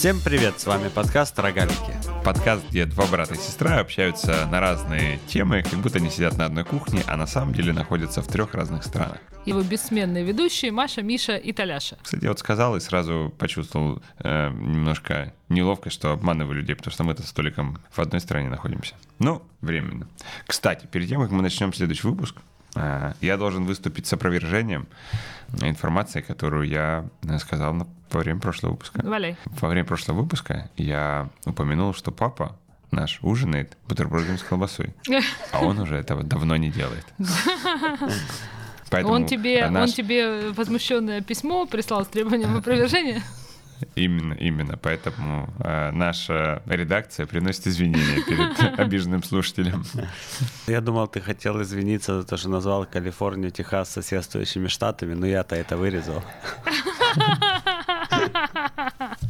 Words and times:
Всем 0.00 0.18
привет, 0.18 0.58
с 0.58 0.64
вами 0.64 0.88
подкаст 0.88 1.38
«Рогалики». 1.38 1.92
Подкаст, 2.24 2.64
где 2.70 2.86
два 2.86 3.06
брата 3.06 3.34
и 3.34 3.36
сестра 3.36 3.80
общаются 3.80 4.46
на 4.46 4.58
разные 4.58 5.18
темы, 5.26 5.62
как 5.62 5.78
будто 5.80 5.98
они 5.98 6.08
сидят 6.08 6.38
на 6.38 6.46
одной 6.46 6.64
кухне, 6.64 7.02
а 7.06 7.18
на 7.18 7.26
самом 7.26 7.52
деле 7.52 7.74
находятся 7.74 8.22
в 8.22 8.26
трех 8.26 8.54
разных 8.54 8.82
странах. 8.82 9.18
Его 9.44 9.60
бессменные 9.60 10.24
ведущие 10.24 10.72
Маша, 10.72 11.02
Миша 11.02 11.36
и 11.36 11.52
Таляша. 11.52 11.98
Кстати, 12.02 12.24
я 12.24 12.30
вот 12.30 12.38
сказал 12.38 12.76
и 12.76 12.80
сразу 12.80 13.30
почувствовал 13.36 14.02
э, 14.20 14.48
немножко 14.48 15.34
неловко, 15.50 15.90
что 15.90 16.12
обманываю 16.12 16.54
людей, 16.54 16.74
потому 16.74 16.92
что 16.92 17.04
мы-то 17.04 17.22
с 17.22 17.32
Толиком 17.32 17.78
в 17.90 17.98
одной 17.98 18.22
стране 18.22 18.48
находимся. 18.48 18.94
Ну, 19.18 19.42
временно. 19.60 20.08
Кстати, 20.46 20.86
перед 20.86 21.10
тем, 21.10 21.20
как 21.20 21.30
мы 21.30 21.42
начнем 21.42 21.74
следующий 21.74 22.06
выпуск, 22.06 22.36
я 22.74 23.36
должен 23.36 23.64
выступить 23.64 24.06
с 24.06 24.12
опровержением 24.12 24.86
информации, 25.62 26.20
которую 26.20 26.68
я 26.68 27.04
э, 27.22 27.38
сказал 27.38 27.86
во 28.10 28.20
время 28.20 28.38
прошлого 28.40 28.72
выпуска. 28.72 29.00
Валяй. 29.04 29.36
Во 29.46 29.68
время 29.68 29.84
прошлого 29.86 30.22
выпуска 30.22 30.70
я 30.76 31.28
упомянул, 31.44 31.92
что 31.94 32.12
папа 32.12 32.56
наш 32.92 33.18
ужинает 33.22 33.76
бутербродами 33.88 34.36
с 34.36 34.42
колбасой, 34.42 34.94
а 35.52 35.64
он 35.64 35.78
уже 35.80 35.96
этого 35.96 36.22
давно 36.22 36.56
не 36.56 36.70
делает. 36.70 37.04
Поэтому 38.90 39.14
Он 39.14 39.26
тебе, 39.26 39.68
наш- 39.70 39.90
он 39.90 39.94
тебе 39.94 40.50
возмущенное 40.50 41.20
письмо 41.20 41.66
прислал 41.66 42.04
с 42.04 42.08
требованием 42.08 42.56
опровержения? 42.56 43.22
Именно, 43.94 44.34
именно. 44.34 44.76
Поэтому 44.76 45.48
э, 45.60 45.90
наша 45.92 46.62
редакция 46.66 47.26
приносит 47.26 47.66
извинения 47.66 48.22
перед 48.26 48.60
обиженным 48.78 49.22
слушателем. 49.22 49.84
Я 50.66 50.80
думал, 50.80 51.08
ты 51.08 51.20
хотел 51.20 51.60
извиниться 51.62 52.20
за 52.20 52.26
то, 52.26 52.36
что 52.36 52.48
назвал 52.48 52.86
Калифорнию, 52.86 53.50
Техас 53.50 53.90
соседствующими 53.90 54.68
штатами, 54.68 55.14
но 55.14 55.26
я-то 55.26 55.56
это 55.56 55.76
вырезал. 55.76 56.22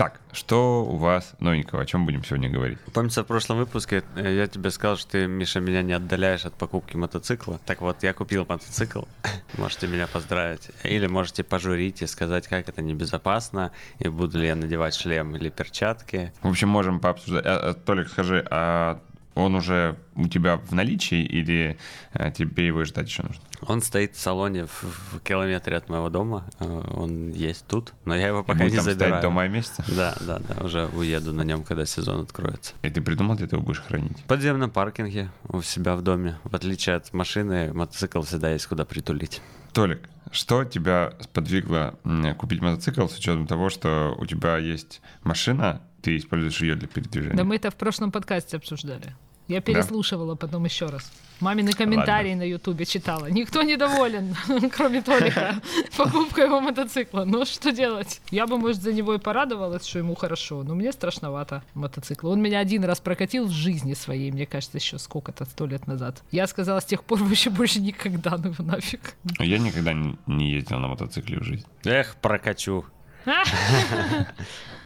Итак, 0.00 0.18
что 0.32 0.82
у 0.82 0.96
вас 0.96 1.34
новенького? 1.40 1.82
О 1.82 1.84
чем 1.84 2.06
будем 2.06 2.24
сегодня 2.24 2.48
говорить? 2.48 2.78
Помнится, 2.94 3.22
в 3.22 3.26
прошлом 3.26 3.58
выпуске 3.58 4.02
э, 4.16 4.34
я 4.34 4.46
тебе 4.46 4.70
сказал, 4.70 4.96
что 4.96 5.10
ты, 5.10 5.26
Миша, 5.26 5.60
меня 5.60 5.82
не 5.82 5.92
отдаляешь 5.92 6.46
от 6.46 6.54
покупки 6.54 6.96
мотоцикла. 6.96 7.60
Так 7.66 7.82
вот, 7.82 8.02
я 8.02 8.14
купил 8.14 8.46
мотоцикл. 8.48 9.02
Можете 9.58 9.88
меня 9.88 10.06
поздравить. 10.06 10.70
Или 10.84 11.06
можете 11.06 11.44
пожурить 11.44 12.00
и 12.00 12.06
сказать, 12.06 12.48
как 12.48 12.66
это 12.70 12.80
небезопасно, 12.80 13.72
и 13.98 14.08
буду 14.08 14.38
ли 14.38 14.46
я 14.46 14.56
надевать 14.56 14.94
шлем 14.94 15.36
или 15.36 15.50
перчатки. 15.50 16.32
В 16.40 16.48
общем, 16.48 16.70
можем 16.70 16.98
пообсуждать. 17.00 17.44
А, 17.44 17.70
а, 17.70 17.74
Толик, 17.74 18.08
скажи, 18.08 18.42
а 18.50 19.02
он 19.34 19.54
уже 19.54 19.96
у 20.16 20.28
тебя 20.28 20.56
в 20.56 20.72
наличии 20.72 21.22
или 21.22 21.78
э, 22.12 22.30
тебе 22.32 22.66
его 22.66 22.84
ждать 22.84 23.08
еще 23.08 23.22
нужно? 23.22 23.42
Он 23.62 23.82
стоит 23.82 24.14
в 24.16 24.20
салоне 24.20 24.66
в, 24.66 24.82
в 25.12 25.20
километре 25.20 25.76
от 25.76 25.88
моего 25.88 26.08
дома. 26.10 26.46
Э, 26.58 26.82
Он 26.94 27.30
есть 27.30 27.66
тут, 27.66 27.92
но 28.04 28.16
я 28.16 28.28
его 28.28 28.42
пока 28.42 28.64
не 28.64 28.70
там 28.70 28.84
забираю. 28.84 28.96
стоять 29.12 29.22
до 29.22 29.30
мая 29.30 29.48
месяца? 29.48 29.84
Да, 29.88 30.16
да, 30.20 30.38
да, 30.38 30.64
уже 30.64 30.86
уеду 30.86 31.32
на 31.32 31.42
нем, 31.42 31.62
когда 31.62 31.84
сезон 31.86 32.22
откроется. 32.22 32.74
И 32.82 32.90
ты 32.90 33.00
придумал, 33.02 33.36
где 33.36 33.46
ты 33.46 33.56
его 33.56 33.64
будешь 33.64 33.80
хранить? 33.82 34.18
В 34.18 34.24
подземном 34.24 34.70
паркинге 34.70 35.30
у 35.48 35.62
себя 35.62 35.94
в 35.96 36.02
доме. 36.02 36.38
В 36.44 36.54
отличие 36.54 36.96
от 36.96 37.12
машины, 37.12 37.72
мотоцикл 37.72 38.22
всегда 38.22 38.50
есть 38.52 38.66
куда 38.66 38.84
притулить. 38.84 39.40
Толик, 39.72 40.08
что 40.32 40.64
тебя 40.64 41.12
сподвигло 41.20 41.94
купить 42.38 42.60
мотоцикл 42.60 43.06
с 43.06 43.16
учетом 43.16 43.46
того, 43.46 43.68
что 43.70 44.16
у 44.18 44.26
тебя 44.26 44.56
есть 44.58 45.00
машина, 45.22 45.82
ты 46.02 46.16
используешь 46.16 46.60
ее 46.60 46.74
для 46.74 46.88
передвижения? 46.88 47.36
Да 47.36 47.44
мы 47.44 47.56
это 47.56 47.70
в 47.70 47.76
прошлом 47.76 48.10
подкасте 48.12 48.56
обсуждали. 48.56 49.14
Я 49.48 49.60
переслушивала 49.60 50.36
потом 50.36 50.64
еще 50.64 50.86
раз. 50.86 51.10
Мамины 51.40 51.72
комментарии 51.72 52.34
на 52.34 52.44
Ютубе 52.44 52.84
читала. 52.84 53.26
Никто 53.26 53.62
недоволен, 53.62 54.36
кроме 54.76 55.02
Толика, 55.02 55.60
покупкой 55.96 56.44
его 56.44 56.60
мотоцикла. 56.60 57.24
Ну 57.24 57.44
что 57.44 57.72
делать? 57.72 58.20
Я 58.30 58.46
бы, 58.46 58.58
может, 58.58 58.80
за 58.80 58.92
него 58.92 59.14
и 59.14 59.18
порадовалась, 59.18 59.84
что 59.86 59.98
ему 59.98 60.14
хорошо, 60.14 60.62
но 60.62 60.76
мне 60.76 60.92
страшновато 60.92 61.64
мотоцикл. 61.74 62.28
Он 62.28 62.40
меня 62.40 62.60
один 62.60 62.84
раз 62.84 63.00
прокатил 63.00 63.46
в 63.46 63.50
жизни 63.50 63.94
своей, 63.94 64.30
мне 64.30 64.46
кажется, 64.46 64.78
еще 64.78 65.00
сколько-то, 65.00 65.44
сто 65.46 65.66
лет 65.66 65.88
назад. 65.88 66.22
Я 66.30 66.46
сказала 66.46 66.78
с 66.78 66.84
тех 66.84 67.02
пор 67.02 67.18
вообще 67.24 67.50
больше 67.50 67.80
никогда, 67.80 68.36
ну 68.36 68.50
его 68.50 68.62
нафиг. 68.62 69.14
Я 69.40 69.58
никогда 69.58 69.92
не- 69.94 70.16
не 70.28 70.52
ездил 70.52 70.78
на 70.78 70.86
мотоцикле 70.86 71.40
в 71.40 71.42
жизни. 71.42 71.66
Эх, 71.84 72.14
прокачу. 72.22 72.84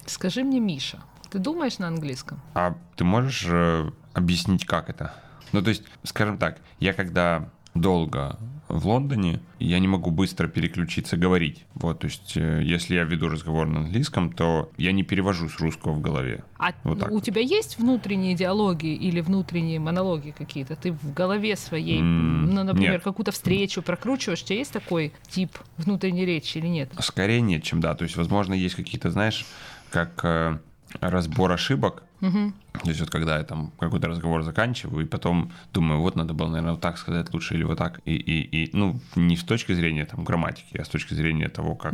Скажи 0.06 0.44
мне, 0.44 0.60
Миша, 0.60 0.98
ты 1.30 1.38
думаешь 1.38 1.78
на 1.78 1.88
английском? 1.88 2.40
А 2.54 2.76
ты 2.96 3.04
можешь 3.04 3.44
э, 3.48 3.90
объяснить, 4.12 4.64
как 4.66 4.90
это? 4.90 5.14
Ну, 5.52 5.62
то 5.62 5.70
есть, 5.70 5.82
скажем 6.02 6.38
так, 6.38 6.58
я 6.80 6.92
когда 6.92 7.48
долго 7.74 8.38
в 8.68 8.86
Лондоне, 8.86 9.40
я 9.58 9.78
не 9.78 9.86
могу 9.88 10.10
быстро 10.10 10.48
переключиться 10.48 11.16
говорить. 11.16 11.64
Вот, 11.74 12.00
то 12.00 12.06
есть, 12.06 12.36
э, 12.36 12.62
если 12.64 12.94
я 12.94 13.04
веду 13.04 13.28
разговор 13.28 13.66
на 13.66 13.80
английском, 13.80 14.32
то 14.32 14.70
я 14.78 14.92
не 14.92 15.02
перевожу 15.02 15.48
с 15.48 15.58
русского 15.60 15.92
в 15.92 16.00
голове. 16.00 16.44
А 16.58 16.72
Вот 16.82 17.00
так 17.00 17.10
у 17.10 17.14
вот. 17.14 17.24
тебя 17.24 17.40
есть 17.42 17.78
внутренние 17.78 18.34
диалоги 18.34 18.86
или 18.86 19.20
внутренние 19.20 19.80
монологи 19.80 20.34
какие-то? 20.36 20.76
Ты 20.76 20.92
в 20.92 21.12
голове 21.12 21.56
своей, 21.56 22.00
М, 22.00 22.54
ну, 22.54 22.64
например, 22.64 22.92
нет. 22.92 23.02
какую-то 23.02 23.32
встречу 23.32 23.82
прокручиваешь? 23.82 24.42
У 24.42 24.46
тебя 24.46 24.58
есть 24.58 24.72
такой 24.72 25.12
тип 25.28 25.58
внутренней 25.76 26.24
речи 26.24 26.58
или 26.58 26.68
нет? 26.68 26.90
Скорее 27.00 27.40
нет, 27.42 27.62
чем 27.64 27.80
да. 27.80 27.94
То 27.94 28.04
есть, 28.04 28.16
возможно, 28.16 28.54
есть 28.54 28.76
какие-то, 28.76 29.10
знаешь, 29.10 29.44
как 29.94 30.24
э, 30.24 30.58
разбор 31.00 31.52
ошибок. 31.52 32.02
То 32.20 32.88
есть 32.88 33.00
вот 33.00 33.10
когда 33.10 33.36
я 33.36 33.44
там 33.44 33.70
какой-то 33.78 34.08
разговор 34.08 34.42
заканчиваю, 34.42 35.04
и 35.04 35.08
потом 35.08 35.52
думаю, 35.74 36.00
вот 36.00 36.16
надо 36.16 36.32
было, 36.32 36.48
наверное, 36.48 36.72
вот 36.72 36.80
так 36.80 36.96
сказать 36.98 37.32
лучше 37.34 37.54
или 37.54 37.64
вот 37.64 37.76
так. 37.78 38.00
И, 38.06 38.14
и, 38.14 38.64
и 38.64 38.70
ну, 38.72 38.98
не 39.14 39.36
с 39.36 39.44
точки 39.44 39.74
зрения 39.74 40.06
там 40.06 40.24
грамматики, 40.24 40.78
а 40.78 40.84
с 40.84 40.88
точки 40.88 41.14
зрения 41.14 41.48
того, 41.48 41.76
как 41.76 41.92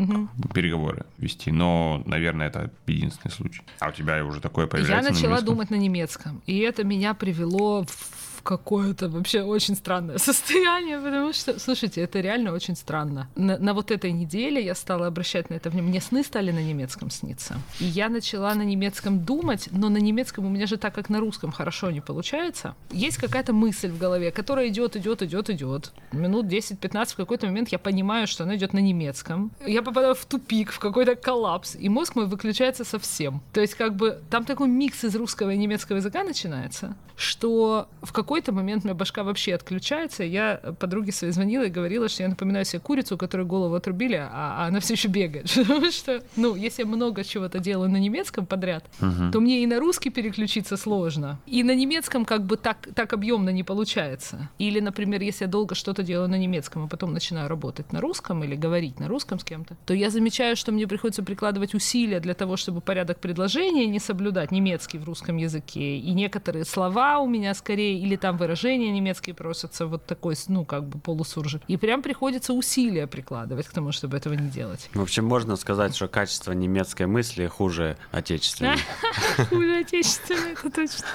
переговоры 0.55 1.05
вести. 1.19 1.51
Но, 1.51 2.03
наверное, 2.07 2.47
это 2.47 2.71
единственный 2.87 3.33
случай. 3.33 3.63
А 3.81 3.89
у 3.89 3.93
тебя 3.93 4.25
уже 4.25 4.41
такое 4.41 4.67
Я 4.67 4.71
появляется 4.71 5.11
на 5.11 5.15
начала 5.15 5.31
немецком? 5.33 5.47
думать 5.47 5.71
на 5.71 5.75
немецком, 5.75 6.43
и 6.47 6.59
это 6.59 6.85
меня 6.85 7.13
привело 7.15 7.83
в 7.85 8.20
какое-то 8.43 9.09
вообще 9.09 9.43
очень 9.43 9.75
странное 9.77 10.19
состояние, 10.19 10.99
потому 10.99 11.33
что, 11.33 11.59
слушайте, 11.59 12.01
это 12.03 12.21
реально 12.21 12.53
очень 12.53 12.77
странно. 12.77 13.29
На, 13.37 13.59
на 13.59 13.75
вот 13.75 13.91
этой 13.91 14.13
неделе 14.13 14.65
я 14.65 14.75
стала 14.75 15.07
обращать 15.07 15.51
на 15.51 15.55
это 15.55 15.71
внимание. 15.71 15.91
Мне 15.91 16.01
сны 16.01 16.23
стали 16.23 16.53
на 16.53 16.63
немецком 16.63 17.11
сниться. 17.11 17.57
И 17.81 17.85
я 17.85 18.09
начала 18.09 18.55
на 18.55 18.63
немецком 18.63 19.25
думать, 19.25 19.69
но 19.73 19.89
на 19.89 19.99
немецком 19.99 20.47
у 20.47 20.49
меня 20.49 20.67
же 20.67 20.77
так, 20.77 20.95
как 20.95 21.09
на 21.09 21.21
русском, 21.21 21.53
хорошо 21.53 21.91
не 21.91 22.01
получается. 22.01 22.75
Есть 22.91 23.19
какая-то 23.19 23.53
мысль 23.53 23.91
в 23.91 23.99
голове, 23.99 24.31
которая 24.31 24.69
идет, 24.69 24.97
идет, 24.97 25.23
идет, 25.23 25.51
идет. 25.51 25.93
Минут 26.13 26.47
10-15 26.47 27.13
в 27.13 27.17
какой-то 27.17 27.47
момент 27.47 27.71
я 27.71 27.79
понимаю, 27.79 28.27
что 28.27 28.45
она 28.45 28.57
идет 28.57 28.73
на 28.73 28.81
немецком. 28.81 29.51
Я 29.67 29.83
попадаю 29.83 30.15
в 30.15 30.25
тупик, 30.25 30.73
в 30.73 30.79
какой-то 30.79 31.15
коллапс, 31.17 31.77
и 31.77 31.89
мозг 31.89 32.17
мой 32.17 32.27
выключается 32.27 32.85
совсем. 32.85 33.41
То 33.53 33.61
есть 33.61 33.75
как 33.75 33.95
бы 33.97 34.21
там 34.31 34.45
такой 34.45 34.69
микс 34.69 35.05
из 35.05 35.17
русского 35.17 35.51
и 35.51 35.59
немецкого 35.59 35.97
языка 35.97 36.25
начинается, 36.25 36.97
что 37.17 37.89
в 38.03 38.13
какой-то 38.31 38.53
момент 38.53 38.85
у 38.85 38.87
меня 38.87 38.95
башка 38.95 39.25
вообще 39.25 39.55
отключается. 39.55 40.23
Я 40.23 40.61
подруге 40.79 41.11
своей 41.11 41.33
звонила 41.33 41.65
и 41.65 41.69
говорила, 41.69 42.09
что 42.09 42.23
я 42.23 42.29
напоминаю 42.29 42.65
себе 42.65 42.79
курицу, 42.79 43.19
которой 43.19 43.45
голову 43.45 43.75
отрубили, 43.75 44.15
а, 44.15 44.29
а 44.31 44.67
она 44.69 44.79
все 44.79 44.95
еще 44.95 45.09
бегает. 45.09 45.53
Потому 45.55 45.91
что, 45.91 46.23
ну, 46.37 46.55
если 46.55 46.83
я 46.83 46.87
много 46.87 47.25
чего-то 47.25 47.59
делаю 47.59 47.91
на 47.91 47.97
немецком 47.97 48.47
подряд, 48.47 48.85
то 49.33 49.41
мне 49.41 49.65
и 49.65 49.67
на 49.67 49.81
русский 49.81 50.11
переключиться 50.11 50.77
сложно. 50.77 51.41
И 51.45 51.65
на 51.65 51.75
немецком 51.75 52.25
как 52.25 52.45
бы 52.47 52.57
так, 52.57 52.87
так 52.95 53.13
объемно 53.13 53.51
не 53.51 53.65
получается. 53.65 54.49
Или, 54.61 54.79
например, 54.79 55.23
если 55.23 55.47
я 55.47 55.51
долго 55.51 55.75
что-то 55.75 56.05
делаю 56.05 56.29
на 56.29 56.39
немецком, 56.39 56.85
а 56.85 56.87
потом 56.87 57.13
начинаю 57.13 57.49
работать 57.49 57.93
на 57.93 58.01
русском 58.01 58.45
или 58.45 58.55
говорить 58.55 59.01
на 59.01 59.09
русском 59.09 59.41
с 59.41 59.45
кем-то, 59.45 59.77
то 59.87 59.93
я 59.93 60.09
замечаю, 60.09 60.55
что 60.55 60.71
мне 60.71 60.87
приходится 60.87 61.25
прикладывать 61.25 61.75
усилия 61.75 62.21
для 62.21 62.35
того, 62.35 62.57
чтобы 62.57 62.81
порядок 62.81 63.19
предложения 63.19 63.87
не 63.87 63.99
соблюдать 63.99 64.53
немецкий 64.53 64.99
в 64.99 65.05
русском 65.05 65.37
языке. 65.37 65.97
И 65.99 66.13
некоторые 66.13 66.65
слова 66.65 67.19
у 67.19 67.27
меня 67.27 67.55
скорее, 67.55 67.99
или 67.99 68.20
там 68.21 68.37
выражения 68.37 68.91
немецкие 68.91 69.35
просятся, 69.35 69.87
вот 69.87 70.07
такой, 70.07 70.37
ну, 70.49 70.65
как 70.65 70.85
бы 70.85 70.99
полусуржик. 70.99 71.63
И 71.69 71.77
прям 71.77 72.03
приходится 72.03 72.53
усилия 72.53 73.07
прикладывать 73.07 73.67
к 73.67 73.73
тому, 73.73 73.93
чтобы 73.93 74.17
этого 74.17 74.35
не 74.35 74.49
делать. 74.49 74.89
В 74.95 75.03
общем, 75.03 75.25
можно 75.25 75.57
сказать, 75.57 75.95
что 75.97 76.09
качество 76.09 76.53
немецкой 76.53 77.07
мысли 77.07 77.47
хуже 77.47 77.97
отечественной. 78.13 78.79
Хуже 79.49 79.79
отечественное, 79.79 80.53
это 80.53 80.71
точно. 80.71 81.07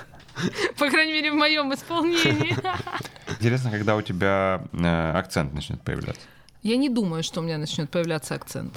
По 0.78 0.90
крайней 0.90 1.14
мере, 1.14 1.32
в 1.32 1.36
моем 1.36 1.74
исполнении. 1.74 2.56
Интересно, 3.30 3.72
когда 3.72 3.96
у 3.96 4.02
тебя 4.02 4.64
э, 4.74 5.12
акцент 5.12 5.54
начнет 5.54 5.82
появляться. 5.82 6.22
Я 6.62 6.78
не 6.78 6.90
думаю, 6.90 7.24
что 7.24 7.42
у 7.42 7.44
меня 7.44 7.58
начнет 7.58 7.90
появляться 7.90 8.36
акцент. 8.36 8.76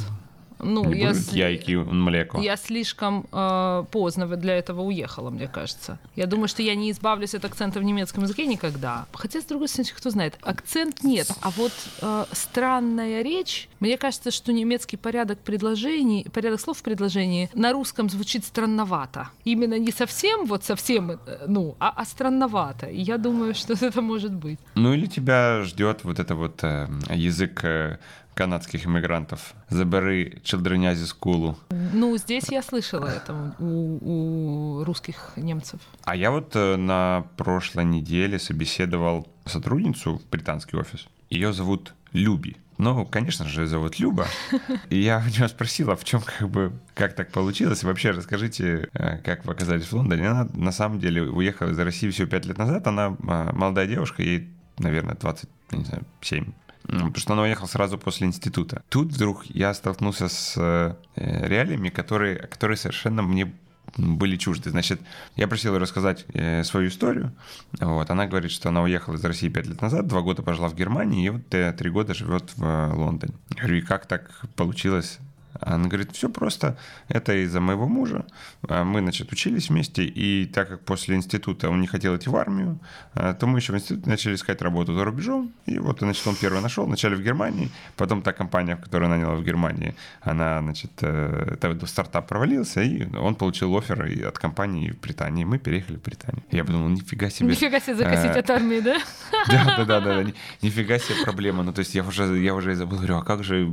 Ну, 0.61 0.85
Не 0.85 1.01
я, 1.01 1.15
с- 1.15 1.33
яйки 1.33 1.73
млеко. 1.73 2.41
я 2.41 2.57
слишком 2.57 3.27
э, 3.33 3.85
поздно 3.91 4.27
для 4.37 4.57
этого 4.57 4.83
уехала, 4.83 5.31
мне 5.31 5.47
кажется. 5.49 5.99
Я 6.17 6.27
думаю, 6.27 6.49
что 6.49 6.63
я 6.63 6.75
не 6.75 6.91
избавлюсь 6.91 7.35
от 7.35 7.45
акцента 7.45 7.79
в 7.81 7.85
немецком 7.85 8.25
языке 8.25 8.47
никогда. 8.47 9.07
Хотя, 9.13 9.41
с 9.41 9.45
другой 9.45 9.69
стороны, 9.69 9.91
кто 9.97 10.11
знает, 10.11 10.39
акцент 10.43 11.03
нет. 11.05 11.29
А 11.43 11.51
вот 11.51 11.73
э, 12.03 12.25
странная 12.33 13.23
речь, 13.23 13.69
мне 13.81 13.97
кажется, 13.97 14.31
что 14.31 14.53
немецкий 14.53 14.97
порядок 14.97 15.39
предложений, 15.39 16.27
порядок 16.33 16.61
слов 16.61 16.79
в 16.79 16.83
предложении 16.83 17.49
на 17.55 17.73
русском 17.73 18.09
звучит 18.09 18.45
странновато. 18.45 19.29
Именно 19.45 19.79
не 19.79 19.93
совсем, 19.93 20.47
вот 20.47 20.65
совсем, 20.65 21.11
э, 21.13 21.19
ну, 21.47 21.77
а, 21.79 21.93
а 21.95 22.05
странновато. 22.05 22.87
И 22.87 23.01
я 23.01 23.19
думаю, 23.19 23.55
что 23.55 23.73
это 23.87 24.03
может 24.03 24.33
быть. 24.33 24.59
Ну 24.75 24.93
или 24.95 25.07
тебя 25.07 25.63
ждет 25.63 26.05
вот 26.05 26.19
это 26.19 26.35
вот 26.35 26.65
э, 26.65 26.89
язык 27.11 27.61
э, 27.65 27.99
канадских 28.39 28.87
иммигрантов. 28.87 29.53
Забери 29.69 30.39
челдрынязи 30.45 31.05
скулу. 31.07 31.59
Ну, 31.71 32.17
здесь 32.19 32.45
я 32.51 32.63
слышала 32.63 33.09
это 33.09 33.57
у, 33.59 34.79
у 34.81 34.85
русских 34.85 35.33
немцев. 35.35 35.81
А 36.05 36.15
я 36.15 36.31
вот 36.31 36.55
э, 36.55 36.77
на 36.77 37.27
прошлой 37.37 37.85
неделе 37.85 38.39
собеседовал 38.39 39.27
сотрудницу 39.45 40.19
в 40.19 40.31
британский 40.31 40.77
офис. 40.77 41.09
Ее 41.31 41.53
зовут 41.53 41.95
Люби. 42.13 42.57
Ну, 42.79 43.05
конечно 43.07 43.45
же, 43.45 43.67
зовут 43.67 43.99
Люба. 43.99 44.29
И 44.89 45.01
я 45.01 45.19
у 45.19 45.29
нее 45.29 45.49
спросила, 45.49 45.97
в 45.97 46.05
чем 46.05 46.21
как 46.21 46.49
бы, 46.49 46.73
как 46.95 47.17
так 47.17 47.33
получилось. 47.33 47.83
И 47.83 47.87
вообще 47.87 48.13
расскажите, 48.13 48.89
э, 48.93 49.19
как 49.19 49.47
вы 49.47 49.53
оказались 49.53 49.87
в 49.87 49.95
Лондоне. 49.95 50.29
Она 50.29 50.49
на 50.55 50.71
самом 50.71 51.01
деле 51.01 51.23
уехала 51.23 51.71
из 51.71 51.79
России 51.81 52.09
всего 52.11 52.29
пять 52.29 52.47
лет 52.47 52.57
назад. 52.57 52.87
Она 52.87 53.17
а, 53.27 53.53
молодая 53.53 53.89
девушка, 53.89 54.23
ей, 54.23 54.49
наверное, 54.79 55.17
20, 55.17 55.51
не 55.73 55.85
знаю, 55.85 56.05
7 56.21 56.53
потому 56.89 57.17
что 57.17 57.33
она 57.35 57.43
уехала 57.43 57.67
сразу 57.67 57.99
после 57.99 58.27
института. 58.27 58.83
Тут 58.89 59.13
вдруг 59.13 59.45
я 59.47 59.75
столкнулся 59.75 60.29
с 60.29 60.55
э, 60.57 60.95
реалиями, 61.17 61.89
которые, 61.89 62.37
которые 62.37 62.77
совершенно 62.77 63.23
мне 63.23 63.53
были 63.97 64.37
чужды. 64.37 64.71
Значит, 64.71 65.01
я 65.37 65.49
просил 65.49 65.75
ее 65.75 65.81
рассказать 65.81 66.25
э, 66.35 66.65
свою 66.65 66.89
историю. 66.89 67.33
Вот. 67.81 68.11
Она 68.11 68.27
говорит, 68.27 68.51
что 68.51 68.69
она 68.69 68.83
уехала 68.83 69.15
из 69.15 69.25
России 69.25 69.49
пять 69.49 69.67
лет 69.67 69.81
назад, 69.81 70.07
два 70.07 70.21
года 70.21 70.43
пожила 70.43 70.69
в 70.69 70.75
Германии, 70.75 71.27
и 71.27 71.31
вот 71.31 71.55
э, 71.55 71.73
три 71.73 71.91
года 71.91 72.15
живет 72.15 72.53
в 72.57 72.65
э, 72.65 72.93
Лондоне. 72.95 73.35
Я 73.51 73.63
говорю, 73.63 73.77
и 73.79 73.81
как 73.81 74.07
так 74.07 74.31
получилось? 74.57 75.19
Она 75.61 75.89
говорит, 75.89 76.13
все 76.13 76.29
просто, 76.29 76.77
это 77.09 77.33
из-за 77.45 77.61
моего 77.61 77.89
мужа. 77.89 78.25
А 78.69 78.85
мы, 78.85 79.01
значит, 79.01 79.33
учились 79.33 79.71
вместе, 79.71 80.05
и 80.05 80.47
так 80.47 80.69
как 80.69 80.85
после 80.85 81.17
института 81.17 81.69
он 81.71 81.81
не 81.81 81.87
хотел 81.87 82.17
идти 82.17 82.31
в 82.31 82.37
армию, 82.37 82.79
а, 83.15 83.35
то 83.35 83.47
мы 83.47 83.59
еще 83.59 83.73
в 83.73 83.77
институте 83.77 84.09
начали 84.09 84.35
искать 84.35 84.63
работу 84.63 84.95
за 84.95 85.05
рубежом. 85.05 85.53
И 85.67 85.79
вот, 85.79 85.99
значит, 85.99 86.27
он 86.27 86.37
первый 86.37 86.61
нашел, 86.61 86.87
вначале 86.87 87.17
в 87.17 87.23
Германии, 87.23 87.71
потом 87.97 88.23
та 88.23 88.33
компания, 88.33 88.77
которую 88.77 89.11
наняла 89.11 89.35
в 89.35 89.45
Германии, 89.45 89.95
она, 90.21 90.61
значит, 90.63 91.03
это 91.03 91.87
стартап 91.87 92.29
провалился, 92.29 92.83
и 92.83 93.05
он 93.17 93.35
получил 93.35 93.77
офер 93.77 94.27
от 94.27 94.39
компании 94.39 94.91
в 94.91 95.01
Британии. 95.01 95.45
Мы 95.45 95.59
переехали 95.59 95.97
в 95.97 96.03
Британию. 96.03 96.43
Я 96.51 96.65
подумал, 96.65 96.89
нифига 96.89 97.31
себе. 97.31 97.49
Нифига 97.49 97.81
себе 97.81 97.97
закосить 97.97 98.37
э, 98.37 98.41
от 98.41 98.51
армии, 98.51 98.81
да? 98.81 98.99
Да, 99.49 99.85
да, 99.85 99.85
да, 99.85 100.01
да, 100.01 100.33
нифига 100.63 100.99
себе 100.99 101.25
проблема. 101.25 101.63
Ну, 101.63 101.73
то 101.73 101.81
есть 101.81 101.95
я 101.95 102.05
уже, 102.05 102.39
я 102.39 102.55
уже 102.55 102.73
и 102.73 102.75
забыл, 102.75 102.99
говорю, 102.99 103.17
а 103.17 103.25
как 103.25 103.45
же 103.45 103.67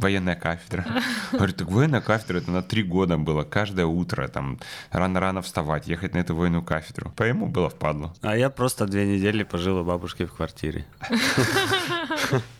военная 0.00 0.34
кафедра? 0.34 0.84
Говорит, 1.32 1.56
так 1.56 1.70
военная 1.70 2.00
кафедра, 2.00 2.38
это 2.38 2.50
на 2.50 2.62
три 2.62 2.82
года 2.82 3.16
было, 3.18 3.42
каждое 3.42 3.86
утро, 3.86 4.28
там, 4.28 4.58
рано-рано 4.90 5.42
вставать, 5.42 5.88
ехать 5.88 6.14
на 6.14 6.18
эту 6.18 6.34
военную 6.34 6.62
кафедру. 6.62 7.10
По 7.16 7.24
ему 7.24 7.46
было 7.46 7.68
впадло. 7.70 8.14
А 8.22 8.36
я 8.36 8.50
просто 8.50 8.86
две 8.86 9.06
недели 9.06 9.42
пожил 9.42 9.78
у 9.78 9.84
бабушки 9.84 10.26
в 10.26 10.32
квартире. 10.32 10.86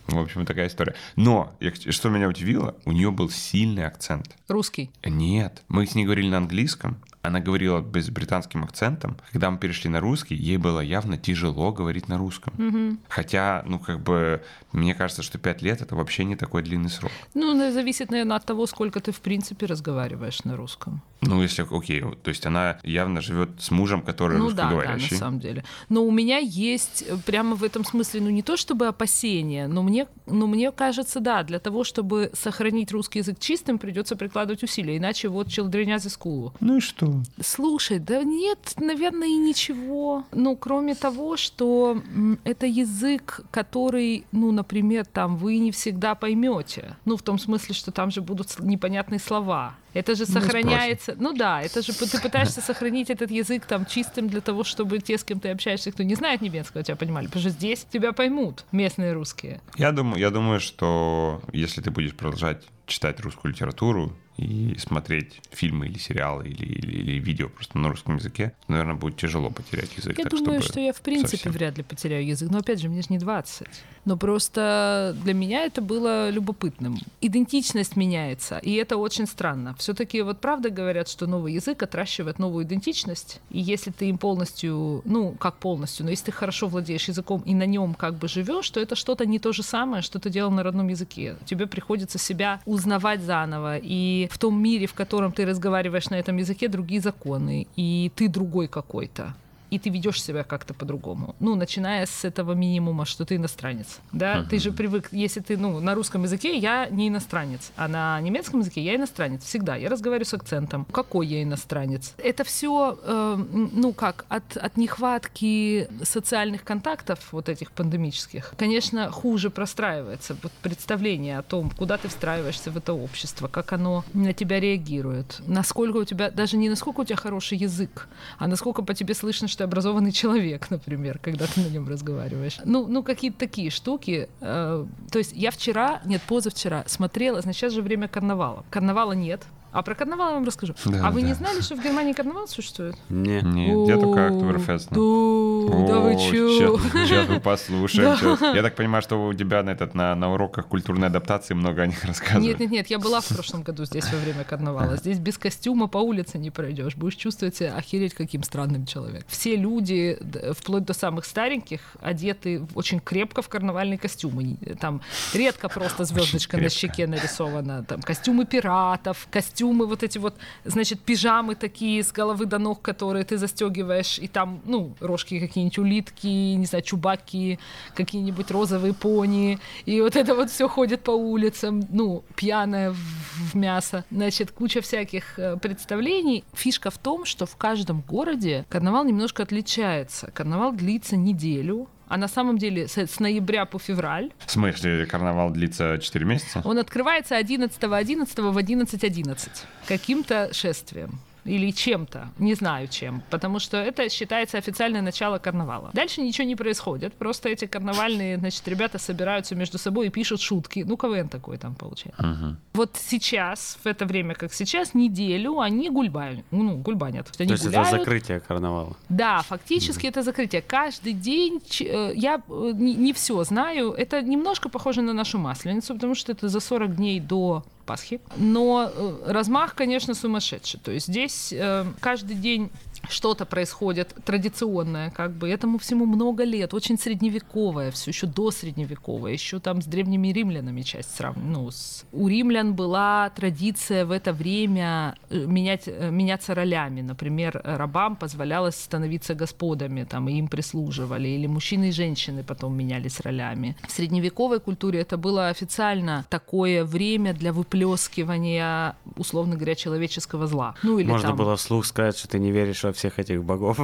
В 0.06 0.18
общем, 0.18 0.46
такая 0.46 0.68
история. 0.68 0.94
Но, 1.16 1.56
что 1.90 2.08
меня 2.08 2.28
удивило, 2.28 2.76
у 2.84 2.92
нее 2.92 3.10
был 3.10 3.30
сильный 3.30 3.86
акцент. 3.86 4.36
Русский? 4.48 4.90
Нет. 5.04 5.62
Мы 5.68 5.86
с 5.86 5.94
ней 5.94 6.04
говорили 6.04 6.28
на 6.28 6.36
английском, 6.38 6.98
она 7.24 7.40
говорила 7.40 7.80
без 7.80 8.10
британским 8.10 8.64
акцентом. 8.64 9.16
Когда 9.32 9.50
мы 9.50 9.56
перешли 9.56 9.88
на 9.88 10.00
русский, 10.00 10.34
ей 10.34 10.58
было 10.58 10.80
явно 10.80 11.16
тяжело 11.16 11.72
говорить 11.72 12.06
на 12.06 12.18
русском. 12.18 12.52
Угу. 12.58 12.98
Хотя, 13.08 13.62
ну, 13.66 13.78
как 13.78 14.00
бы, 14.00 14.42
мне 14.72 14.94
кажется, 14.94 15.22
что 15.22 15.38
пять 15.38 15.62
лет 15.62 15.80
это 15.80 15.96
вообще 15.96 16.24
не 16.24 16.36
такой 16.36 16.62
длинный 16.62 16.90
срок. 16.90 17.10
Ну, 17.32 17.72
зависит, 17.72 18.10
наверное, 18.10 18.36
от 18.36 18.44
того, 18.44 18.66
сколько 18.66 19.00
ты, 19.00 19.10
в 19.10 19.20
принципе, 19.20 19.64
разговариваешь 19.64 20.44
на 20.44 20.56
русском. 20.56 21.00
Ну, 21.22 21.42
если, 21.42 21.66
окей, 21.70 22.02
то 22.22 22.28
есть 22.28 22.44
она 22.44 22.78
явно 22.82 23.22
живет 23.22 23.48
с 23.58 23.70
мужем, 23.70 24.02
который 24.02 24.36
ну, 24.36 24.50
да, 24.50 24.64
русскоговорящий. 24.64 25.08
Да, 25.10 25.14
на 25.14 25.18
самом 25.18 25.40
деле. 25.40 25.64
Но 25.88 26.04
у 26.04 26.10
меня 26.10 26.36
есть 26.36 27.04
э, 27.08 27.16
прямо 27.24 27.56
в 27.56 27.64
этом 27.64 27.86
смысле, 27.86 28.20
ну, 28.20 28.28
не 28.28 28.42
то 28.42 28.58
чтобы 28.58 28.86
опасения, 28.86 29.66
но 29.66 29.82
мне, 29.82 30.06
но 30.26 30.46
мне 30.46 30.70
кажется, 30.72 31.20
да, 31.20 31.42
для 31.42 31.58
того, 31.58 31.84
чтобы 31.84 32.30
сохранить 32.34 32.92
русский 32.92 33.20
язык 33.20 33.38
чистым, 33.38 33.78
придется 33.78 34.16
прикладывать 34.16 34.62
усилия. 34.62 34.98
Иначе 34.98 35.28
вот 35.28 35.48
челдренязы 35.48 36.10
скулу. 36.10 36.52
Ну 36.60 36.76
и 36.76 36.80
что? 36.80 37.13
Слушай, 37.40 37.98
да 37.98 38.22
нет, 38.22 38.74
наверное, 38.78 39.28
и 39.28 39.36
ничего. 39.36 40.24
Ну, 40.32 40.56
кроме 40.56 40.94
того, 40.94 41.36
что 41.36 42.02
это 42.44 42.66
язык, 42.66 43.40
который, 43.50 44.24
ну, 44.32 44.52
например, 44.52 45.04
там 45.04 45.36
вы 45.36 45.58
не 45.58 45.70
всегда 45.70 46.14
поймете. 46.14 46.96
Ну, 47.04 47.16
в 47.16 47.22
том 47.22 47.38
смысле, 47.38 47.74
что 47.74 47.92
там 47.92 48.10
же 48.10 48.20
будут 48.20 48.58
непонятные 48.60 49.18
слова. 49.18 49.74
Это 49.94 50.16
же 50.16 50.26
сохраняется. 50.26 51.14
Ну 51.18 51.32
да, 51.32 51.62
это 51.62 51.80
же 51.80 51.92
ты 51.92 52.20
пытаешься 52.20 52.60
сохранить 52.60 53.10
этот 53.10 53.30
язык 53.30 53.64
там 53.64 53.86
чистым 53.86 54.28
для 54.28 54.40
того, 54.40 54.64
чтобы 54.64 54.98
те, 54.98 55.16
с 55.16 55.24
кем 55.24 55.38
ты 55.38 55.50
общаешься, 55.50 55.92
кто 55.92 56.02
не 56.02 56.16
знает 56.16 56.40
немецкого, 56.40 56.82
тебя 56.82 56.96
понимали. 56.96 57.26
Потому 57.26 57.42
что 57.42 57.50
здесь 57.50 57.86
тебя 57.90 58.12
поймут 58.12 58.64
местные 58.72 59.12
русские. 59.12 59.60
Я 59.76 59.92
думаю, 59.92 60.18
я 60.18 60.30
думаю, 60.30 60.58
что 60.58 61.40
если 61.52 61.80
ты 61.80 61.90
будешь 61.92 62.14
продолжать 62.14 62.64
читать 62.86 63.20
русскую 63.20 63.52
литературу 63.52 64.16
и 64.36 64.74
смотреть 64.78 65.40
фильмы 65.50 65.86
или 65.86 65.98
сериалы 65.98 66.48
или, 66.48 66.64
или, 66.64 66.96
или 66.96 67.18
видео 67.18 67.48
просто 67.48 67.78
на 67.78 67.88
русском 67.88 68.16
языке, 68.16 68.52
наверное, 68.68 68.94
будет 68.94 69.16
тяжело 69.16 69.50
потерять 69.50 69.96
язык. 69.96 70.18
Я 70.18 70.24
так, 70.24 70.32
думаю, 70.32 70.62
что 70.62 70.80
я 70.80 70.92
в 70.92 71.00
принципе 71.00 71.36
совсем. 71.36 71.52
вряд 71.52 71.76
ли 71.76 71.84
потеряю 71.84 72.26
язык. 72.26 72.50
Но 72.50 72.58
опять 72.58 72.80
же, 72.80 72.88
мне 72.88 73.02
же 73.02 73.08
не 73.10 73.18
20. 73.18 73.66
Но 74.04 74.16
просто 74.16 75.16
для 75.22 75.34
меня 75.34 75.64
это 75.64 75.80
было 75.80 76.30
любопытным. 76.30 76.98
Идентичность 77.20 77.96
меняется, 77.96 78.58
и 78.58 78.74
это 78.74 78.96
очень 78.96 79.26
странно. 79.26 79.74
Все-таки 79.78 80.22
вот 80.22 80.40
правда 80.40 80.70
говорят, 80.70 81.08
что 81.08 81.26
новый 81.26 81.54
язык 81.54 81.82
отращивает 81.82 82.38
новую 82.38 82.64
идентичность. 82.64 83.40
И 83.50 83.60
если 83.60 83.90
ты 83.90 84.08
им 84.08 84.18
полностью, 84.18 85.02
ну, 85.04 85.32
как 85.32 85.56
полностью, 85.56 86.04
но 86.04 86.10
если 86.10 86.26
ты 86.26 86.32
хорошо 86.32 86.68
владеешь 86.68 87.08
языком 87.08 87.42
и 87.46 87.54
на 87.54 87.66
нем 87.66 87.94
как 87.94 88.14
бы 88.14 88.28
живешь, 88.28 88.68
то 88.70 88.80
это 88.80 88.94
что-то 88.94 89.26
не 89.26 89.38
то 89.38 89.52
же 89.52 89.62
самое, 89.62 90.02
что 90.02 90.18
ты 90.18 90.30
делал 90.30 90.50
на 90.50 90.62
родном 90.62 90.88
языке. 90.88 91.36
Тебе 91.46 91.66
приходится 91.66 92.18
себя 92.18 92.60
узнавать 92.66 93.22
заново. 93.22 93.78
И 93.78 94.28
в 94.30 94.38
том 94.38 94.62
мире, 94.62 94.86
в 94.86 94.94
котором 94.94 95.32
ты 95.32 95.46
разговариваешь 95.46 96.10
на 96.10 96.16
этом 96.16 96.36
языке, 96.36 96.68
другие 96.68 97.00
законы. 97.00 97.66
И 97.76 98.10
ты 98.14 98.28
другой 98.28 98.68
какой-то 98.68 99.34
и 99.74 99.78
ты 99.78 99.90
ведешь 99.90 100.22
себя 100.22 100.44
как-то 100.44 100.72
по-другому. 100.72 101.34
Ну, 101.40 101.56
начиная 101.56 102.06
с 102.06 102.24
этого 102.24 102.52
минимума, 102.52 103.04
что 103.04 103.24
ты 103.24 103.36
иностранец. 103.36 103.98
Да, 104.12 104.36
uh-huh. 104.36 104.48
ты 104.48 104.58
же 104.60 104.70
привык, 104.70 105.08
если 105.10 105.40
ты, 105.40 105.56
ну, 105.56 105.80
на 105.80 105.94
русском 105.94 106.22
языке 106.22 106.56
я 106.56 106.88
не 106.90 107.08
иностранец, 107.08 107.72
а 107.76 107.88
на 107.88 108.20
немецком 108.20 108.60
языке 108.60 108.80
я 108.80 108.94
иностранец. 108.94 109.42
Всегда. 109.44 109.74
Я 109.76 109.88
разговариваю 109.88 110.26
с 110.26 110.34
акцентом. 110.34 110.86
Какой 110.92 111.26
я 111.26 111.42
иностранец? 111.42 112.14
Это 112.18 112.44
все, 112.44 112.98
э, 113.02 113.44
ну, 113.72 113.92
как, 113.92 114.26
от, 114.28 114.56
от 114.56 114.76
нехватки 114.76 115.88
социальных 116.02 116.62
контактов, 116.62 117.18
вот 117.32 117.48
этих 117.48 117.72
пандемических, 117.72 118.54
конечно, 118.56 119.10
хуже 119.10 119.50
простраивается 119.50 120.36
вот 120.42 120.52
представление 120.62 121.38
о 121.38 121.42
том, 121.42 121.70
куда 121.70 121.96
ты 121.96 122.08
встраиваешься 122.08 122.70
в 122.70 122.76
это 122.76 122.92
общество, 122.92 123.48
как 123.48 123.72
оно 123.72 124.04
на 124.12 124.32
тебя 124.32 124.60
реагирует, 124.60 125.40
насколько 125.46 125.96
у 125.96 126.04
тебя, 126.04 126.30
даже 126.30 126.56
не 126.56 126.68
насколько 126.68 127.00
у 127.00 127.04
тебя 127.04 127.16
хороший 127.16 127.58
язык, 127.58 128.08
а 128.38 128.46
насколько 128.46 128.82
по 128.82 128.94
тебе 128.94 129.14
слышно, 129.14 129.48
что 129.48 129.63
образованный 129.64 130.12
человек, 130.12 130.66
например, 130.70 131.18
когда 131.18 131.46
ты 131.46 131.60
на 131.60 131.68
нем 131.68 131.88
разговариваешь. 131.88 132.58
Ну, 132.64 132.86
ну 132.86 133.02
какие-то 133.02 133.38
такие 133.38 133.70
штуки. 133.70 134.28
Э, 134.40 134.84
то 135.10 135.18
есть 135.18 135.32
я 135.34 135.50
вчера, 135.50 136.00
нет, 136.04 136.22
позавчера 136.22 136.84
смотрела, 136.86 137.40
значит, 137.40 137.60
сейчас 137.60 137.72
же 137.72 137.82
время 137.82 138.08
карнавала. 138.08 138.64
Карнавала 138.70 139.12
нет, 139.12 139.42
а 139.74 139.82
про 139.82 139.96
карнавал 139.96 140.28
я 140.28 140.34
вам 140.34 140.44
расскажу. 140.44 140.74
Да, 140.84 141.08
а 141.08 141.10
вы 141.10 141.22
да. 141.22 141.26
не 141.26 141.34
знали, 141.34 141.60
что 141.60 141.74
в 141.74 141.82
Германии 141.82 142.12
карнавал 142.12 142.46
существует? 142.46 142.94
Нет. 143.08 143.42
Нет, 143.42 143.88
я 143.88 143.98
только 143.98 144.28
Октоберфест. 144.28 144.88
Да, 144.90 144.96
да 145.88 145.98
вы 145.98 146.14
чё? 146.14 146.78
Сейчас 146.78 147.28
мы 147.28 147.40
послушаем. 147.40 148.54
Я 148.54 148.62
так 148.62 148.76
понимаю, 148.76 149.02
что 149.02 149.16
у 149.16 149.34
тебя 149.34 149.64
на, 149.64 149.70
этот, 149.70 149.94
на, 149.94 150.14
на 150.14 150.32
уроках 150.32 150.68
культурной 150.68 151.08
адаптации 151.08 151.54
много 151.54 151.82
о 151.82 151.86
них 151.86 152.04
рассказывают. 152.04 152.46
Нет, 152.46 152.60
нет, 152.60 152.70
нет, 152.70 152.86
я 152.86 153.00
была 153.00 153.20
в 153.20 153.26
прошлом 153.26 153.62
году 153.62 153.84
здесь 153.84 154.04
во 154.12 154.18
время 154.18 154.44
карнавала. 154.44 154.96
Здесь 154.96 155.18
без 155.18 155.38
костюма 155.38 155.88
по 155.88 155.98
улице 155.98 156.38
не 156.38 156.52
пройдешь. 156.52 156.94
Будешь 156.94 157.16
чувствовать 157.16 157.56
себя 157.56 157.74
охереть 157.74 158.14
каким 158.14 158.44
странным 158.44 158.86
человеком. 158.86 159.26
Все 159.26 159.56
люди, 159.56 160.16
вплоть 160.56 160.84
до 160.84 160.92
самых 160.92 161.24
стареньких, 161.24 161.80
одеты 162.00 162.64
очень 162.76 163.00
крепко 163.00 163.42
в 163.42 163.48
карнавальные 163.48 163.98
костюмы. 163.98 164.56
Там 164.80 165.00
редко 165.32 165.68
просто 165.68 166.04
звездочка 166.04 166.58
на 166.58 166.68
щеке 166.68 167.08
нарисована. 167.08 167.82
Там 167.82 168.00
костюмы 168.02 168.44
пиратов, 168.44 169.26
костюмы 169.32 169.63
костюмы, 169.64 169.86
вот 169.86 170.02
эти 170.02 170.18
вот, 170.18 170.34
значит, 170.64 171.00
пижамы 171.00 171.54
такие 171.54 172.02
с 172.02 172.12
головы 172.12 172.46
до 172.46 172.58
ног, 172.58 172.82
которые 172.82 173.24
ты 173.24 173.38
застегиваешь, 173.38 174.18
и 174.18 174.28
там, 174.28 174.60
ну, 174.66 174.94
рожки 175.00 175.40
какие-нибудь 175.40 175.78
улитки, 175.78 176.56
не 176.56 176.66
знаю, 176.66 176.82
чубаки, 176.82 177.58
какие-нибудь 177.94 178.50
розовые 178.50 178.92
пони, 178.92 179.58
и 179.86 180.00
вот 180.00 180.16
это 180.16 180.34
вот 180.34 180.50
все 180.50 180.68
ходит 180.68 181.00
по 181.00 181.12
улицам, 181.12 181.82
ну, 181.90 182.22
пьяная 182.36 182.90
в, 182.90 182.96
в 182.96 183.54
мясо, 183.54 184.04
значит, 184.10 184.50
куча 184.50 184.80
всяких 184.80 185.38
э, 185.38 185.56
представлений. 185.56 186.44
Фишка 186.54 186.90
в 186.90 186.98
том, 186.98 187.24
что 187.24 187.46
в 187.46 187.56
каждом 187.56 188.02
городе 188.08 188.64
карнавал 188.68 189.04
немножко 189.04 189.42
отличается. 189.42 190.30
Карнавал 190.32 190.72
длится 190.72 191.16
неделю, 191.16 191.88
а 192.14 192.16
на 192.16 192.28
самом 192.28 192.58
деле 192.58 192.86
с, 192.86 192.96
с 192.96 193.18
ноября 193.18 193.64
по 193.64 193.80
февраль. 193.80 194.30
В 194.46 194.50
смысле, 194.52 195.04
карнавал 195.04 195.50
длится 195.50 195.98
4 196.00 196.24
месяца? 196.24 196.62
Он 196.64 196.78
открывается 196.78 197.36
11 197.36 197.82
11 197.82 198.38
в 198.38 198.56
11.11 198.56 199.48
каким-то 199.88 200.54
шествием. 200.54 201.18
Или 201.44 201.70
чем-то, 201.70 202.28
не 202.38 202.54
знаю 202.54 202.88
чем, 202.88 203.22
потому 203.30 203.58
что 203.58 203.76
это 203.76 204.08
считается 204.08 204.58
официальное 204.58 205.02
начало 205.02 205.38
карнавала. 205.38 205.90
Дальше 205.92 206.22
ничего 206.22 206.46
не 206.46 206.56
происходит, 206.56 207.14
просто 207.14 207.48
эти 207.48 207.66
карнавальные, 207.66 208.38
значит, 208.38 208.66
ребята 208.68 208.98
собираются 208.98 209.54
между 209.54 209.78
собой 209.78 210.06
и 210.06 210.10
пишут 210.10 210.40
шутки. 210.40 210.84
Ну, 210.86 210.96
КВН 210.96 211.28
такой 211.28 211.58
там 211.58 211.74
получается. 211.74 212.26
Мгм. 212.26 212.56
Вот 212.74 212.96
сейчас, 212.96 213.78
в 213.84 213.86
это 213.86 214.06
время, 214.06 214.34
как 214.34 214.52
сейчас, 214.52 214.94
неделю 214.94 215.60
они 215.60 215.90
гульбают. 215.90 216.44
Ну, 216.50 216.76
гульбанят. 216.76 217.30
Они 217.38 217.48
То 217.48 217.52
есть 217.54 217.66
это 217.66 217.76
гуляют. 217.76 217.98
закрытие 217.98 218.40
карнавала. 218.40 218.96
Да, 219.08 219.42
фактически 219.42 220.06
это 220.06 220.22
закрытие. 220.22 220.62
Каждый 220.62 221.12
день, 221.12 221.60
э, 221.80 222.12
я 222.14 222.40
э, 222.48 222.72
не, 222.74 222.94
не 222.94 223.12
все 223.12 223.42
знаю, 223.44 223.92
это 223.92 224.22
немножко 224.22 224.68
похоже 224.68 225.02
на 225.02 225.12
нашу 225.12 225.38
масленицу, 225.38 225.94
потому 225.94 226.14
что 226.14 226.32
это 226.32 226.48
за 226.48 226.60
40 226.60 226.96
дней 226.96 227.20
до 227.20 227.64
Пасхи. 227.84 228.20
Но 228.36 228.90
э, 228.92 229.22
размах, 229.26 229.74
конечно, 229.74 230.14
сумасшедший. 230.14 230.80
То 230.80 230.90
есть 230.90 231.06
здесь 231.06 231.52
э, 231.52 231.84
каждый 232.00 232.36
день 232.36 232.70
что-то 233.08 233.44
происходит 233.44 234.14
традиционное, 234.24 235.10
как 235.10 235.32
бы 235.32 235.48
этому 235.48 235.78
всему 235.78 236.06
много 236.06 236.44
лет, 236.44 236.74
очень 236.74 236.98
средневековое, 236.98 237.90
все 237.90 238.10
еще 238.10 238.26
до 238.26 238.50
средневековое, 238.50 239.32
еще 239.32 239.60
там 239.60 239.82
с 239.82 239.86
древними 239.86 240.28
римлянами 240.28 240.82
часть 240.82 241.16
срав... 241.16 241.36
ну, 241.36 241.70
с... 241.70 242.04
у 242.12 242.28
римлян 242.28 242.74
была 242.74 243.30
традиция 243.30 244.04
в 244.04 244.10
это 244.10 244.32
время 244.32 245.16
э, 245.30 245.46
менять, 245.46 245.84
э, 245.86 246.10
меняться 246.10 246.54
ролями, 246.54 247.02
например, 247.02 247.60
рабам 247.64 248.16
позволялось 248.16 248.76
становиться 248.76 249.34
господами, 249.34 250.04
там, 250.04 250.28
и 250.28 250.34
им 250.34 250.48
прислуживали, 250.48 251.28
или 251.28 251.46
мужчины 251.46 251.88
и 251.88 251.92
женщины 251.92 252.42
потом 252.42 252.76
менялись 252.76 253.20
ролями. 253.20 253.76
В 253.86 253.92
средневековой 253.92 254.60
культуре 254.60 255.00
это 255.00 255.16
было 255.16 255.48
официально 255.48 256.24
такое 256.30 256.84
время 256.84 257.34
для 257.34 257.52
выплескивания, 257.52 258.96
условно 259.16 259.56
говоря, 259.56 259.74
человеческого 259.74 260.46
зла. 260.46 260.74
Ну 260.82 260.98
или 260.98 261.08
Можно 261.08 261.28
там... 261.28 261.36
было 261.36 261.56
вслух 261.56 261.86
сказать, 261.86 262.16
что 262.18 262.28
ты 262.28 262.38
не 262.38 262.50
веришь 262.50 262.84
во 262.84 262.92
всех 262.96 263.18
этих 263.18 263.42
богов. 263.44 263.78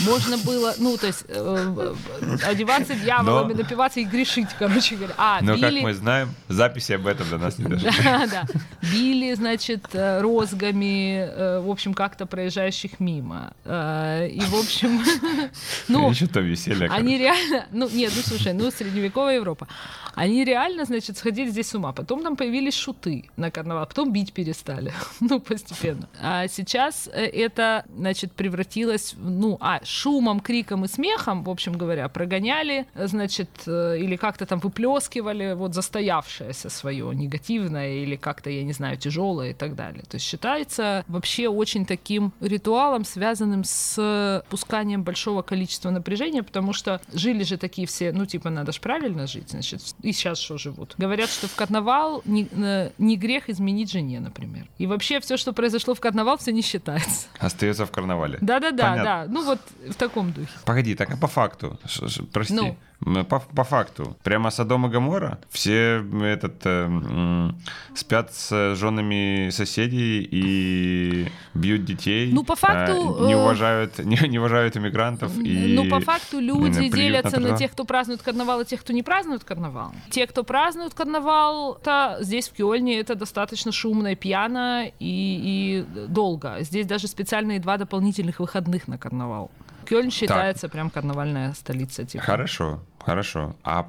Можно 0.00 0.38
было, 0.38 0.74
ну, 0.78 0.96
то 0.96 1.06
есть, 1.06 1.24
э, 1.28 1.94
одеваться 2.44 2.94
дьяволами, 2.94 3.52
Но- 3.52 3.58
напиваться 3.62 4.00
и 4.00 4.04
грешить, 4.04 4.48
короче 4.58 4.96
говоря. 4.96 5.14
А, 5.18 5.40
Но, 5.42 5.58
как 5.58 5.70
били... 5.70 5.80
мы 5.82 5.94
знаем, 5.94 6.28
записи 6.48 6.92
об 6.92 7.06
этом 7.06 7.28
до 7.30 7.38
нас 7.38 7.58
не 7.58 7.66
дошли. 7.66 7.90
Да, 8.04 8.26
да. 8.26 8.44
Били, 8.82 9.34
значит, 9.34 9.86
э, 9.92 10.20
розгами, 10.20 11.18
э, 11.28 11.60
в 11.60 11.70
общем, 11.70 11.94
как-то 11.94 12.26
проезжающих 12.26 13.00
мимо. 13.00 13.52
Э, 13.64 14.28
И, 14.28 14.40
в 14.40 14.54
общем, 14.54 15.02
ну, 15.88 16.10
Еще 16.10 16.26
то 16.26 16.40
веселье. 16.40 16.88
они 16.88 17.18
короче. 17.18 17.18
реально, 17.18 17.66
ну 17.72 17.88
нет, 17.88 18.12
ну 18.16 18.22
слушай, 18.22 18.52
ну 18.52 18.70
средневековая 18.70 19.36
Европа. 19.36 19.66
Они 20.14 20.44
реально, 20.44 20.86
значит, 20.86 21.18
сходили 21.18 21.50
здесь 21.50 21.68
с 21.68 21.74
ума. 21.74 21.92
Потом 21.92 22.22
там 22.22 22.36
появились 22.36 22.74
шуты 22.74 23.28
на 23.36 23.50
карнавал, 23.50 23.86
потом 23.86 24.12
бить 24.12 24.32
перестали. 24.32 24.92
ну, 25.20 25.40
постепенно. 25.40 26.08
А 26.20 26.48
сейчас 26.48 27.08
это, 27.12 27.84
значит, 27.94 28.32
превратилось, 28.36 29.14
ну, 29.16 29.56
а, 29.60 29.80
шумом, 29.84 30.40
криком 30.40 30.84
и 30.84 30.88
смехом, 30.88 31.42
в 31.42 31.50
общем 31.50 31.72
говоря, 31.72 32.08
прогоняли, 32.08 32.86
значит, 32.94 33.50
э, 33.66 33.98
или 33.98 34.16
как-то 34.16 34.46
там 34.46 34.58
выплескивали 34.60 35.54
вот 35.54 35.74
застоявшееся 35.74 36.70
свое 36.70 37.14
негативное 37.14 37.94
или 37.94 38.16
как-то, 38.16 38.50
я 38.50 38.62
не 38.62 38.72
знаю, 38.72 38.96
тяжелое 38.96 39.50
и 39.50 39.54
так 39.54 39.74
далее. 39.74 40.02
То 40.08 40.16
есть 40.16 40.26
считается 40.26 41.04
вообще 41.08 41.48
очень 41.48 41.86
таким 41.86 42.32
ритуалом, 42.40 43.04
связанным 43.04 43.64
с 43.64 44.44
пусканием 44.50 45.02
большого 45.02 45.42
количества 45.42 45.90
напряжения, 45.90 46.42
потому 46.42 46.72
что 46.72 47.00
жили 47.12 47.42
же 47.42 47.56
такие 47.56 47.86
все, 47.86 48.12
ну, 48.12 48.26
типа, 48.26 48.50
надо 48.50 48.72
же 48.72 48.80
правильно 48.80 49.26
жить, 49.26 49.50
значит, 49.50 49.82
и 50.02 50.12
сейчас 50.12 50.38
что 50.38 50.58
живут. 50.58 50.94
Говорят, 50.98 51.30
что 51.30 51.48
в 51.48 51.54
карнавал 51.54 52.22
не, 52.24 52.48
э, 52.50 52.90
не 52.98 53.16
грех 53.16 53.48
изменить 53.48 53.90
жене, 53.90 54.20
например. 54.20 54.66
И 54.78 54.86
вообще 54.86 55.20
все, 55.20 55.36
что 55.36 55.52
произошло 55.52 55.94
в 55.94 56.00
карнавал, 56.00 56.36
все 56.38 56.52
не 56.52 56.62
считается. 56.62 57.26
Остается 57.38 57.86
в 57.86 57.90
карнавале. 57.90 58.25
Да-да-да, 58.40 58.96
да. 58.96 59.26
Ну 59.28 59.44
вот 59.44 59.60
в 59.88 59.94
таком 59.94 60.32
духе. 60.32 60.50
Погоди, 60.64 60.94
так 60.94 61.10
а 61.10 61.16
по 61.16 61.26
факту? 61.26 61.78
Прости. 62.32 62.54
Ну. 62.54 62.76
По, 63.00 63.40
по 63.40 63.64
факту. 63.64 64.16
Прямо 64.22 64.50
Содом 64.50 64.86
и 64.86 64.88
Гамора. 64.88 65.38
Все 65.50 66.02
этот, 66.22 66.54
э, 66.64 67.50
спят 67.94 68.32
с 68.34 68.74
женами 68.74 69.50
соседей 69.50 70.26
и 70.30 71.28
бьют 71.54 71.84
детей. 71.84 72.32
Ну, 72.32 72.42
по 72.42 72.56
факту, 72.56 73.18
э, 73.20 73.26
Не 73.26 73.34
уважают, 73.34 73.98
не, 74.04 74.16
не 74.28 74.38
уважают 74.38 74.76
иммигрантов. 74.76 75.36
И 75.38 75.74
Ну, 75.76 75.90
по 75.90 76.00
факту 76.00 76.40
люди 76.40 76.78
на 76.78 76.88
делятся 76.88 77.38
на 77.38 77.48
права. 77.48 77.58
тех, 77.58 77.72
кто 77.72 77.84
празднует 77.84 78.22
карнавал, 78.22 78.62
и 78.62 78.64
тех, 78.64 78.80
кто 78.80 78.92
не 78.94 79.02
празднует 79.02 79.44
карнавал. 79.44 79.92
Те, 80.10 80.26
кто 80.26 80.42
празднует 80.42 80.94
карнавал, 80.94 81.74
то 81.74 82.16
здесь 82.20 82.48
в 82.48 82.54
Кёльне 82.54 82.98
это 82.98 83.14
достаточно 83.14 83.72
шумно 83.72 84.12
и 84.12 84.14
пьяно 84.16 84.86
и, 84.86 84.94
и 85.00 85.84
долго. 86.08 86.56
Здесь 86.60 86.86
даже 86.86 87.08
специальные 87.08 87.60
два 87.60 87.76
дополнительных 87.76 88.40
выходных 88.40 88.88
на 88.88 88.96
карнавал. 88.96 89.50
Кёльн 89.88 90.10
считается 90.10 90.68
прям 90.68 90.90
карнавальная 90.90 91.52
столица. 91.54 92.04
Типа. 92.04 92.24
Хорошо, 92.24 92.80
хорошо. 93.04 93.56
А 93.64 93.88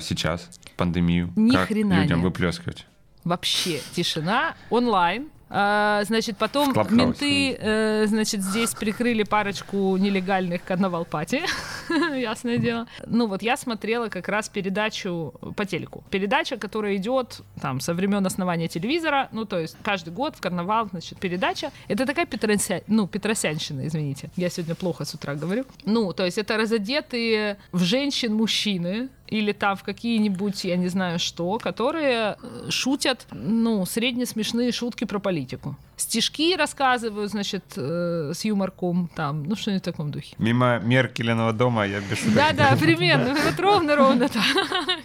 сейчас, 0.00 0.50
пандемию, 0.76 1.32
Ни 1.36 1.52
как 1.54 1.68
хрена 1.68 2.02
людям 2.02 2.18
нет. 2.18 2.24
выплескивать? 2.24 2.86
Вообще 3.24 3.80
тишина 3.92 4.54
онлайн. 4.70 5.28
А, 5.54 6.02
значит, 6.04 6.38
потом 6.38 6.72
менты, 6.90 7.56
э, 7.60 8.06
значит, 8.06 8.42
здесь 8.42 8.74
прикрыли 8.74 9.22
парочку 9.22 9.98
нелегальных 9.98 10.64
карнавал-пати, 10.64 11.42
ясное 12.18 12.56
дело. 12.56 12.86
Ну 13.06 13.26
вот 13.26 13.42
я 13.42 13.58
смотрела 13.58 14.08
как 14.08 14.28
раз 14.28 14.48
передачу 14.48 15.34
по 15.54 15.66
телеку. 15.66 16.04
Передача, 16.10 16.56
которая 16.56 16.96
идет 16.96 17.42
там 17.60 17.80
со 17.80 17.92
времен 17.92 18.24
основания 18.26 18.66
телевизора, 18.66 19.28
ну 19.30 19.44
то 19.44 19.58
есть 19.58 19.76
каждый 19.82 20.14
год 20.14 20.36
в 20.36 20.40
карнавал, 20.40 20.88
значит, 20.88 21.18
передача. 21.18 21.70
Это 21.86 22.06
такая 22.06 22.24
петрося... 22.24 22.80
ну, 22.86 23.06
петросянщина, 23.06 23.86
извините. 23.86 24.30
Я 24.36 24.48
сегодня 24.48 24.74
плохо 24.74 25.04
с 25.04 25.12
утра 25.12 25.34
говорю. 25.34 25.66
Ну, 25.84 26.14
то 26.14 26.24
есть 26.24 26.38
это 26.38 26.56
разодетые 26.56 27.58
в 27.72 27.82
женщин 27.82 28.32
мужчины, 28.32 29.10
или 29.32 29.52
там 29.52 29.76
в 29.76 29.82
какие-нибудь, 29.82 30.64
я 30.64 30.76
не 30.76 30.88
знаю 30.88 31.18
что, 31.18 31.58
которые 31.58 32.36
э, 32.42 32.70
шутят, 32.70 33.26
ну, 33.32 33.86
средне-смешные 33.86 34.72
шутки 34.72 35.04
про 35.04 35.18
политику. 35.18 35.76
Стишки 35.96 36.56
рассказывают, 36.56 37.30
значит, 37.30 37.64
э, 37.76 38.32
с 38.34 38.44
юморком, 38.44 39.08
там, 39.14 39.44
ну, 39.44 39.56
что-нибудь 39.56 39.82
в 39.82 39.84
таком 39.84 40.10
духе. 40.10 40.34
Мимо 40.38 40.80
Меркелиного 40.80 41.52
дома 41.52 41.86
я 41.86 42.00
без. 42.00 42.22
Да-да, 42.34 42.76
примерно, 42.80 43.34
вот 43.34 43.60
ровно-ровно 43.60 44.28
так. 44.28 44.42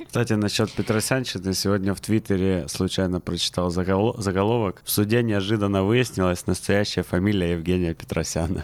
Кстати, 0.07 0.33
насчет 0.33 0.71
Петросянщины, 0.71 1.53
сегодня 1.53 1.93
в 1.93 2.01
Твиттере 2.01 2.67
случайно 2.67 3.19
прочитал 3.19 3.69
загол- 3.69 4.19
заголовок. 4.19 4.81
В 4.83 4.89
суде 4.89 5.23
неожиданно 5.23 5.83
выяснилась 5.83 6.47
настоящая 6.47 7.03
фамилия 7.03 7.51
Евгения 7.51 7.93
Петросяна. 7.93 8.63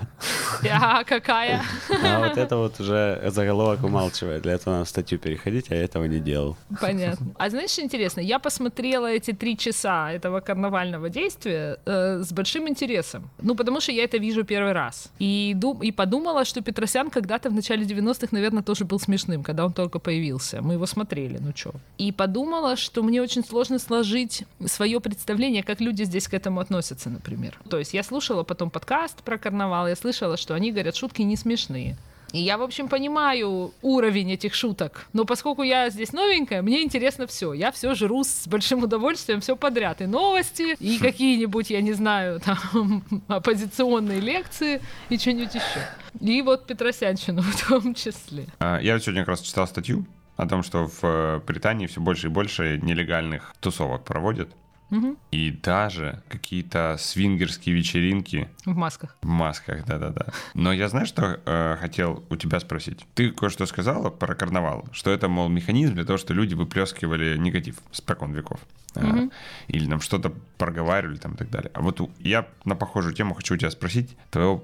А 0.75 1.03
какая? 1.03 1.62
А 2.03 2.20
вот 2.20 2.38
это 2.38 2.58
вот 2.58 2.79
уже 2.79 3.22
заголовок 3.27 3.84
умалчивает. 3.84 4.41
Для 4.41 4.53
этого 4.53 4.74
надо 4.74 4.86
в 4.86 4.89
статью 4.89 5.20
переходить, 5.20 5.52
а 5.69 5.75
я 5.75 5.83
этого 5.83 6.05
не 6.05 6.19
делал. 6.19 6.55
Понятно. 6.81 7.27
А 7.38 7.50
знаешь, 7.50 7.77
интересно? 7.79 8.22
Я 8.22 8.39
посмотрела 8.39 9.07
эти 9.07 9.31
три 9.33 9.57
часа 9.57 10.12
этого 10.12 10.39
карнавального 10.39 11.10
действия 11.10 11.77
э, 11.86 12.22
с 12.24 12.31
большим 12.31 12.67
интересом. 12.67 13.29
Ну, 13.41 13.55
потому 13.55 13.81
что 13.81 13.91
я 13.91 14.03
это 14.03 14.17
вижу 14.17 14.43
первый 14.43 14.74
раз. 14.74 15.12
И, 15.19 15.53
дум- 15.55 15.81
и 15.83 15.91
подумала, 15.91 16.45
что 16.45 16.62
Петросян 16.62 17.10
когда-то 17.10 17.50
в 17.50 17.53
начале 17.53 17.86
90-х, 17.86 18.27
наверное, 18.31 18.63
тоже 18.63 18.86
был 18.86 19.00
смешным, 19.00 19.43
когда 19.43 19.65
он 19.65 19.74
только 19.74 20.00
появился. 20.00 20.62
Мы 20.62 20.74
его 20.74 20.86
смотрели, 20.86 21.38
ну 21.41 21.51
чё. 21.53 21.72
И 21.98 22.12
подумала, 22.12 22.75
что 22.75 23.03
мне 23.03 23.22
очень 23.22 23.43
сложно 23.43 23.79
сложить 23.79 24.43
свое 24.65 25.00
представление, 25.00 25.63
как 25.63 25.81
люди 25.81 26.03
здесь 26.03 26.27
к 26.27 26.33
этому 26.33 26.60
относятся, 26.60 27.10
например. 27.10 27.60
То 27.69 27.79
есть 27.79 27.93
я 27.93 28.03
слушала 28.03 28.43
потом 28.43 28.69
подкаст 28.69 29.24
про 29.24 29.38
карнавал, 29.38 29.88
я 29.88 29.95
слышала, 29.95 30.38
что 30.38 30.53
они 30.55 30.72
говорят, 30.72 30.95
шутки 30.95 31.22
не 31.22 31.36
смешные. 31.36 31.98
И 32.34 32.40
я, 32.40 32.58
в 32.58 32.63
общем, 32.63 32.88
понимаю 32.88 33.74
уровень 33.84 34.32
этих 34.32 34.56
шуток. 34.56 35.06
Но 35.13 35.24
поскольку 35.24 35.62
я 35.62 35.90
здесь 35.92 36.13
новенькая, 36.13 36.63
мне 36.63 36.82
интересно 36.82 37.28
все. 37.28 37.54
Я 37.54 37.72
все 37.72 37.94
жру 37.94 38.24
с 38.24 38.48
большим 38.48 38.84
удовольствием, 38.84 39.40
все 39.40 39.56
подряд. 39.56 40.02
И 40.02 40.08
новости, 40.08 40.75
и 40.80 40.98
какие-нибудь, 40.98 41.70
я 41.70 41.82
не 41.82 41.94
знаю, 41.94 42.40
там, 42.40 43.04
оппозиционные 43.28 44.20
лекции, 44.20 44.82
и 45.10 45.18
что-нибудь 45.20 45.54
еще. 45.54 45.88
И 46.20 46.42
вот 46.42 46.66
Петросянщину 46.66 47.42
в 47.44 47.68
том 47.68 47.94
числе. 47.94 48.48
А, 48.60 48.80
Я 48.80 49.00
сегодня 49.00 49.22
как 49.22 49.30
раз 49.30 49.42
читал 49.42 49.68
статью 49.68 50.06
о 50.36 50.48
том, 50.48 50.63
что 50.63 50.88
в 50.88 51.04
э, 51.04 51.40
Британии 51.46 51.86
все 51.86 52.02
больше 52.02 52.28
и 52.28 52.30
больше 52.32 52.80
нелегальных 52.82 53.54
тусовок 53.60 54.04
проводят. 54.04 54.50
Мгм. 54.90 55.18
И 55.32 55.50
даже 55.52 56.22
какие-то 56.30 56.98
свингерские 57.00 57.75
вечеринки 57.75 58.48
В 58.66 58.75
масках. 58.75 59.18
в 59.22 59.28
масках, 59.28 59.86
да-да-да. 59.86 60.28
Но 60.54 60.72
я 60.72 60.88
знаю, 60.90 61.06
что 61.06 61.40
э, 61.46 61.78
хотел 61.80 62.24
у 62.30 62.36
тебя 62.36 62.60
спросить. 62.60 63.06
Ты 63.16 63.32
кое-что 63.32 63.66
сказала 63.66 64.10
про 64.12 64.36
карнавал, 64.36 64.86
что 64.92 65.10
это, 65.12 65.28
мол, 65.28 65.50
механизм 65.50 65.96
для 65.96 66.06
того, 66.06 66.18
что 66.18 66.34
люди 66.34 66.54
выплескивали 66.54 67.38
негатив 67.38 67.78
с 67.92 68.02
прокон 68.02 68.34
веков. 68.34 68.60
Мгм. 68.96 69.32
Или 69.68 69.88
нам 69.88 70.00
что-то 70.02 70.32
проговаривали 70.58 71.18
там 71.18 71.34
и 71.34 71.38
так 71.38 71.50
далее. 71.50 71.72
А 71.74 71.82
вот 71.82 72.00
я 72.20 72.48
на 72.66 72.75
похожую 72.75 73.16
тему 73.16 73.34
хочу 73.34 73.56
у 73.56 73.58
тебя 73.58 73.72
спросить 73.72 74.16
твоего 74.30 74.63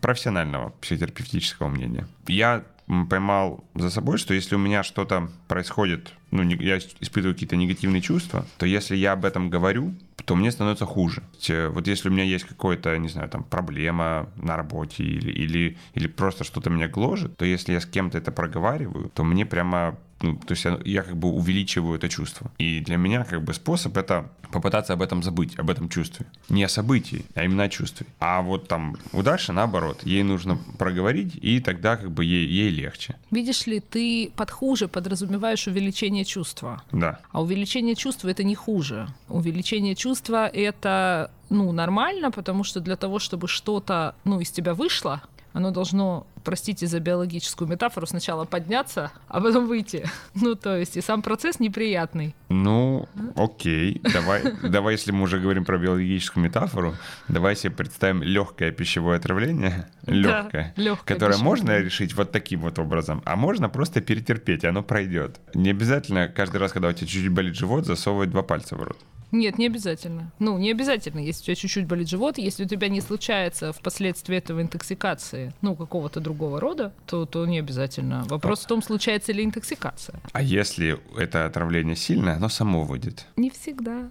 профессионального 0.00 0.70
психотерапевтического 0.80 1.68
мнения. 1.68 2.06
Я 2.26 2.64
поймал 3.10 3.64
за 3.74 3.90
собой, 3.90 4.16
что 4.18 4.32
если 4.32 4.54
у 4.54 4.58
меня 4.58 4.82
что-то 4.84 5.28
происходит 5.48 6.12
ну, 6.30 6.42
я 6.42 6.78
испытываю 6.78 7.34
какие-то 7.34 7.56
негативные 7.56 8.02
чувства, 8.02 8.46
то 8.58 8.66
если 8.66 8.96
я 8.96 9.12
об 9.12 9.24
этом 9.24 9.50
говорю, 9.50 9.94
то 10.24 10.34
мне 10.34 10.50
становится 10.50 10.86
хуже. 10.86 11.22
Вот 11.48 11.86
если 11.86 12.08
у 12.08 12.12
меня 12.12 12.24
есть 12.24 12.44
какая-то, 12.44 12.96
не 12.98 13.08
знаю, 13.08 13.28
там, 13.28 13.44
проблема 13.44 14.28
на 14.36 14.56
работе 14.56 15.04
или, 15.04 15.30
или, 15.30 15.76
или 15.94 16.08
просто 16.08 16.44
что-то 16.44 16.68
меня 16.68 16.88
гложет, 16.88 17.36
то 17.36 17.44
если 17.44 17.72
я 17.72 17.80
с 17.80 17.86
кем-то 17.86 18.18
это 18.18 18.32
проговариваю, 18.32 19.10
то 19.14 19.22
мне 19.22 19.46
прямо 19.46 19.96
ну, 20.22 20.36
то 20.36 20.52
есть 20.52 20.64
я, 20.64 20.78
я 20.84 21.02
как 21.02 21.16
бы 21.16 21.28
увеличиваю 21.28 21.96
это 21.96 22.08
чувство. 22.08 22.50
И 22.58 22.80
для 22.80 22.96
меня 22.96 23.24
как 23.24 23.44
бы 23.44 23.52
способ 23.52 23.96
это 23.96 24.30
попытаться 24.50 24.94
об 24.94 25.02
этом 25.02 25.22
забыть, 25.22 25.58
об 25.58 25.68
этом 25.68 25.88
чувстве. 25.88 26.26
Не 26.48 26.64
о 26.64 26.68
событии, 26.68 27.26
а 27.34 27.44
именно 27.44 27.64
о 27.64 27.68
чувстве. 27.68 28.06
А 28.18 28.40
вот 28.40 28.68
там 28.68 28.96
у 29.12 29.22
Даши 29.22 29.52
наоборот, 29.52 30.00
ей 30.04 30.22
нужно 30.22 30.58
проговорить, 30.78 31.34
и 31.36 31.60
тогда 31.60 31.96
как 31.96 32.10
бы 32.10 32.24
ей, 32.24 32.46
ей 32.46 32.70
легче. 32.70 33.16
Видишь 33.30 33.66
ли, 33.66 33.80
ты 33.80 34.32
под 34.34 34.50
хуже 34.50 34.88
подразумеваешь 34.88 35.66
увеличение 35.66 36.15
чувства. 36.24 36.82
Да. 36.92 37.18
А 37.32 37.42
увеличение 37.42 37.94
чувства 37.94 38.28
это 38.28 38.44
не 38.44 38.54
хуже. 38.54 39.08
Увеличение 39.28 39.94
чувства 39.94 40.46
это 40.46 41.30
ну, 41.50 41.72
нормально, 41.72 42.30
потому 42.30 42.64
что 42.64 42.80
для 42.80 42.96
того, 42.96 43.18
чтобы 43.18 43.48
что-то 43.48 44.14
ну, 44.24 44.40
из 44.40 44.50
тебя 44.50 44.74
вышло, 44.74 45.22
оно 45.56 45.70
должно, 45.70 46.26
простите 46.44 46.86
за 46.86 47.00
биологическую 47.00 47.66
метафору, 47.66 48.06
сначала 48.06 48.44
подняться, 48.44 49.10
а 49.26 49.40
потом 49.40 49.66
выйти. 49.66 50.04
Ну, 50.34 50.54
то 50.54 50.76
есть 50.76 50.98
и 50.98 51.00
сам 51.00 51.22
процесс 51.22 51.60
неприятный. 51.60 52.34
Ну, 52.50 53.08
окей. 53.36 54.02
Давай, 54.12 54.42
давай, 54.62 54.94
если 54.94 55.12
мы 55.12 55.22
уже 55.22 55.38
говорим 55.40 55.64
про 55.64 55.78
биологическую 55.78 56.44
метафору, 56.44 56.94
давай 57.28 57.56
себе 57.56 57.72
представим 57.72 58.22
легкое 58.22 58.70
пищевое 58.70 59.16
отравление, 59.16 59.88
легкое, 60.06 60.74
лёгкое 60.76 61.14
которое 61.16 61.32
пищевое 61.32 61.54
можно 61.54 61.78
решить 61.78 62.12
вот 62.14 62.32
таким 62.32 62.60
вот 62.60 62.78
образом, 62.78 63.22
а 63.24 63.34
можно 63.34 63.70
просто 63.70 64.02
перетерпеть, 64.02 64.62
оно 64.66 64.82
пройдет. 64.82 65.40
Не 65.54 65.70
обязательно 65.70 66.28
каждый 66.28 66.58
раз, 66.58 66.72
когда 66.72 66.88
у 66.88 66.92
тебя 66.92 67.06
чуть-чуть 67.06 67.32
болит 67.32 67.54
живот, 67.54 67.86
засовывать 67.86 68.28
два 68.28 68.42
пальца 68.42 68.76
в 68.76 68.82
рот. 68.82 68.98
Нет, 69.32 69.58
не 69.58 69.66
обязательно. 69.66 70.32
Ну, 70.38 70.58
не 70.58 70.70
обязательно. 70.70 71.18
Если 71.18 71.42
у 71.42 71.44
тебя 71.46 71.54
чуть-чуть 71.56 71.86
болит 71.86 72.08
живот, 72.08 72.38
если 72.38 72.64
у 72.64 72.68
тебя 72.68 72.88
не 72.88 73.00
случается 73.00 73.72
впоследствии 73.72 74.36
этого 74.36 74.62
интоксикации, 74.62 75.52
ну, 75.62 75.74
какого-то 75.74 76.20
другого 76.20 76.60
рода, 76.60 76.92
то, 77.06 77.26
то 77.26 77.44
не 77.46 77.58
обязательно. 77.58 78.24
Вопрос 78.28 78.64
в 78.64 78.66
том, 78.66 78.82
случается 78.82 79.32
ли 79.32 79.44
интоксикация. 79.44 80.20
А 80.32 80.42
если 80.42 80.98
это 81.18 81.46
отравление 81.46 81.96
сильное, 81.96 82.36
оно 82.36 82.48
само 82.48 82.84
выйдет. 82.84 83.26
Не 83.36 83.50
всегда. 83.50 84.08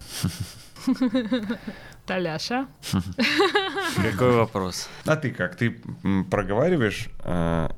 Таляша. 2.06 2.68
Какой 3.96 4.36
вопрос? 4.36 4.90
А 5.06 5.16
ты 5.16 5.32
как? 5.32 5.56
Ты 5.56 5.82
проговариваешь 6.30 7.08
э, 7.24 7.70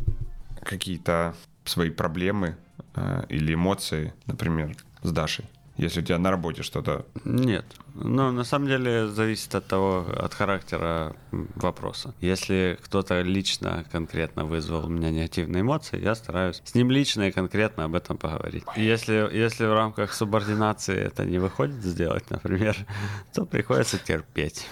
какие-то 0.64 1.36
свои 1.64 1.90
проблемы 1.90 2.58
э, 2.96 3.24
или 3.30 3.54
эмоции, 3.54 4.14
например, 4.26 4.76
с 5.02 5.12
Дашей? 5.12 5.46
Если 5.78 6.02
у 6.02 6.04
тебя 6.04 6.18
на 6.18 6.32
работе 6.32 6.64
что-то... 6.64 7.06
Нет. 7.24 7.66
Ну, 7.94 8.32
на 8.32 8.44
самом 8.44 8.68
деле, 8.68 9.08
зависит 9.08 9.54
от 9.56 9.68
того, 9.68 10.06
от 10.18 10.34
характера 10.34 11.16
вопроса. 11.32 12.14
Если 12.20 12.78
кто-то 12.82 13.22
лично, 13.22 13.86
конкретно 13.92 14.46
вызвал 14.46 14.86
у 14.86 14.90
меня 14.90 15.10
негативные 15.12 15.62
эмоции, 15.62 16.02
я 16.02 16.16
стараюсь 16.16 16.62
с 16.64 16.76
ним 16.76 16.92
лично 16.92 17.28
и 17.28 17.32
конкретно 17.32 17.86
об 17.86 17.96
этом 17.96 18.18
поговорить. 18.18 18.64
Если, 18.76 19.30
если 19.36 19.66
в 19.66 19.74
рамках 19.74 20.14
субординации 20.14 20.98
это 20.98 21.26
не 21.26 21.40
выходит 21.40 21.84
сделать, 21.84 22.30
например, 22.30 22.76
то 23.34 23.46
приходится 23.46 23.98
терпеть. 23.98 24.68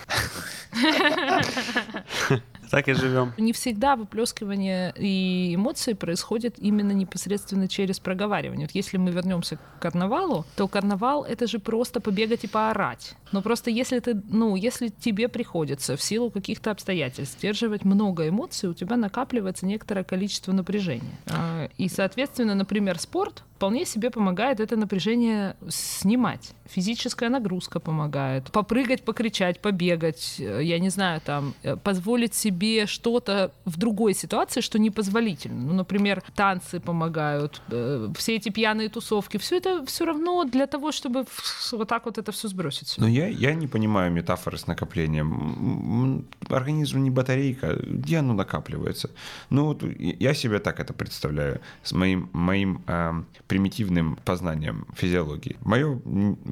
Так 2.69 2.87
и 2.87 2.93
живем. 2.93 3.33
Не 3.37 3.53
всегда 3.53 3.95
выплескивание 3.95 4.93
и 4.97 5.55
эмоции 5.55 5.93
происходят 5.93 6.55
именно 6.57 6.91
непосредственно 6.91 7.67
через 7.67 7.99
проговаривание. 7.99 8.67
Вот 8.67 8.75
если 8.75 8.97
мы 8.97 9.11
вернемся 9.11 9.57
к 9.57 9.79
карнавалу, 9.79 10.45
то 10.55 10.67
карнавал 10.67 11.23
это 11.23 11.47
же 11.47 11.59
просто 11.59 11.99
побегать 11.99 12.43
и 12.43 12.47
поорать. 12.47 13.15
Но 13.31 13.41
просто 13.41 13.69
если 13.69 13.99
ты, 13.99 14.21
ну, 14.29 14.55
если 14.55 14.87
тебе 14.87 15.27
приходится 15.27 15.97
в 15.97 16.01
силу 16.01 16.29
каких-то 16.31 16.71
обстоятельств 16.71 17.37
сдерживать 17.37 17.83
много 17.85 18.29
эмоций, 18.29 18.69
у 18.69 18.73
тебя 18.73 18.97
накапливается 18.97 19.65
некоторое 19.65 20.03
количество 20.03 20.51
напряжения. 20.51 21.19
А, 21.27 21.69
И, 21.77 21.89
соответственно, 21.89 22.55
например, 22.55 22.99
спорт 22.99 23.43
вполне 23.55 23.85
себе 23.85 24.09
помогает 24.09 24.59
это 24.59 24.75
напряжение 24.75 25.55
снимать. 25.69 26.53
Физическая 26.65 27.29
нагрузка 27.29 27.79
помогает. 27.79 28.51
Попрыгать, 28.51 29.03
покричать, 29.03 29.59
побегать, 29.59 30.35
э, 30.39 30.61
я 30.63 30.79
не 30.79 30.89
знаю, 30.89 31.21
там, 31.21 31.53
э, 31.63 31.75
позволить 31.75 32.33
себе 32.33 32.87
что-то 32.87 33.51
в 33.65 33.77
другой 33.77 34.13
ситуации, 34.13 34.61
что 34.61 34.79
непозволительно. 34.79 35.61
Ну, 35.61 35.73
например, 35.73 36.23
танцы 36.35 36.79
помогают, 36.79 37.61
э, 37.69 38.09
все 38.17 38.35
эти 38.35 38.49
пьяные 38.49 38.89
тусовки. 38.89 39.37
Все 39.37 39.57
это 39.57 39.85
все 39.85 40.05
равно 40.05 40.43
для 40.43 40.65
того, 40.65 40.91
чтобы 40.91 41.25
вот 41.71 41.87
так 41.87 42.05
вот 42.05 42.17
это 42.17 42.31
все 42.31 42.47
сбросить. 42.47 42.95
Но 42.97 43.07
я, 43.07 43.27
я 43.27 43.53
не 43.53 43.67
понимаю 43.67 44.11
метафоры 44.11 44.57
с 44.57 44.67
накоплением. 44.67 46.27
Организм 46.49 47.03
не 47.03 47.11
батарейка, 47.11 47.75
где 47.83 48.17
оно 48.17 48.33
накапливается? 48.33 49.11
Ну, 49.49 49.65
вот 49.65 49.83
я 49.99 50.33
себе 50.33 50.59
так 50.59 50.79
это 50.79 50.93
представляю, 50.93 51.61
с 51.83 51.91
моим, 51.91 52.29
моим 52.33 52.81
эм, 52.87 53.25
примитивным 53.47 54.17
познанием 54.25 54.87
физиологии. 54.95 55.57
Мое 55.61 55.99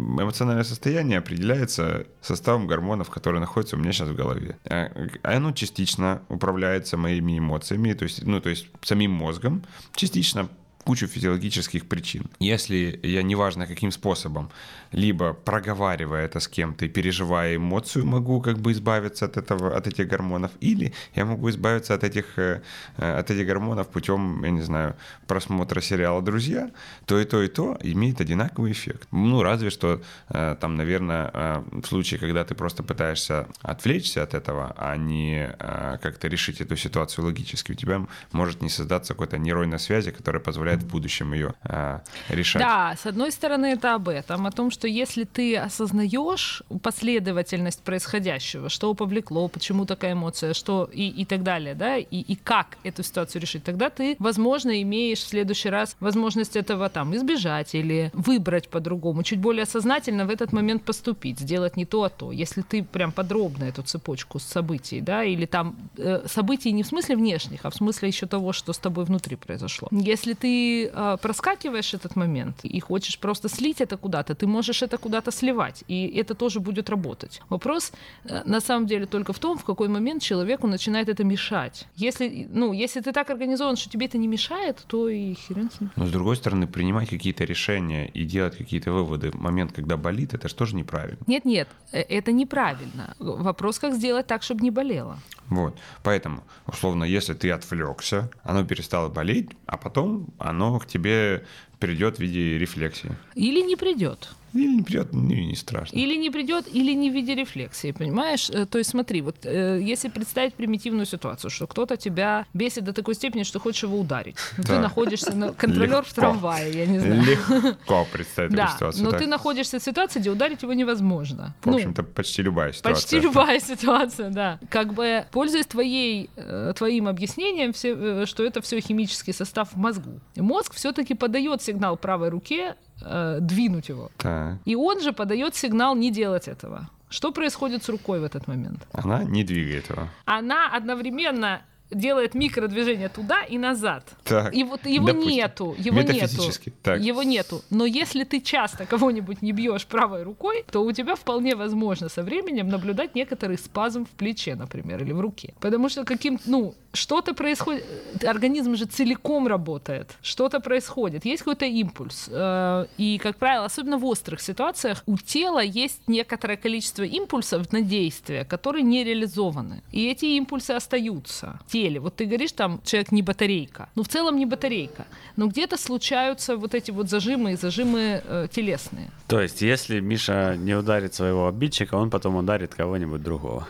эмоциональное 0.03 0.63
состояние 0.63 1.19
определяется 1.19 2.05
составом 2.21 2.67
гормонов, 2.67 3.09
которые 3.09 3.39
находятся 3.39 3.75
у 3.75 3.79
меня 3.79 3.91
сейчас 3.91 4.09
в 4.09 4.15
голове. 4.15 4.57
Э, 4.65 5.07
Оно 5.23 5.51
частично 5.51 6.21
управляется 6.29 6.97
моими 6.97 7.39
эмоциями, 7.39 7.93
то 7.93 8.03
есть, 8.03 8.25
ну, 8.25 8.39
то 8.41 8.49
есть 8.49 8.67
самим 8.81 9.11
мозгом, 9.11 9.63
частично 9.95 10.49
кучу 10.83 11.07
физиологических 11.07 11.85
причин. 11.85 12.23
Если 12.39 12.99
я 13.03 13.23
неважно 13.23 13.67
каким 13.67 13.91
способом, 13.91 14.49
либо 14.91 15.33
проговаривая 15.33 16.25
это 16.25 16.39
с 16.39 16.47
кем-то 16.47 16.85
и 16.85 16.89
переживая 16.89 17.55
эмоцию, 17.55 18.05
могу 18.05 18.41
как 18.41 18.59
бы 18.59 18.71
избавиться 18.71 19.25
от 19.25 19.37
этого, 19.37 19.75
от 19.75 19.87
этих 19.87 20.07
гормонов, 20.07 20.51
или 20.61 20.93
я 21.15 21.25
могу 21.25 21.49
избавиться 21.49 21.93
от 21.93 22.03
этих, 22.03 22.37
э, 22.37 22.61
э, 22.97 23.19
от 23.19 23.31
этих 23.31 23.47
гормонов 23.47 23.87
путем, 23.87 24.43
я 24.43 24.51
не 24.51 24.61
знаю, 24.61 24.95
просмотра 25.27 25.81
сериала 25.81 26.21
«Друзья», 26.21 26.69
то 27.05 27.19
и 27.19 27.25
то, 27.25 27.41
и 27.41 27.47
то 27.47 27.77
имеет 27.81 28.21
одинаковый 28.21 28.71
эффект. 28.71 29.07
Ну, 29.11 29.41
разве 29.41 29.69
что 29.69 30.01
э, 30.29 30.55
там, 30.59 30.75
наверное, 30.75 31.31
в 31.71 31.85
случае, 31.85 32.19
когда 32.19 32.43
ты 32.43 32.55
просто 32.55 32.83
пытаешься 32.83 33.47
отвлечься 33.61 34.23
от 34.23 34.33
этого, 34.33 34.73
а 34.77 34.97
не 34.97 35.55
как-то 36.01 36.27
решить 36.27 36.61
эту 36.61 36.75
ситуацию 36.75 37.25
логически, 37.25 37.71
у 37.71 37.75
тебя 37.75 38.05
может 38.31 38.61
не 38.61 38.69
создаться 38.69 39.13
какой-то 39.13 39.37
нейронной 39.37 39.79
связи, 39.79 40.11
которая 40.11 40.41
позволяет 40.41 40.72
в 40.81 40.87
будущем 40.87 41.33
ее 41.33 41.53
э, 41.63 41.99
решать. 42.29 42.61
Да, 42.61 42.95
с 43.01 43.05
одной 43.05 43.31
стороны, 43.31 43.67
это 43.67 43.95
об 43.95 44.09
этом, 44.09 44.45
о 44.45 44.51
том, 44.51 44.71
что 44.71 44.87
если 44.87 45.23
ты 45.23 45.57
осознаешь 45.57 46.63
последовательность 46.81 47.81
происходящего, 47.81 48.69
что 48.69 48.93
повлекло, 48.93 49.47
почему 49.47 49.85
такая 49.85 50.13
эмоция, 50.13 50.53
что 50.53 50.89
и, 50.93 51.07
и 51.07 51.25
так 51.25 51.43
далее, 51.43 51.75
да, 51.75 51.97
и, 51.97 52.05
и 52.19 52.35
как 52.35 52.77
эту 52.83 53.03
ситуацию 53.03 53.41
решить, 53.41 53.63
тогда 53.63 53.89
ты, 53.89 54.15
возможно, 54.19 54.81
имеешь 54.81 55.19
в 55.19 55.27
следующий 55.27 55.69
раз 55.69 55.95
возможность 55.99 56.55
этого 56.55 56.89
там 56.89 57.15
избежать 57.15 57.75
или 57.75 58.11
выбрать 58.13 58.69
по-другому, 58.69 59.23
чуть 59.23 59.39
более 59.39 59.65
сознательно 59.65 60.25
в 60.25 60.29
этот 60.29 60.53
момент 60.53 60.83
поступить, 60.83 61.39
сделать 61.39 61.77
не 61.77 61.85
то, 61.85 62.03
а 62.03 62.09
то. 62.09 62.31
Если 62.31 62.61
ты 62.61 62.83
прям 62.83 63.11
подробно 63.11 63.65
эту 63.65 63.83
цепочку 63.83 64.39
событий, 64.39 65.01
да, 65.01 65.23
или 65.23 65.45
там 65.45 65.75
э, 65.97 66.27
событий 66.27 66.71
не 66.71 66.83
в 66.83 66.87
смысле 66.87 67.15
внешних, 67.15 67.61
а 67.63 67.69
в 67.69 67.75
смысле 67.75 68.07
еще 68.07 68.25
того, 68.25 68.53
что 68.53 68.73
с 68.73 68.77
тобой 68.77 69.05
внутри 69.05 69.35
произошло. 69.35 69.87
Если 69.91 70.33
ты 70.33 70.62
э, 70.93 71.17
проскакиваешь 71.21 71.93
этот 71.93 72.15
момент 72.15 72.65
и 72.65 72.79
хочешь 72.79 73.17
просто 73.19 73.49
слить 73.49 73.81
это 73.81 73.97
куда-то, 73.97 74.33
ты 74.33 74.47
можешь 74.47 74.83
это 74.83 74.97
куда-то 74.97 75.31
сливать, 75.31 75.83
и 75.87 76.07
это 76.21 76.35
тоже 76.35 76.59
будет 76.59 76.89
работать. 76.89 77.41
Вопрос 77.49 77.91
э, 78.25 78.41
на 78.45 78.61
самом 78.61 78.87
деле 78.87 79.05
только 79.05 79.33
в 79.33 79.39
том, 79.39 79.57
в 79.57 79.63
какой 79.63 79.87
момент 79.87 80.21
человеку 80.21 80.67
начинает 80.67 81.09
это 81.09 81.23
мешать. 81.23 81.87
Если, 81.95 82.47
ну, 82.51 82.73
если 82.73 83.01
ты 83.01 83.11
так 83.11 83.29
организован, 83.29 83.75
что 83.75 83.89
тебе 83.89 84.05
это 84.05 84.17
не 84.17 84.27
мешает, 84.27 84.83
то 84.87 85.09
и 85.09 85.35
хрен 85.47 85.69
с 85.71 85.81
ним. 85.81 85.91
Но 85.95 86.05
с 86.05 86.11
другой 86.11 86.35
стороны, 86.35 86.67
принимать 86.67 87.09
какие-то 87.09 87.45
решения 87.45 88.07
и 88.07 88.25
делать 88.25 88.57
какие-то 88.57 88.91
выводы 88.91 89.31
в 89.31 89.35
момент, 89.35 89.71
когда 89.71 89.97
болит, 89.97 90.33
это 90.33 90.47
же 90.47 90.55
тоже 90.55 90.75
неправильно. 90.75 91.19
Нет-нет, 91.27 91.67
э, 91.91 92.01
это 92.01 92.31
неправильно. 92.31 93.15
Вопрос, 93.19 93.79
как 93.79 93.93
сделать 93.93 94.27
так, 94.27 94.43
чтобы 94.43 94.61
не 94.61 94.71
болело. 94.71 95.17
Вот. 95.49 95.77
Поэтому, 96.03 96.43
условно, 96.67 97.03
если 97.03 97.33
ты 97.33 97.51
отвлекся, 97.51 98.29
оно 98.43 98.65
перестало 98.65 99.09
болеть, 99.09 99.49
а 99.65 99.77
потом 99.77 100.27
оно 100.53 100.79
к 100.79 100.87
тебе 100.87 101.43
придет 101.79 102.17
в 102.17 102.19
виде 102.19 102.57
рефлексии. 102.57 103.11
Или 103.35 103.61
не 103.61 103.75
придет. 103.75 104.29
Или 104.53 104.67
не 104.75 104.81
придет, 104.83 105.13
ну 105.13 105.31
и 105.31 105.45
не 105.45 105.55
страшно. 105.55 105.95
Или 105.95 106.15
не 106.15 106.29
придет, 106.29 106.67
или 106.71 106.93
не 106.93 107.09
в 107.09 107.13
виде 107.13 107.35
рефлексии, 107.35 107.91
понимаешь? 107.91 108.49
Э, 108.49 108.65
То 108.65 108.77
есть 108.77 108.91
смотри, 108.91 109.21
вот 109.21 109.37
э, 109.43 109.79
если 109.81 110.09
представить 110.09 110.53
примитивную 110.53 111.05
ситуацию, 111.05 111.49
что 111.49 111.67
кто-то 111.67 111.97
тебя 111.97 112.45
бесит 112.53 112.83
до 112.83 112.93
такой 112.93 113.15
степени, 113.15 113.43
что 113.43 113.59
хочешь 113.59 113.83
его 113.83 113.99
ударить. 113.99 114.35
Ты 114.57 114.63
Так. 114.63 114.81
находишься 114.81 115.35
на 115.35 115.53
контролер 115.53 116.03
в 116.03 116.13
трамвае, 116.13 116.71
я 116.73 116.85
не 116.85 116.99
знаю. 116.99 117.23
Легко 117.23 118.05
представить 118.11 118.51
Да, 118.51 118.65
эту 118.65 118.73
ситуацию. 118.73 119.03
но 119.05 119.11
так. 119.11 119.19
ты 119.21 119.27
находишься 119.27 119.79
в 119.79 119.83
ситуации, 119.83 120.19
где 120.19 120.29
ударить 120.29 120.61
его 120.61 120.73
невозможно. 120.73 121.55
В 121.61 121.67
Ну, 121.67 121.75
общем-то, 121.75 122.03
почти 122.03 122.41
любая 122.43 122.73
ситуация. 122.73 122.93
Почти 123.01 123.19
любая 123.19 123.59
ситуация, 123.59 124.29
да. 124.29 124.59
Как 124.69 124.93
бы 124.93 125.25
пользуясь 125.31 125.65
твоей, 125.65 126.29
э, 126.35 126.73
твоим 126.77 127.07
объяснением, 127.07 127.73
все, 127.73 127.95
э, 127.95 128.25
что 128.27 128.43
это 128.43 128.61
все 128.61 128.79
химический 128.79 129.33
состав 129.33 129.71
в 129.73 129.77
мозгу. 129.77 130.19
Мозг 130.35 130.73
все-таки 130.75 131.13
подает 131.15 131.61
сигнал 131.61 131.97
правой 131.97 132.29
руке 132.29 132.75
э, 133.01 133.39
двинуть 133.41 133.89
его. 133.89 134.09
Так. 134.17 134.57
И 134.65 134.75
он 134.75 135.01
же 135.01 135.13
подает 135.13 135.55
сигнал 135.55 135.95
не 135.95 136.11
делать 136.11 136.47
этого. 136.47 136.89
Что 137.09 137.31
происходит 137.31 137.83
с 137.83 137.89
рукой 137.89 138.19
в 138.19 138.23
этот 138.23 138.47
момент? 138.47 138.87
Она 138.91 139.23
не 139.23 139.43
двигает 139.43 139.89
его. 139.89 140.07
Она 140.25 140.69
одновременно 140.75 141.61
делает 141.93 142.35
микродвижение 142.35 143.09
туда 143.09 143.43
и 143.43 143.57
назад. 143.57 144.03
Так. 144.23 144.55
И 144.55 144.63
вот 144.63 144.85
его 144.85 145.07
допустим. 145.07 145.31
нету, 145.31 145.75
его 145.77 146.01
нету. 146.01 146.51
Так. 146.81 147.01
его 147.01 147.23
нету. 147.23 147.61
Но 147.69 147.85
если 147.85 148.23
ты 148.23 148.41
часто 148.41 148.85
кого-нибудь 148.85 149.41
не 149.41 149.51
бьешь 149.51 149.85
правой 149.85 150.23
рукой, 150.23 150.65
то 150.71 150.83
у 150.83 150.91
тебя 150.91 151.15
вполне 151.15 151.55
возможно 151.55 152.09
со 152.09 152.23
временем 152.23 152.69
наблюдать 152.69 153.15
некоторый 153.15 153.57
спазм 153.57 154.05
в 154.05 154.09
плече, 154.09 154.55
например, 154.55 155.03
или 155.03 155.13
в 155.13 155.21
руке. 155.21 155.53
Потому 155.59 155.89
что 155.89 156.03
каким, 156.03 156.39
ну, 156.45 156.75
что-то 156.93 157.33
происходит, 157.33 157.83
организм 158.23 158.75
же 158.75 158.85
целиком 158.85 159.47
работает, 159.47 160.17
что-то 160.21 160.59
происходит, 160.59 161.25
есть 161.25 161.43
какой-то 161.43 161.65
импульс. 161.65 162.29
Э, 162.31 162.85
И, 162.97 163.17
как 163.17 163.37
правило, 163.37 163.65
особенно 163.65 163.97
в 163.97 164.05
острых 164.05 164.41
ситуациях, 164.41 165.03
у 165.05 165.17
тела 165.17 165.63
есть 165.63 166.01
некоторое 166.07 166.57
количество 166.57 167.03
импульсов 167.03 167.71
на 167.71 167.81
действие, 167.81 168.45
которые 168.45 168.83
не 168.83 169.03
реализованы. 169.03 169.81
И 169.91 170.07
эти 170.07 170.25
импульсы 170.37 170.71
остаются 170.71 171.59
в 171.67 171.71
теле. 171.83 171.99
Вот 171.99 172.15
ты 172.15 172.25
говоришь, 172.25 172.51
там, 172.51 172.79
человек 172.83 173.11
не 173.11 173.21
батарейка. 173.21 173.87
Ну, 173.95 174.03
в 174.03 174.07
целом 174.07 174.37
не 174.37 174.45
батарейка. 174.45 175.05
Но 175.37 175.47
где-то 175.47 175.77
случаются 175.77 176.55
вот 176.55 176.73
эти 176.73 176.91
вот 176.91 177.09
зажимы 177.09 177.51
и 177.51 177.55
зажимы 177.55 178.21
э, 178.29 178.47
телесные. 178.51 179.09
То 179.27 179.41
есть, 179.41 179.61
если 179.61 180.01
Миша 180.01 180.55
не 180.57 180.75
ударит 180.75 181.13
своего 181.13 181.47
обидчика, 181.47 181.95
он 181.95 182.09
потом 182.09 182.35
ударит 182.35 182.75
кого-нибудь 182.75 183.21
другого. 183.21 183.67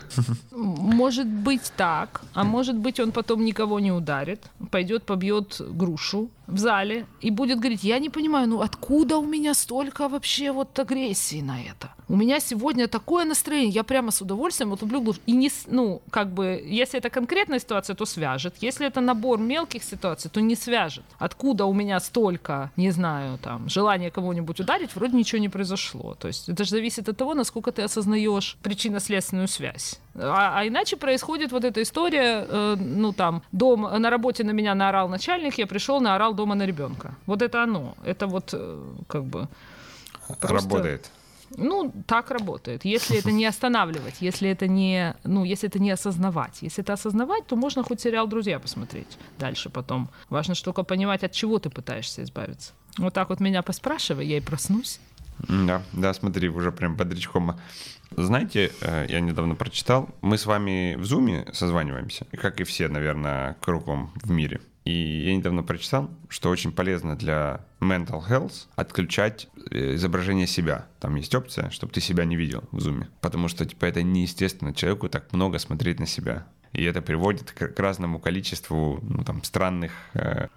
Может 0.52 1.28
быть 1.28 1.71
так, 1.78 2.21
а 2.34 2.43
может 2.43 2.76
быть 2.76 2.99
он 2.99 3.12
потом 3.12 3.45
никого 3.45 3.80
не 3.80 3.91
ударит, 3.91 4.39
пойдет 4.71 5.04
побьет 5.04 5.62
грушу 5.80 6.30
в 6.47 6.58
зале 6.58 7.06
и 7.21 7.32
будет 7.32 7.60
говорить, 7.60 7.84
я 7.84 7.99
не 7.99 8.10
понимаю, 8.10 8.47
ну 8.47 8.62
откуда 8.62 9.17
у 9.17 9.26
меня 9.26 9.54
столько 9.54 10.10
вообще 10.10 10.52
вот 10.52 10.80
агрессии 10.80 11.41
на 11.41 11.58
это? 11.62 11.88
У 12.13 12.15
меня 12.15 12.39
сегодня 12.39 12.88
такое 12.88 13.26
настроение, 13.26 13.69
я 13.71 13.84
прямо 13.84 14.12
с 14.12 14.21
удовольствием 14.21 14.69
вот 14.69 14.84
люблю 14.84 15.02
грушу. 15.02 15.19
И 15.26 15.32
не, 15.32 15.49
ну, 15.65 15.99
как 16.12 16.32
бы, 16.32 16.63
если 16.63 16.99
это 16.99 17.10
конкретная 17.10 17.58
ситуация, 17.58 17.95
то 17.95 18.06
свяжет. 18.06 18.54
Если 18.62 18.86
это 18.86 19.02
набор 19.02 19.39
мелких 19.39 19.84
ситуаций, 19.84 20.30
то 20.30 20.39
не 20.39 20.56
свяжет. 20.56 21.04
Откуда 21.17 21.65
у 21.65 21.73
меня 21.73 21.99
столько, 21.99 22.69
не 22.78 22.91
знаю, 22.91 23.39
там, 23.39 23.67
желания 23.67 24.12
кого-нибудь 24.12 24.60
ударить, 24.60 24.95
вроде 24.95 25.17
ничего 25.17 25.41
не 25.41 25.49
произошло. 25.49 26.13
То 26.13 26.28
есть 26.28 26.49
это 26.49 26.63
же 26.65 26.69
зависит 26.69 27.10
от 27.10 27.17
того, 27.17 27.34
насколько 27.34 27.71
ты 27.71 27.82
осознаешь 27.82 28.58
причинно-следственную 28.62 29.47
связь. 29.47 29.99
А, 30.13 30.60
а 30.60 30.67
иначе 30.67 30.97
происходит 30.97 31.52
вот 31.52 31.63
эта 31.63 31.82
история, 31.82 32.45
э, 32.47 32.76
ну 32.80 33.12
там, 33.13 33.41
дом, 33.52 33.82
на 33.82 34.10
работе 34.12 34.43
на 34.43 34.52
меня 34.52 34.76
наорал 34.76 35.10
начальник, 35.10 35.58
я 35.58 35.65
пришел, 35.65 35.99
наорал 35.99 36.36
дома 36.36 36.54
на 36.54 36.67
ребенка. 36.67 37.15
Вот 37.26 37.41
это 37.41 37.63
оно. 37.63 37.95
Это 38.06 38.28
вот 38.28 38.54
э, 38.54 38.84
как 39.08 39.23
бы... 39.23 39.47
просто- 40.39 40.69
Работает. 40.69 41.12
Ну, 41.57 41.93
так 42.07 42.31
работает. 42.31 42.85
Если 42.85 43.17
это 43.17 43.31
не 43.31 43.45
останавливать, 43.45 44.15
если 44.21 44.49
это 44.49 44.67
не, 44.67 45.15
ну, 45.23 45.43
если 45.43 45.69
это 45.69 45.79
не 45.79 45.91
осознавать. 45.91 46.59
Если 46.61 46.83
это 46.83 46.93
осознавать, 46.93 47.47
то 47.47 47.55
можно 47.55 47.83
хоть 47.83 48.01
сериал 48.01 48.27
«Друзья» 48.27 48.59
посмотреть 48.59 49.17
дальше 49.39 49.69
потом. 49.69 50.09
Важно 50.29 50.55
только 50.55 50.83
понимать, 50.83 51.23
от 51.23 51.31
чего 51.31 51.59
ты 51.59 51.69
пытаешься 51.69 52.23
избавиться. 52.23 52.73
Вот 52.97 53.13
так 53.13 53.29
вот 53.29 53.39
меня 53.39 53.61
поспрашивай, 53.61 54.25
я 54.27 54.37
и 54.37 54.41
проснусь. 54.41 54.99
Да, 55.39 55.81
да, 55.93 56.13
смотри, 56.13 56.49
уже 56.49 56.71
прям 56.71 56.95
бодрячком. 56.95 57.59
Знаете, 58.15 58.71
э, 58.81 59.07
я 59.09 59.19
недавно 59.19 59.55
прочитал, 59.55 60.09
мы 60.21 60.37
с 60.37 60.45
вами 60.45 60.95
в 60.95 61.05
Зуме 61.05 61.47
созваниваемся, 61.53 62.25
как 62.31 62.61
и 62.61 62.63
все, 62.63 62.87
наверное, 62.87 63.57
кругом 63.59 64.11
в 64.15 64.29
мире. 64.29 64.61
И 64.85 64.91
я 65.25 65.35
недавно 65.35 65.63
прочитал, 65.63 66.09
что 66.27 66.49
очень 66.49 66.71
полезно 66.71 67.15
для 67.15 67.65
mental 67.79 68.27
health 68.27 68.67
отключать 68.75 69.47
э, 69.71 69.95
изображение 69.95 70.47
себя. 70.47 70.87
Там 70.99 71.15
есть 71.15 71.33
опция, 71.33 71.69
чтобы 71.69 71.93
ты 71.93 72.01
себя 72.01 72.25
не 72.25 72.35
видел 72.35 72.63
в 72.71 72.81
зуме. 72.81 73.09
Потому 73.21 73.47
что, 73.47 73.65
типа, 73.65 73.85
это 73.85 74.03
неестественно 74.03 74.73
человеку 74.73 75.07
так 75.07 75.31
много 75.31 75.57
смотреть 75.59 75.99
на 75.99 76.05
себя. 76.05 76.45
И 76.73 76.83
это 76.83 77.01
приводит 77.01 77.51
к, 77.51 77.67
к 77.67 77.79
разному 77.79 78.19
количеству 78.19 78.99
ну, 79.01 79.23
там, 79.23 79.43
странных 79.43 79.91
э, 80.13 80.47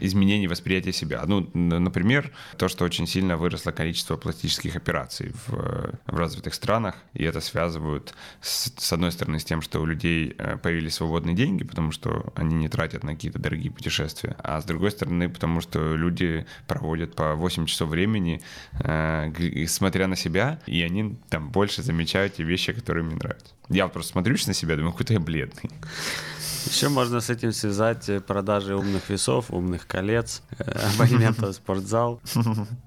изменений 0.00 0.48
восприятия 0.48 0.92
себя. 0.92 1.22
Ну, 1.26 1.48
например, 1.54 2.32
то, 2.56 2.68
что 2.68 2.84
очень 2.84 3.06
сильно 3.06 3.36
выросло 3.36 3.70
количество 3.70 4.16
пластических 4.16 4.76
операций 4.76 5.32
в, 5.46 5.94
в 6.06 6.16
развитых 6.16 6.54
странах, 6.54 6.96
и 7.14 7.24
это 7.24 7.40
связывают 7.40 8.14
с, 8.40 8.72
с 8.76 8.92
одной 8.92 9.12
стороны 9.12 9.38
с 9.38 9.44
тем, 9.44 9.62
что 9.62 9.80
у 9.80 9.86
людей 9.86 10.34
э, 10.36 10.56
появились 10.56 10.94
свободные 10.94 11.36
деньги, 11.36 11.64
потому 11.64 11.92
что 11.92 12.32
они 12.34 12.56
не 12.56 12.68
тратят 12.68 13.04
на 13.04 13.14
какие-то 13.14 13.38
дорогие 13.38 13.70
путешествия, 13.70 14.36
а 14.38 14.60
с 14.60 14.64
другой 14.64 14.90
стороны, 14.90 15.28
потому 15.28 15.60
что 15.60 15.94
люди 15.94 16.46
проводят 16.66 17.14
по 17.14 17.34
8 17.34 17.66
часов 17.66 17.90
времени, 17.90 18.42
э, 18.82 19.66
смотря 19.66 20.08
на 20.08 20.16
себя, 20.16 20.60
и 20.66 20.82
они 20.82 21.16
там 21.28 21.50
больше 21.50 21.82
замечают 21.82 22.34
те 22.34 22.42
вещи, 22.42 22.72
которые 22.72 23.06
им 23.06 23.16
нравятся. 23.16 23.54
Я 23.70 23.88
просто 23.88 24.12
смотрю 24.12 24.36
на 24.46 24.52
себя, 24.52 24.76
думаю, 24.76 24.92
какой-то 24.92 25.14
я 25.14 25.20
бледный. 25.20 25.70
Еще 26.66 26.88
можно 26.88 27.20
с 27.20 27.30
этим 27.30 27.52
связать 27.52 28.08
э, 28.08 28.20
продажи 28.20 28.76
умных 28.76 29.08
весов, 29.08 29.46
умных 29.50 29.86
колец, 29.86 30.42
э, 30.58 30.70
абонементов 30.94 31.50
в 31.50 31.54
спортзал. 31.54 32.20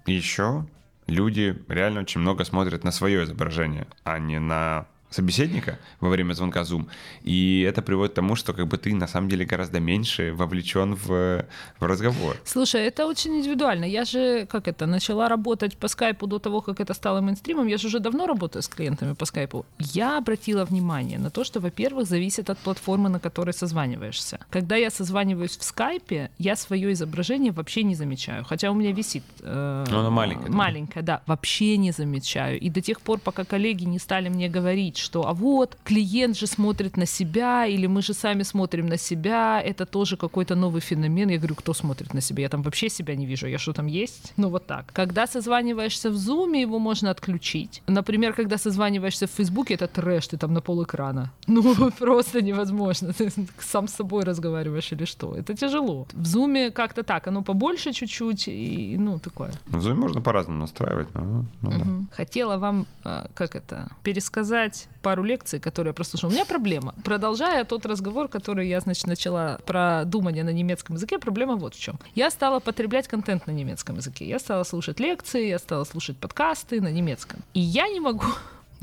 Еще 0.06 0.68
люди 1.08 1.58
реально 1.68 2.02
очень 2.02 2.22
много 2.22 2.44
смотрят 2.46 2.84
на 2.84 2.92
свое 2.92 3.24
изображение, 3.24 3.88
а 4.04 4.20
не 4.20 4.40
на 4.40 4.86
собеседника 5.14 5.78
во 6.00 6.10
время 6.10 6.34
звонка 6.34 6.62
Zoom. 6.62 6.88
И 7.22 7.62
это 7.62 7.82
приводит 7.82 8.14
к 8.14 8.16
тому, 8.16 8.36
что 8.36 8.54
как 8.54 8.68
бы 8.68 8.78
ты 8.78 8.94
на 8.96 9.08
самом 9.08 9.30
деле 9.30 9.46
гораздо 9.46 9.80
меньше 9.80 10.34
вовлечен 10.34 10.96
в, 10.96 11.46
в 11.80 11.86
разговор. 11.86 12.38
Слушай, 12.46 12.82
это 12.88 13.08
очень 13.08 13.38
индивидуально. 13.38 13.86
Я 13.86 14.06
же, 14.06 14.46
как 14.46 14.68
это, 14.68 14.86
начала 14.86 15.30
работать 15.30 15.78
по 15.78 15.88
скайпу 15.88 16.28
до 16.28 16.40
того, 16.40 16.62
как 16.62 16.80
это 16.80 16.94
стало 16.94 17.22
мейнстримом. 17.22 17.68
Я 17.68 17.78
же 17.78 17.88
уже 17.88 18.00
давно 18.00 18.28
работаю 18.28 18.64
с 18.64 18.68
клиентами 18.68 19.14
по 19.14 19.26
скайпу. 19.26 19.66
Я 19.80 20.18
обратила 20.18 20.66
внимание 20.66 21.20
на 21.20 21.30
то, 21.30 21.44
что, 21.44 21.60
во-первых, 21.60 22.08
зависит 22.08 22.50
от 22.50 22.58
платформы, 22.58 23.10
на 23.10 23.20
которой 23.20 23.54
созваниваешься. 23.54 24.40
Когда 24.50 24.76
я 24.76 24.90
созваниваюсь 24.90 25.58
в 25.58 25.64
скайпе, 25.64 26.30
я 26.40 26.56
свое 26.56 26.92
изображение 26.94 27.52
вообще 27.52 27.84
не 27.84 27.96
замечаю. 27.96 28.44
Хотя 28.44 28.72
у 28.72 28.74
меня 28.74 28.92
висит... 28.92 29.24
э, 29.42 29.86
Но 29.90 30.00
оно 30.00 30.12
маленькое, 30.12 30.50
да? 30.50 30.58
Маленькое, 30.58 31.06
да. 31.06 31.22
Вообще 31.26 31.78
не 31.78 31.92
замечаю. 31.92 32.60
И 32.60 32.70
до 32.70 32.82
тех 32.82 33.02
пор, 33.02 33.20
пока 33.20 33.44
коллеги 33.44 33.84
не 33.86 34.00
стали 34.00 34.30
мне 34.30 34.50
говорить, 34.50 34.98
что 35.04 35.28
а 35.28 35.34
вот, 35.34 35.78
клиент 35.84 36.38
же 36.38 36.48
смотрит 36.48 36.98
на 36.98 37.06
себя, 37.06 37.66
или 37.68 37.88
мы 37.88 38.02
же 38.02 38.14
сами 38.14 38.44
смотрим 38.44 38.88
на 38.88 38.98
себя, 38.98 39.62
это 39.62 39.86
тоже 39.86 40.18
какой-то 40.18 40.56
новый 40.56 40.82
феномен. 40.82 41.30
Я 41.30 41.38
говорю, 41.38 41.56
кто 41.56 41.74
смотрит 41.74 42.14
на 42.14 42.22
себя? 42.22 42.44
Я 42.44 42.50
там 42.50 42.64
вообще 42.64 42.90
себя 42.90 43.16
не 43.16 43.26
вижу. 43.26 43.48
Я 43.48 43.58
что 43.60 43.74
там 43.74 43.88
есть? 43.88 44.34
Ну 44.38 44.50
вот 44.50 44.66
так. 44.66 44.86
Когда 44.94 45.28
созваниваешься 45.28 46.10
в 46.10 46.16
Zoom, 46.16 46.62
его 46.62 46.80
можно 46.80 47.12
отключить. 47.12 47.84
Например, 47.88 48.34
когда 48.34 48.58
созваниваешься 48.58 49.28
в 49.28 49.32
Фейсбуке, 49.32 49.76
это 49.76 49.88
трэш, 49.88 50.28
ты 50.28 50.38
там 50.38 50.54
на 50.54 50.62
пол 50.62 50.84
экрана. 50.84 51.32
Ну, 51.54 51.92
просто 52.00 52.42
невозможно. 52.42 53.14
Ты 53.14 53.32
сам 53.60 53.88
с 53.88 53.94
собой 53.94 54.24
разговариваешь 54.24 54.92
или 54.92 55.06
что? 55.06 55.36
Это 55.36 55.54
тяжело. 55.54 56.08
В 56.14 56.24
Zoom 56.24 56.72
как-то 56.72 57.04
так, 57.04 57.28
оно 57.28 57.44
побольше 57.44 57.94
чуть-чуть, 57.94 58.48
и, 58.48 58.98
ну, 58.98 59.20
такое. 59.20 59.52
В 59.68 59.78
Zoom 59.78 59.96
можно 59.96 60.22
по-разному 60.22 60.60
настраивать. 60.60 61.14
но, 61.14 61.46
ну 61.62 61.70
да. 61.70 61.78
Мгм. 61.78 62.10
Хотела 62.12 62.58
вам, 62.58 62.86
а, 63.04 63.28
как 63.34 63.56
это, 63.56 63.90
пересказать 64.04 64.88
пару 65.02 65.24
лекций, 65.24 65.60
которые 65.60 65.90
я 65.90 65.94
прослушала. 65.94 66.30
У 66.30 66.34
меня 66.34 66.46
проблема. 66.46 66.94
Продолжая 67.04 67.66
тот 67.66 67.86
разговор, 67.86 68.28
который 68.28 68.68
я, 68.68 68.80
значит, 68.80 69.08
начала 69.08 69.60
про 69.66 70.04
думание 70.06 70.44
на 70.44 70.52
немецком 70.52 70.96
языке, 70.96 71.20
проблема 71.20 71.56
вот 71.56 71.76
в 71.76 71.80
чем. 71.80 72.00
Я 72.16 72.30
стала 72.30 72.60
потреблять 72.60 73.08
контент 73.08 73.48
на 73.48 73.52
немецком 73.52 73.98
языке. 73.98 74.26
Я 74.28 74.40
стала 74.40 74.64
слушать 74.64 75.00
лекции, 75.00 75.48
я 75.48 75.60
стала 75.60 75.84
слушать 75.84 76.18
подкасты 76.18 76.82
на 76.82 76.92
немецком. 76.92 77.42
И 77.54 77.60
я 77.60 77.88
не 77.88 78.00
могу 78.00 78.26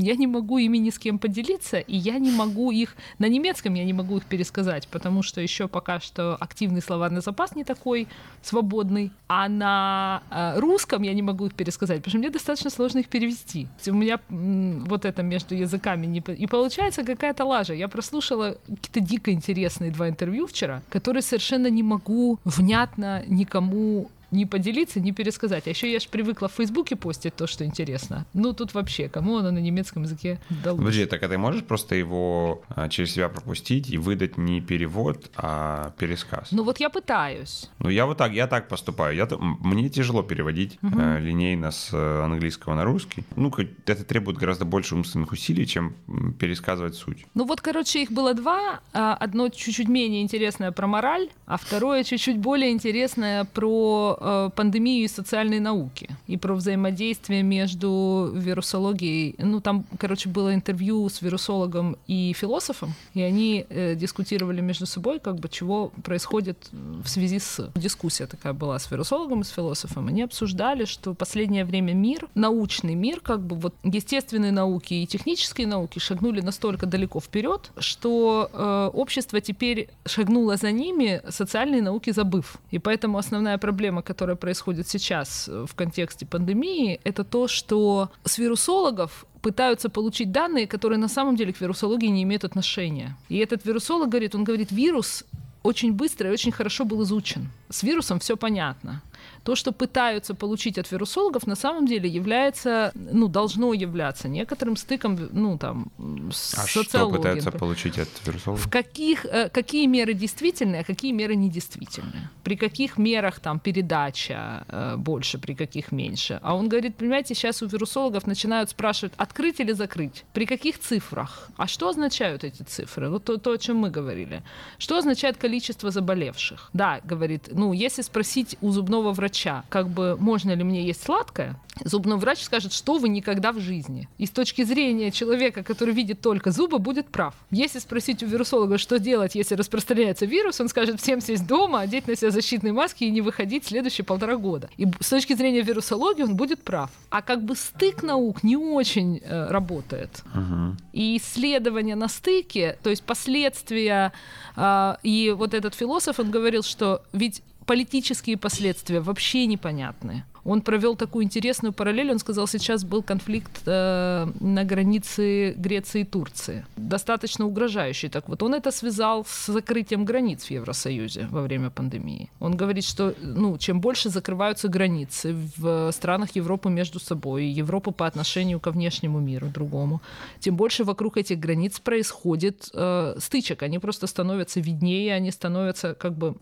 я 0.01 0.17
не 0.17 0.27
могу 0.27 0.59
ими 0.59 0.79
ни 0.79 0.91
с 0.91 0.99
кем 0.99 1.19
поделиться, 1.19 1.79
и 1.79 1.97
я 1.97 2.19
не 2.19 2.31
могу 2.31 2.71
их 2.71 2.97
на 3.19 3.29
немецком 3.29 3.75
я 3.75 3.85
не 3.85 3.93
могу 3.93 4.17
их 4.17 4.25
пересказать, 4.25 4.89
потому 4.89 5.23
что 5.23 5.41
еще 5.41 5.69
пока 5.69 6.01
что 6.01 6.37
активный 6.41 6.83
словарный 6.83 7.21
запас 7.21 7.55
не 7.57 7.65
такой 7.65 8.09
свободный, 8.43 9.11
а 9.29 9.49
на 9.49 10.23
э, 10.31 10.59
русском 10.59 11.03
я 11.03 11.15
не 11.15 11.23
могу 11.23 11.47
их 11.47 11.55
пересказать, 11.55 11.99
потому 11.99 12.11
что 12.11 12.19
мне 12.19 12.31
достаточно 12.31 12.71
сложно 12.71 13.01
их 13.01 13.09
перевести. 13.09 13.69
У 13.87 13.95
меня 13.95 14.19
вот 14.31 15.05
это 15.05 15.23
между 15.23 15.55
языками 15.55 16.07
не 16.07 16.21
и 16.21 16.47
получается 16.47 17.05
какая-то 17.05 17.45
лажа. 17.45 17.75
Я 17.75 17.89
прослушала 17.89 18.57
какие-то 18.67 19.01
дико 19.01 19.33
интересные 19.33 19.91
два 19.91 20.09
интервью 20.09 20.47
вчера, 20.47 20.83
которые 20.89 21.23
совершенно 21.23 21.69
не 21.69 21.83
могу 21.83 22.39
внятно 22.45 23.23
никому 23.27 24.11
не 24.31 24.47
поделиться, 24.47 25.01
не 25.01 25.13
пересказать. 25.13 25.67
А 25.67 25.71
еще 25.71 25.91
я 25.91 26.01
же 26.01 26.09
привыкла 26.09 26.49
в 26.49 26.53
Фейсбуке 26.53 26.97
постить 26.97 27.35
то, 27.35 27.47
что 27.47 27.65
интересно. 27.65 28.27
Ну, 28.33 28.53
тут 28.53 28.75
вообще, 28.75 29.09
кому 29.09 29.39
оно 29.39 29.51
на 29.51 29.59
немецком 29.59 30.05
языке 30.05 30.41
дало? 30.65 30.79
Подожди, 30.79 31.07
так 31.07 31.23
а 31.23 31.29
ты 31.29 31.39
можешь 31.39 31.65
просто 31.65 31.95
его 31.95 32.63
а, 32.69 32.89
через 32.89 33.13
себя 33.13 33.29
пропустить 33.29 33.91
и 33.91 33.99
выдать 33.99 34.39
не 34.39 34.61
перевод, 34.61 35.31
а 35.37 35.93
пересказ? 35.99 36.49
Ну, 36.53 36.65
вот 36.65 36.81
я 36.81 36.91
пытаюсь. 36.91 37.71
Ну, 37.79 37.89
я 37.89 38.07
вот 38.07 38.19
так, 38.19 38.33
я 38.33 38.47
так 38.47 38.69
поступаю. 38.69 39.17
Я, 39.17 39.29
мне 39.39 39.89
тяжело 39.89 40.23
переводить 40.23 40.79
э, 40.83 41.19
линейно 41.21 41.71
с 41.71 41.91
э, 41.93 42.23
английского 42.23 42.75
на 42.75 42.85
русский. 42.85 43.25
Ну, 43.37 43.53
это 43.87 44.05
требует 44.05 44.39
гораздо 44.39 44.65
больше 44.65 44.95
умственных 44.95 45.33
усилий, 45.33 45.67
чем 45.67 45.95
пересказывать 46.39 46.95
суть. 46.95 47.27
Ну 47.35 47.45
вот, 47.45 47.61
короче, 47.61 48.03
их 48.03 48.13
было 48.13 48.35
два. 48.35 48.81
А, 48.93 49.15
Одно 49.15 49.49
чуть-чуть 49.49 49.89
менее 49.89 50.23
интересное 50.23 50.73
про 50.73 50.87
мораль, 50.87 51.29
а 51.47 51.57
второе 51.57 52.05
чуть-чуть 52.05 52.39
более 52.39 52.71
интересное 52.71 53.45
про 53.45 54.19
э, 54.21 54.51
пандемию 54.55 55.05
и 55.05 55.09
социальные 55.09 55.61
науки, 55.61 56.11
и 56.27 56.37
про 56.37 56.55
взаимодействие 56.55 57.43
между 57.43 58.31
вирусологией. 58.35 59.35
Ну, 59.39 59.61
там, 59.61 59.85
короче, 59.99 60.29
было 60.29 60.55
интервью 60.55 61.09
с 61.09 61.23
вирусологом 61.23 61.97
и 62.07 62.33
философом, 62.33 62.95
и 63.15 63.23
они 63.23 63.67
э, 63.69 63.95
дискутировали 63.95 64.61
между 64.61 64.87
собой, 64.87 65.19
как 65.19 65.37
бы, 65.37 65.49
чего 65.49 65.93
происходит 66.05 66.69
в 66.73 67.09
связи 67.09 67.39
с... 67.39 67.71
Дискуссия 67.75 68.27
такая 68.27 68.53
была 68.53 68.79
с 68.79 68.91
вирусологом 68.91 69.41
и 69.41 69.45
с 69.45 69.49
философом. 69.49 70.09
Они 70.09 70.23
обсуждали, 70.23 70.85
что 70.85 71.15
последнее 71.15 71.65
время 71.65 71.93
мир, 71.93 72.29
научный 72.35 72.95
мир, 72.95 73.21
как 73.21 73.41
бы 73.41 73.57
вот 73.57 73.75
естественные 73.83 74.53
науки 74.53 74.95
и 74.95 75.07
технические 75.07 75.67
науки 75.67 75.99
шагнули 75.99 76.41
настолько 76.41 76.87
далеко 76.87 77.21
вперед, 77.21 77.71
что 77.79 78.51
э, 78.53 78.91
общество 78.93 79.41
теперь 79.41 79.89
шагнуло 80.07 80.57
за 80.57 80.73
ними, 80.73 81.23
социальные 81.29 81.83
науки 81.83 82.11
забыв. 82.11 82.59
И 82.71 82.79
поэтому 82.79 83.19
основная 83.19 83.59
проблема, 83.59 84.03
которая 84.11 84.35
происходит 84.35 84.89
сейчас 84.89 85.49
в 85.49 85.73
контексте 85.77 86.27
пандемии, 86.27 87.01
это 87.05 87.23
то, 87.23 87.47
что 87.47 88.11
с 88.25 88.39
вирусологов 88.39 89.25
пытаются 89.41 89.89
получить 89.89 90.33
данные, 90.33 90.67
которые 90.67 90.99
на 90.99 91.09
самом 91.09 91.37
деле 91.37 91.53
к 91.53 91.61
вирусологии 91.61 92.09
не 92.09 92.25
имеют 92.25 92.45
отношения. 92.45 93.17
И 93.29 93.37
этот 93.39 93.65
вирусолог 93.65 94.09
говорит, 94.09 94.35
он 94.35 94.43
говорит, 94.43 94.73
вирус 94.73 95.25
очень 95.63 95.93
быстро 95.93 96.29
и 96.29 96.33
очень 96.33 96.51
хорошо 96.51 96.85
был 96.85 97.05
изучен. 97.05 97.51
С 97.69 97.85
вирусом 97.85 98.19
все 98.19 98.37
понятно 98.37 99.01
то, 99.43 99.55
что 99.55 99.73
пытаются 99.73 100.35
получить 100.35 100.79
от 100.79 100.91
вирусологов, 100.91 101.47
на 101.47 101.57
самом 101.57 101.87
деле 101.87 102.09
является, 102.09 102.93
ну, 102.95 103.29
должно 103.29 103.73
являться 103.75 104.29
некоторым 104.29 104.77
стыком, 104.77 105.19
ну, 105.33 105.59
там, 105.59 105.91
с 106.33 106.55
а 106.55 106.67
социологией. 106.67 106.85
что 106.85 107.09
пытаются 107.11 107.51
получить 107.51 107.99
от 107.99 108.09
вирусологов? 108.27 108.67
В 108.67 108.71
каких, 108.71 109.25
э, 109.25 109.49
какие 109.49 109.87
меры 109.87 110.15
действительные, 110.15 110.83
а 110.83 110.85
какие 110.85 111.13
меры 111.13 111.37
недействительные? 111.37 112.31
При 112.45 112.57
каких 112.57 112.99
мерах 112.99 113.41
там 113.41 113.59
передача 113.59 114.65
э, 114.69 114.97
больше, 114.97 115.39
при 115.39 115.55
каких 115.55 115.93
меньше? 115.93 116.39
А 116.43 116.55
он 116.55 116.69
говорит, 116.69 116.97
понимаете, 116.97 117.35
сейчас 117.35 117.63
у 117.63 117.67
вирусологов 117.67 118.27
начинают 118.27 118.71
спрашивать, 118.71 119.13
открыть 119.17 119.61
или 119.61 119.73
закрыть? 119.73 120.25
При 120.33 120.47
каких 120.47 120.79
цифрах? 120.79 121.51
А 121.57 121.67
что 121.67 121.89
означают 121.89 122.45
эти 122.45 122.63
цифры? 122.63 123.09
Вот 123.09 123.25
то, 123.25 123.37
то 123.37 123.53
о 123.53 123.59
чем 123.59 123.79
мы 123.79 123.91
говорили. 123.91 124.43
Что 124.79 124.99
означает 124.99 125.37
количество 125.37 125.91
заболевших? 125.91 126.71
Да, 126.73 127.01
говорит, 127.05 127.49
ну, 127.53 127.73
если 127.73 128.03
спросить 128.03 128.57
у 128.61 128.71
зубного 128.71 129.13
врача, 129.13 129.30
врача, 129.31 129.65
как 129.69 129.89
бы 129.89 130.17
можно 130.19 130.55
ли 130.55 130.65
мне 130.65 130.85
есть 130.85 131.03
сладкое, 131.03 131.57
зубной 131.85 132.19
врач 132.19 132.43
скажет, 132.43 132.73
что 132.73 132.99
вы 132.99 133.09
никогда 133.09 133.53
в 133.53 133.61
жизни. 133.61 134.09
И 134.19 134.27
с 134.27 134.31
точки 134.31 134.65
зрения 134.65 135.11
человека, 135.11 135.63
который 135.63 135.95
видит 135.95 136.21
только 136.21 136.51
зубы, 136.51 136.79
будет 136.79 137.07
прав. 137.07 137.35
Если 137.51 137.79
спросить 137.79 138.23
у 138.23 138.27
вирусолога, 138.27 138.77
что 138.79 138.99
делать, 138.99 139.35
если 139.35 139.55
распространяется 139.55 140.27
вирус, 140.27 140.61
он 140.61 140.69
скажет 140.69 141.01
всем 141.01 141.21
сесть 141.21 141.47
дома, 141.47 141.81
одеть 141.81 142.09
на 142.09 142.17
себя 142.17 142.31
защитные 142.31 142.73
маски 142.73 143.05
и 143.05 143.11
не 143.11 143.21
выходить 143.21 143.65
следующие 143.65 144.05
полтора 144.05 144.37
года. 144.37 144.69
И 144.77 144.87
с 145.01 145.09
точки 145.09 145.35
зрения 145.35 145.63
вирусологии 145.63 146.23
он 146.23 146.35
будет 146.37 146.63
прав. 146.63 146.91
А 147.11 147.23
как 147.23 147.43
бы 147.43 147.55
стык 147.55 148.03
наук 148.03 148.43
не 148.43 148.57
очень 148.57 149.21
э, 149.23 149.51
работает. 149.51 150.23
Угу. 150.35 150.77
И 150.93 151.17
исследования 151.17 151.97
на 151.97 152.09
стыке, 152.09 152.77
то 152.83 152.91
есть 152.91 153.03
последствия, 153.05 154.13
э, 154.57 154.95
и 155.03 155.35
вот 155.37 155.55
этот 155.55 155.75
философ, 155.75 156.19
он 156.21 156.31
говорил, 156.31 156.63
что 156.63 157.03
ведь 157.13 157.43
политические 157.71 158.37
последствия 158.37 158.99
вообще 158.99 159.47
непонятны. 159.47 160.25
Он 160.51 160.63
провел 160.63 160.97
такую 160.97 161.25
интересную 161.25 161.73
параллель. 161.73 162.11
Он 162.11 162.19
сказал, 162.19 162.49
сейчас 162.49 162.83
был 162.83 163.05
конфликт 163.05 163.63
э, 163.67 164.27
на 164.41 164.65
границе 164.65 165.55
Греции 165.57 166.01
и 166.01 166.05
Турции, 166.05 166.65
достаточно 166.77 167.47
угрожающий. 167.47 168.09
Так 168.09 168.29
вот, 168.29 168.43
он 168.43 168.55
это 168.55 168.73
связал 168.73 169.25
с 169.25 169.53
закрытием 169.53 170.05
границ 170.05 170.47
в 170.47 170.51
Евросоюзе 170.51 171.29
во 171.31 171.43
время 171.43 171.71
пандемии. 171.71 172.31
Он 172.41 172.57
говорит, 172.57 172.85
что 172.85 173.15
ну, 173.23 173.59
чем 173.59 173.81
больше 173.81 174.09
закрываются 174.09 174.69
границы 174.69 175.37
в 175.57 175.93
странах 175.93 176.37
Европы 176.37 176.69
между 176.69 176.99
собой, 176.99 177.45
Европа 177.45 177.93
по 177.93 178.07
отношению 178.07 178.59
ко 178.59 178.73
внешнему 178.73 179.21
миру 179.21 179.47
другому, 179.47 180.01
тем 180.41 180.57
больше 180.57 180.83
вокруг 180.83 181.17
этих 181.17 181.39
границ 181.39 181.79
происходит 181.79 182.71
э, 182.75 183.15
стычек. 183.19 183.63
Они 183.63 183.79
просто 183.79 184.09
становятся 184.09 184.59
виднее, 184.59 185.15
они 185.15 185.31
становятся 185.31 185.95
как 185.95 186.13
бы, 186.13 186.35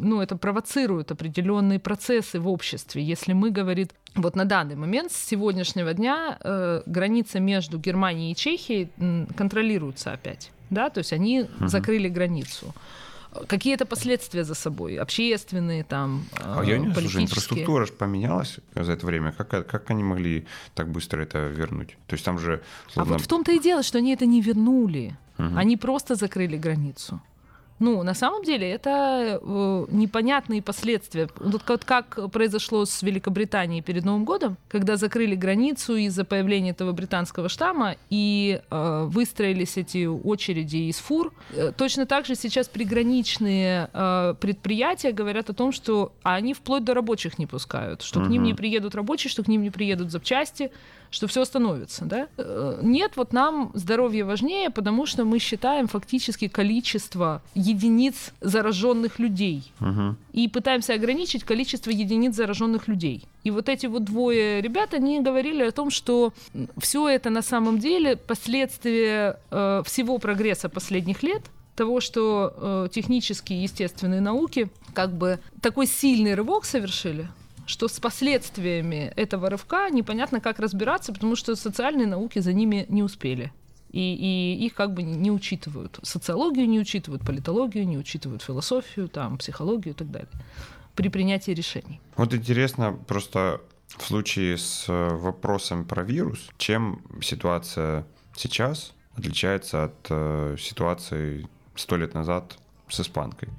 ну, 0.00 0.20
это 0.20 0.36
провоцирует 0.36 1.10
определенные 1.10 1.80
процессы 1.80 2.38
в 2.38 2.48
обществе. 2.48 3.02
Если 3.02 3.32
мы, 3.32 3.55
говорит, 3.62 3.94
вот 4.14 4.36
на 4.36 4.44
данный 4.44 4.76
момент 4.76 5.12
с 5.12 5.16
сегодняшнего 5.16 5.94
дня 5.94 6.38
э, 6.40 6.82
граница 6.86 7.40
между 7.40 7.78
Германией 7.78 8.32
и 8.32 8.36
Чехией 8.36 8.88
контролируется 9.36 10.12
опять. 10.12 10.50
Да, 10.70 10.90
то 10.90 10.98
есть 10.98 11.12
они 11.12 11.42
угу. 11.42 11.68
закрыли 11.68 12.08
границу 12.08 12.74
какие-то 13.48 13.86
последствия 13.86 14.44
за 14.44 14.54
собой, 14.54 14.96
общественные 14.96 15.84
там, 15.84 16.24
А 16.42 16.62
я 16.62 16.78
не 16.78 16.92
слушай, 16.92 17.22
инфраструктура 17.22 17.86
же 17.86 17.92
поменялась 17.92 18.58
за 18.74 18.92
это 18.92 19.06
время. 19.06 19.32
Как, 19.32 19.66
как 19.66 19.90
они 19.90 20.02
могли 20.02 20.46
так 20.74 20.88
быстро 20.88 21.22
это 21.22 21.48
вернуть? 21.48 21.96
То 22.06 22.14
есть 22.14 22.24
там 22.24 22.38
же... 22.38 22.62
Словно... 22.92 23.14
А 23.14 23.18
вот 23.18 23.24
в 23.24 23.28
том-то 23.28 23.52
и 23.52 23.60
дело, 23.60 23.82
что 23.82 23.98
они 23.98 24.14
это 24.14 24.26
не 24.26 24.40
вернули. 24.40 25.16
Угу. 25.38 25.56
Они 25.56 25.76
просто 25.76 26.14
закрыли 26.14 26.56
границу. 26.56 27.20
Ну, 27.78 28.02
на 28.02 28.14
самом 28.14 28.42
деле, 28.42 28.70
это 28.70 29.38
э, 29.42 29.86
непонятные 29.90 30.62
последствия. 30.62 31.28
Вот 31.38 31.62
как, 31.62 31.84
как 31.84 32.30
произошло 32.30 32.86
с 32.86 33.02
Великобританией 33.02 33.82
перед 33.82 34.04
Новым 34.04 34.24
годом, 34.24 34.56
когда 34.68 34.96
закрыли 34.96 35.34
границу 35.34 35.96
из-за 35.96 36.24
появления 36.24 36.70
этого 36.70 36.92
британского 36.92 37.50
штамма 37.50 37.96
и 38.08 38.60
э, 38.70 39.04
выстроились 39.08 39.76
эти 39.76 40.06
очереди 40.06 40.88
из 40.88 40.98
фур. 40.98 41.34
Э, 41.52 41.72
точно 41.76 42.06
так 42.06 42.24
же 42.24 42.34
сейчас 42.34 42.66
приграничные 42.68 43.90
э, 43.92 44.34
предприятия 44.40 45.12
говорят 45.12 45.50
о 45.50 45.52
том, 45.52 45.72
что 45.72 46.12
они 46.22 46.54
вплоть 46.54 46.84
до 46.84 46.94
рабочих 46.94 47.38
не 47.38 47.46
пускают, 47.46 48.00
что 48.00 48.20
угу. 48.20 48.28
к 48.28 48.30
ним 48.30 48.42
не 48.42 48.54
приедут 48.54 48.94
рабочие, 48.94 49.30
что 49.30 49.44
к 49.44 49.48
ним 49.48 49.62
не 49.62 49.70
приедут 49.70 50.10
запчасти, 50.10 50.70
что 51.10 51.26
все 51.26 51.42
остановится, 51.42 52.04
да? 52.04 52.28
Э, 52.36 52.80
нет, 52.82 53.12
вот 53.16 53.32
нам 53.32 53.70
здоровье 53.74 54.24
важнее, 54.24 54.70
потому 54.70 55.06
что 55.06 55.24
мы 55.24 55.38
считаем 55.38 55.86
фактически 55.86 56.48
количество 56.48 57.42
единиц 57.54 58.32
зараженных 58.40 59.18
людей 59.18 59.72
угу. 59.80 60.16
и 60.32 60.48
пытаемся 60.48 60.94
ограничить 60.94 61.44
количество 61.44 61.90
единиц 61.90 62.34
зараженных 62.34 62.88
людей. 62.88 63.24
И 63.44 63.50
вот 63.50 63.68
эти 63.68 63.86
вот 63.86 64.04
двое 64.04 64.60
ребят, 64.60 64.94
они 64.94 65.20
говорили 65.20 65.62
о 65.62 65.72
том, 65.72 65.90
что 65.90 66.32
все 66.78 67.08
это 67.08 67.30
на 67.30 67.42
самом 67.42 67.78
деле 67.78 68.16
последствия 68.16 69.38
э, 69.50 69.82
всего 69.84 70.18
прогресса 70.18 70.68
последних 70.68 71.22
лет, 71.22 71.42
того, 71.76 72.00
что 72.00 72.54
э, 72.56 72.88
технические 72.92 73.62
естественные 73.62 74.20
науки 74.20 74.70
как 74.94 75.12
бы 75.12 75.38
такой 75.60 75.86
сильный 75.86 76.34
рывок 76.34 76.64
совершили, 76.64 77.28
что 77.66 77.88
с 77.88 78.00
последствиями 78.00 79.12
этого 79.16 79.50
рывка 79.50 79.90
непонятно, 79.90 80.40
как 80.40 80.58
разбираться, 80.58 81.12
потому 81.12 81.36
что 81.36 81.54
социальные 81.56 82.06
науки 82.06 82.38
за 82.38 82.52
ними 82.52 82.86
не 82.88 83.02
успели. 83.02 83.52
И, 83.90 84.00
и 84.00 84.64
их 84.66 84.74
как 84.74 84.92
бы 84.94 85.02
не 85.02 85.30
учитывают. 85.30 85.98
Социологию 86.02 86.68
не 86.68 86.78
учитывают, 86.80 87.24
политологию 87.24 87.86
не 87.86 87.98
учитывают, 87.98 88.42
философию, 88.42 89.08
там, 89.08 89.38
психологию 89.38 89.94
и 89.94 89.96
так 89.96 90.10
далее 90.10 90.28
при 90.96 91.08
принятии 91.08 91.52
решений. 91.52 92.00
Вот 92.16 92.34
интересно 92.34 92.92
просто 92.92 93.60
в 93.86 94.02
случае 94.04 94.56
с 94.56 94.86
э, 94.88 95.08
вопросом 95.14 95.84
про 95.84 96.02
вирус, 96.02 96.48
чем 96.56 97.02
ситуация 97.22 98.06
сейчас 98.34 98.92
отличается 99.14 99.84
от 99.84 100.06
э, 100.10 100.56
ситуации 100.58 101.46
сто 101.76 101.96
лет 101.96 102.14
назад 102.14 102.58
с 102.88 103.00
испанкой? 103.00 103.50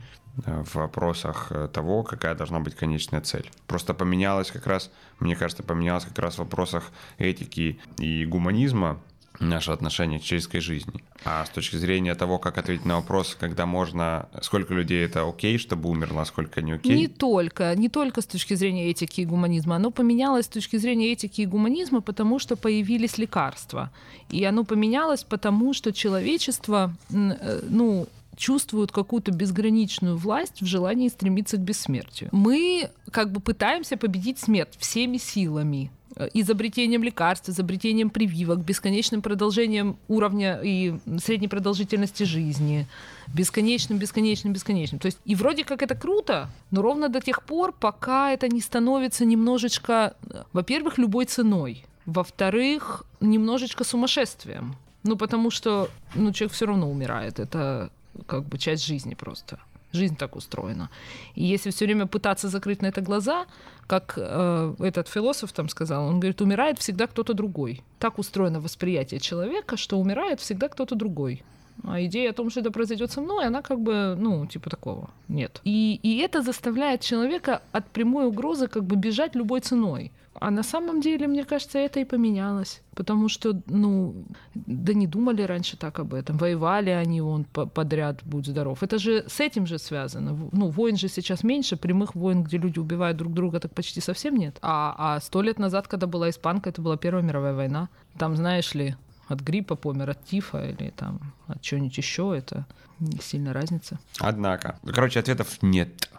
В 0.45 0.75
вопросах 0.75 1.47
э, 1.51 1.67
того, 1.71 2.03
какая 2.03 2.35
должна 2.35 2.59
быть 2.59 2.75
конечная 2.75 3.21
цель. 3.21 3.49
Просто 3.65 3.93
поменялось 3.93 4.51
как 4.51 4.67
раз, 4.67 4.91
мне 5.19 5.35
кажется, 5.35 5.63
поменялось 5.63 6.05
как 6.05 6.19
раз 6.19 6.35
в 6.35 6.39
вопросах 6.39 6.91
этики 7.17 7.79
и 7.97 8.25
гуманизма 8.25 8.99
наше 9.39 9.71
отношение 9.71 10.19
к 10.19 10.23
человеческой 10.23 10.59
жизни. 10.59 11.03
А 11.23 11.45
с 11.45 11.49
точки 11.49 11.75
зрения 11.75 12.15
того, 12.15 12.39
как 12.39 12.57
ответить 12.57 12.85
на 12.85 12.95
вопрос, 12.95 13.35
когда 13.39 13.65
можно, 13.65 14.29
сколько 14.41 14.73
людей 14.73 15.05
это 15.05 15.27
окей, 15.27 15.57
чтобы 15.57 15.89
умерло, 15.89 16.21
а 16.21 16.25
сколько 16.25 16.61
не 16.61 16.73
окей? 16.73 16.95
Не 16.95 17.07
только, 17.07 17.75
не 17.75 17.89
только 17.89 18.21
с 18.21 18.25
точки 18.25 18.55
зрения 18.55 18.89
этики 18.89 19.21
и 19.21 19.25
гуманизма. 19.25 19.75
Оно 19.75 19.91
поменялось 19.91 20.45
с 20.45 20.49
точки 20.49 20.77
зрения 20.77 21.11
этики 21.11 21.41
и 21.41 21.45
гуманизма, 21.45 22.01
потому 22.01 22.39
что 22.39 22.55
появились 22.55 23.17
лекарства. 23.17 23.91
И 24.29 24.43
оно 24.43 24.63
поменялось 24.63 25.23
потому, 25.23 25.73
что 25.73 25.91
человечество, 25.91 26.95
э, 27.09 27.61
ну, 27.69 28.07
чувствуют 28.37 28.91
какую-то 28.91 29.31
безграничную 29.31 30.15
власть 30.15 30.61
в 30.61 30.65
желании 30.65 31.09
стремиться 31.09 31.57
к 31.57 31.61
бессмертию. 31.61 32.29
Мы 32.31 32.89
как 33.11 33.31
бы 33.31 33.41
пытаемся 33.41 33.97
победить 33.97 34.39
смерть 34.39 34.75
всеми 34.79 35.17
силами 35.17 35.91
изобретением 36.33 37.03
лекарств, 37.03 37.49
изобретением 37.49 38.09
прививок, 38.09 38.59
бесконечным 38.59 39.21
продолжением 39.21 39.97
уровня 40.07 40.59
и 40.63 40.95
средней 41.23 41.47
продолжительности 41.47 42.23
жизни, 42.23 42.87
бесконечным, 43.33 43.97
бесконечным, 43.99 44.53
бесконечным. 44.53 44.99
То 44.99 45.07
есть 45.07 45.19
и 45.25 45.35
вроде 45.35 45.63
как 45.63 45.83
это 45.83 45.95
круто, 45.95 46.49
но 46.71 46.81
ровно 46.81 47.09
до 47.09 47.21
тех 47.21 47.43
пор, 47.43 47.71
пока 47.71 48.31
это 48.31 48.47
не 48.47 48.61
становится 48.61 49.25
немножечко, 49.25 50.15
во-первых, 50.53 50.97
любой 50.97 51.25
ценой, 51.25 51.85
во-вторых, 52.05 53.05
немножечко 53.19 53.83
сумасшествием. 53.83 54.75
Ну, 55.03 55.15
потому 55.15 55.51
что 55.51 55.89
ну, 56.15 56.33
человек 56.33 56.53
все 56.53 56.65
равно 56.65 56.89
умирает. 56.89 57.39
Это 57.39 57.91
как 58.25 58.43
бы 58.43 58.57
часть 58.57 58.85
жизни 58.85 59.15
просто. 59.15 59.59
Жизнь 59.93 60.17
так 60.17 60.35
устроена. 60.35 60.89
И 61.35 61.45
если 61.45 61.69
все 61.69 61.85
время 61.85 62.07
пытаться 62.07 62.49
закрыть 62.49 62.81
на 62.81 62.87
это 62.87 63.01
глаза, 63.01 63.45
как 63.87 64.13
э, 64.17 64.75
этот 64.79 65.07
философ 65.07 65.53
там 65.53 65.69
сказал, 65.69 66.07
он 66.07 66.19
говорит, 66.19 66.41
умирает 66.41 66.77
всегда 66.79 67.07
кто-то 67.07 67.33
другой. 67.33 67.81
Так 67.99 68.19
устроено 68.19 68.59
восприятие 68.59 69.19
человека, 69.19 69.77
что 69.77 69.97
умирает 69.97 70.41
всегда 70.41 70.67
кто-то 70.67 70.95
другой. 70.95 71.43
А 71.83 72.01
идея 72.01 72.31
о 72.31 72.33
том, 72.33 72.49
что 72.49 72.59
это 72.59 72.71
произойдет 72.71 73.11
со 73.11 73.21
мной, 73.21 73.45
она 73.45 73.61
как 73.61 73.79
бы, 73.79 74.15
ну, 74.17 74.45
типа 74.45 74.69
такого 74.69 75.09
нет. 75.27 75.61
И, 75.63 75.99
и 76.03 76.17
это 76.17 76.41
заставляет 76.41 77.01
человека 77.01 77.61
от 77.71 77.85
прямой 77.85 78.25
угрозы 78.25 78.67
как 78.67 78.83
бы 78.83 78.95
бежать 78.95 79.35
любой 79.35 79.61
ценой. 79.61 80.11
А 80.39 80.51
на 80.51 80.63
самом 80.63 81.01
деле, 81.01 81.27
мне 81.27 81.45
кажется, 81.45 81.79
это 81.79 81.99
и 81.99 82.05
поменялось. 82.05 82.81
Потому 82.95 83.29
что, 83.29 83.61
ну, 83.67 84.15
да 84.55 84.93
не 84.93 85.07
думали 85.07 85.43
раньше 85.43 85.77
так 85.77 85.99
об 85.99 86.13
этом. 86.13 86.37
Воевали 86.37 86.89
они 86.89 87.21
вон 87.21 87.43
подряд, 87.43 88.21
будь 88.23 88.45
здоров. 88.45 88.83
Это 88.83 88.97
же 88.97 89.25
с 89.27 89.39
этим 89.39 89.67
же 89.67 89.77
связано. 89.79 90.37
Ну, 90.51 90.69
войн 90.69 90.97
же 90.97 91.07
сейчас 91.07 91.43
меньше, 91.43 91.77
прямых 91.77 92.15
войн, 92.15 92.43
где 92.43 92.57
люди 92.57 92.79
убивают 92.79 93.17
друг 93.17 93.33
друга, 93.33 93.59
так 93.59 93.73
почти 93.73 94.01
совсем 94.01 94.35
нет. 94.35 94.57
А, 94.61 94.95
а 94.97 95.19
сто 95.19 95.41
лет 95.41 95.59
назад, 95.59 95.87
когда 95.87 96.07
была 96.07 96.29
испанка, 96.29 96.69
это 96.69 96.81
была 96.81 96.97
Первая 96.97 97.23
мировая 97.23 97.53
война. 97.53 97.89
Там, 98.17 98.35
знаешь 98.35 98.75
ли, 98.75 98.95
от 99.27 99.41
гриппа 99.41 99.75
помер, 99.75 100.09
от 100.09 100.23
тифа 100.25 100.69
или 100.69 100.89
там 100.89 101.33
от 101.47 101.61
чего-нибудь 101.61 101.97
еще, 101.97 102.35
это 102.37 102.65
не 102.99 103.19
сильно 103.21 103.53
разница. 103.53 103.99
Однако, 104.19 104.79
короче, 104.85 105.19
ответов 105.19 105.61
нет. 105.61 106.09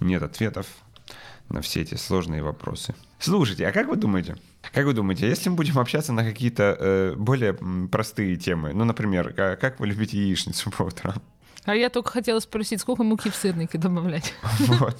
Нет 0.00 0.22
ответов 0.22 0.66
на 1.48 1.60
все 1.60 1.82
эти 1.82 1.94
сложные 1.94 2.42
вопросы. 2.42 2.94
Слушайте, 3.18 3.66
а 3.66 3.72
как 3.72 3.88
вы 3.88 3.96
думаете? 3.96 4.36
Как 4.72 4.84
вы 4.84 4.92
думаете, 4.92 5.28
если 5.28 5.48
мы 5.48 5.56
будем 5.56 5.78
общаться 5.78 6.12
на 6.12 6.24
какие-то 6.24 6.76
э, 6.78 7.14
более 7.16 7.54
простые 7.90 8.36
темы, 8.36 8.72
ну, 8.74 8.84
например, 8.84 9.32
как, 9.32 9.60
как 9.60 9.80
вы 9.80 9.86
любите 9.86 10.18
яичницу 10.18 10.70
по 10.70 10.82
утрам? 10.82 11.22
А 11.64 11.74
я 11.74 11.90
только 11.90 12.10
хотела 12.10 12.40
спросить, 12.40 12.80
сколько 12.80 13.02
муки 13.02 13.30
в 13.30 13.34
сырники 13.34 13.76
добавлять? 13.76 14.34
Вот. 14.58 14.96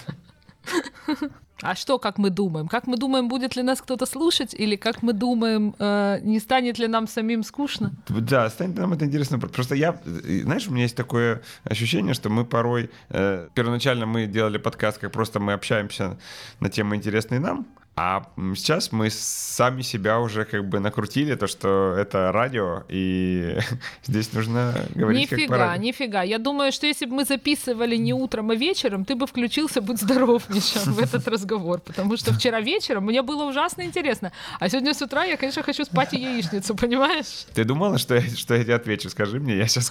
А 1.62 1.74
что, 1.74 1.98
как 1.98 2.18
мы 2.18 2.30
думаем? 2.30 2.68
Как 2.68 2.86
мы 2.86 2.96
думаем, 2.96 3.28
будет 3.28 3.56
ли 3.56 3.62
нас 3.62 3.80
кто-то 3.80 4.06
слушать, 4.06 4.54
или 4.54 4.76
как 4.76 5.02
мы 5.02 5.12
думаем, 5.12 5.74
э, 5.78 6.20
не 6.22 6.38
станет 6.40 6.78
ли 6.78 6.86
нам 6.86 7.08
самим 7.08 7.42
скучно? 7.42 7.92
Да, 8.08 8.48
станет 8.50 8.76
нам 8.76 8.92
это 8.92 9.04
интересно. 9.04 9.38
Просто 9.38 9.74
я, 9.74 10.00
знаешь, 10.04 10.68
у 10.68 10.72
меня 10.72 10.82
есть 10.82 10.96
такое 10.96 11.42
ощущение, 11.64 12.14
что 12.14 12.30
мы 12.30 12.44
порой, 12.44 12.90
э, 13.10 13.48
первоначально 13.54 14.06
мы 14.06 14.26
делали 14.26 14.58
подкаст, 14.58 14.98
как 14.98 15.12
просто 15.12 15.40
мы 15.40 15.52
общаемся 15.52 16.16
на 16.60 16.68
темы 16.70 16.96
интересные 16.96 17.40
нам, 17.40 17.66
а 18.00 18.22
сейчас 18.54 18.92
мы 18.92 19.10
сами 19.10 19.82
себя 19.82 20.20
уже 20.20 20.44
как 20.44 20.68
бы 20.68 20.78
накрутили, 20.78 21.34
то, 21.34 21.48
что 21.48 21.96
это 21.98 22.30
радио, 22.30 22.84
и 22.88 23.58
здесь 24.06 24.32
нужно 24.32 24.72
говорить 24.94 25.32
Нифига, 25.32 25.42
как 25.42 25.48
по 25.48 25.56
радио. 25.56 25.82
нифига. 25.82 26.22
Я 26.22 26.38
думаю, 26.38 26.70
что 26.70 26.86
если 26.86 27.06
бы 27.06 27.16
мы 27.16 27.24
записывали 27.24 27.96
не 27.96 28.12
утром, 28.12 28.50
а 28.50 28.54
вечером, 28.54 29.04
ты 29.04 29.16
бы 29.16 29.26
включился, 29.26 29.80
будь 29.80 30.00
здоров, 30.00 30.48
Миша, 30.48 30.78
в 30.84 31.00
этот 31.00 31.26
разговор. 31.26 31.80
Потому 31.80 32.16
что 32.16 32.32
вчера 32.32 32.60
вечером 32.60 33.04
мне 33.06 33.20
было 33.22 33.44
ужасно 33.44 33.82
интересно. 33.82 34.30
А 34.60 34.68
сегодня 34.68 34.94
с 34.94 35.02
утра 35.02 35.24
я, 35.24 35.36
конечно, 35.36 35.64
хочу 35.64 35.84
спать 35.84 36.14
и 36.14 36.20
яичницу, 36.20 36.74
понимаешь? 36.76 37.46
Ты 37.52 37.64
думала, 37.64 37.98
что 37.98 38.14
я, 38.14 38.22
что 38.22 38.54
я 38.54 38.62
тебе 38.62 38.76
отвечу? 38.76 39.10
Скажи 39.10 39.40
мне, 39.40 39.56
я 39.56 39.66
сейчас... 39.66 39.90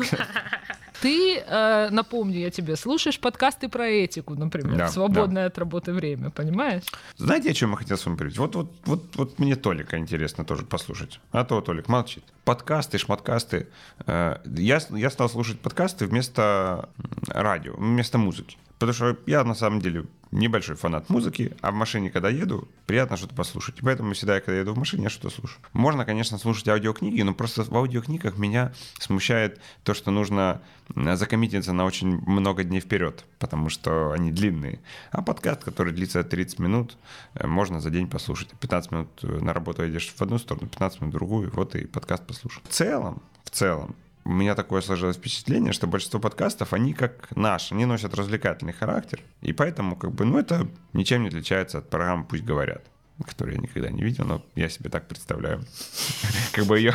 Ты, 1.02 1.38
э, 1.38 1.90
напомню 1.92 2.40
я 2.40 2.50
тебе, 2.50 2.76
слушаешь 2.76 3.20
подкасты 3.20 3.70
про 3.70 3.88
этику, 3.88 4.36
например, 4.36 4.78
да, 4.78 4.88
свободное 4.90 5.44
да. 5.44 5.48
от 5.48 5.58
работы 5.58 5.94
время, 5.94 6.30
понимаешь? 6.30 6.84
Знаете, 7.18 7.52
о 7.52 7.54
чем 7.54 7.72
я 7.72 7.78
хотел 7.78 7.98
с 7.98 8.06
вами 8.06 8.16
поговорить? 8.16 8.38
Вот, 8.38 8.56
вот, 8.56 8.72
вот, 8.86 9.16
вот 9.16 9.40
мне 9.40 9.56
Толика 9.56 9.98
интересно 9.98 10.46
тоже 10.46 10.66
послушать. 10.66 11.20
А 11.32 11.44
то 11.46 11.62
Толик 11.62 11.88
молчит. 11.88 12.24
Подкасты, 12.46 12.98
шматкасты. 12.98 13.68
Э, 14.06 14.38
я, 14.46 14.80
я 14.90 15.10
стал 15.10 15.30
слушать 15.30 15.60
подкасты 15.60 16.08
вместо 16.08 16.90
радио, 17.28 17.76
вместо 17.76 18.18
музыки. 18.18 18.58
Потому 18.80 18.94
что 18.94 19.18
я 19.26 19.44
на 19.44 19.56
самом 19.56 19.82
деле 19.82 20.06
небольшой 20.32 20.76
фанат 20.76 21.10
музыки, 21.10 21.56
а 21.62 21.72
в 21.72 21.74
машине, 21.74 22.10
когда 22.10 22.30
еду, 22.30 22.68
приятно 22.86 23.18
что-то 23.18 23.34
послушать. 23.34 23.80
И 23.80 23.82
поэтому 23.82 24.14
всегда, 24.14 24.40
когда 24.40 24.60
еду 24.60 24.74
в 24.74 24.78
машине, 24.78 25.04
я 25.04 25.10
что-то 25.10 25.34
слушаю. 25.34 25.60
Можно, 25.74 26.06
конечно, 26.06 26.38
слушать 26.38 26.68
аудиокниги, 26.68 27.22
но 27.22 27.34
просто 27.34 27.64
в 27.64 27.76
аудиокнигах 27.76 28.38
меня 28.38 28.74
смущает 29.00 29.60
то, 29.84 29.94
что 29.94 30.12
нужно 30.12 30.62
закоммититься 30.96 31.74
на 31.74 31.86
очень 31.86 32.22
много 32.26 32.64
дней 32.64 32.80
вперед, 32.80 33.26
потому 33.40 33.70
что 33.70 34.12
они 34.12 34.32
длинные. 34.32 34.80
А 35.12 35.22
подкаст, 35.22 35.64
который 35.64 35.94
длится 35.94 36.24
30 36.24 36.60
минут, 36.60 36.98
э, 37.34 37.48
можно 37.48 37.82
за 37.82 37.90
день 37.90 38.08
послушать. 38.08 38.50
15 38.60 38.92
минут 38.92 39.10
э, 39.24 39.28
на 39.28 39.54
работу 39.54 39.84
едешь 39.84 40.14
в 40.16 40.22
одну 40.22 40.38
сторону, 40.38 40.68
15 40.68 41.02
минут 41.02 41.14
в 41.14 41.18
другую, 41.18 41.52
вот 41.52 41.76
и 41.76 41.86
подкаст 41.86 42.26
послушал. 42.26 42.62
В 42.66 42.70
целом, 42.70 43.22
в 43.44 43.50
целом, 43.50 43.96
у 44.28 44.34
меня 44.34 44.56
такое 44.56 44.82
сложилось 44.82 45.16
впечатление, 45.16 45.72
что 45.72 45.88
большинство 45.88 46.20
подкастов, 46.20 46.74
они 46.74 46.94
как 46.94 47.30
наш, 47.36 47.72
они 47.72 47.86
носят 47.86 48.14
развлекательный 48.14 48.74
характер, 48.74 49.22
и 49.42 49.54
поэтому, 49.54 49.96
как 49.96 50.12
бы, 50.12 50.26
ну, 50.26 50.38
это 50.38 50.68
ничем 50.92 51.22
не 51.22 51.30
отличается 51.30 51.78
от 51.78 51.90
программы 51.90 52.26
«Пусть 52.26 52.44
говорят» 52.44 52.84
которую 53.26 53.56
я 53.56 53.62
никогда 53.62 53.90
не 53.90 54.04
видел, 54.04 54.26
но 54.26 54.46
я 54.54 54.70
себе 54.70 54.92
так 54.92 55.08
представляю. 55.08 55.66
Как 56.52 56.66
бы 56.66 56.78
ее... 56.78 56.94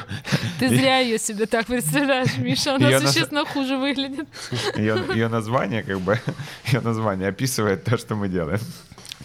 Ты 0.60 0.68
зря 0.76 0.98
ее 0.98 1.18
себе 1.18 1.46
так 1.46 1.66
представляешь, 1.66 2.38
Миша, 2.38 2.76
она 2.76 3.00
существенно 3.00 3.44
хуже 3.44 3.76
выглядит. 3.76 4.28
Ее 4.76 5.26
название, 5.26 5.82
как 5.82 6.00
бы, 6.00 6.20
ее 6.66 6.80
название 6.80 7.28
описывает 7.28 7.82
то, 7.82 7.98
что 7.98 8.14
мы 8.14 8.28
делаем 8.28 8.60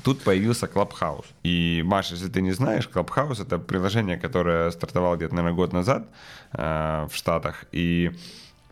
тут 0.07 0.23
появился 0.23 0.67
Clubhouse. 0.67 1.25
И, 1.43 1.83
Маша, 1.85 2.13
если 2.13 2.29
ты 2.29 2.41
не 2.41 2.53
знаешь, 2.53 2.89
Clubhouse— 2.93 3.41
это 3.45 3.59
приложение, 3.59 4.17
которое 4.17 4.71
стартовало 4.71 5.17
где-то, 5.17 5.35
наверное, 5.35 5.55
год 5.55 5.73
назад 5.73 6.07
э, 6.53 7.07
в 7.11 7.13
Штатах. 7.13 7.65
И 7.73 8.11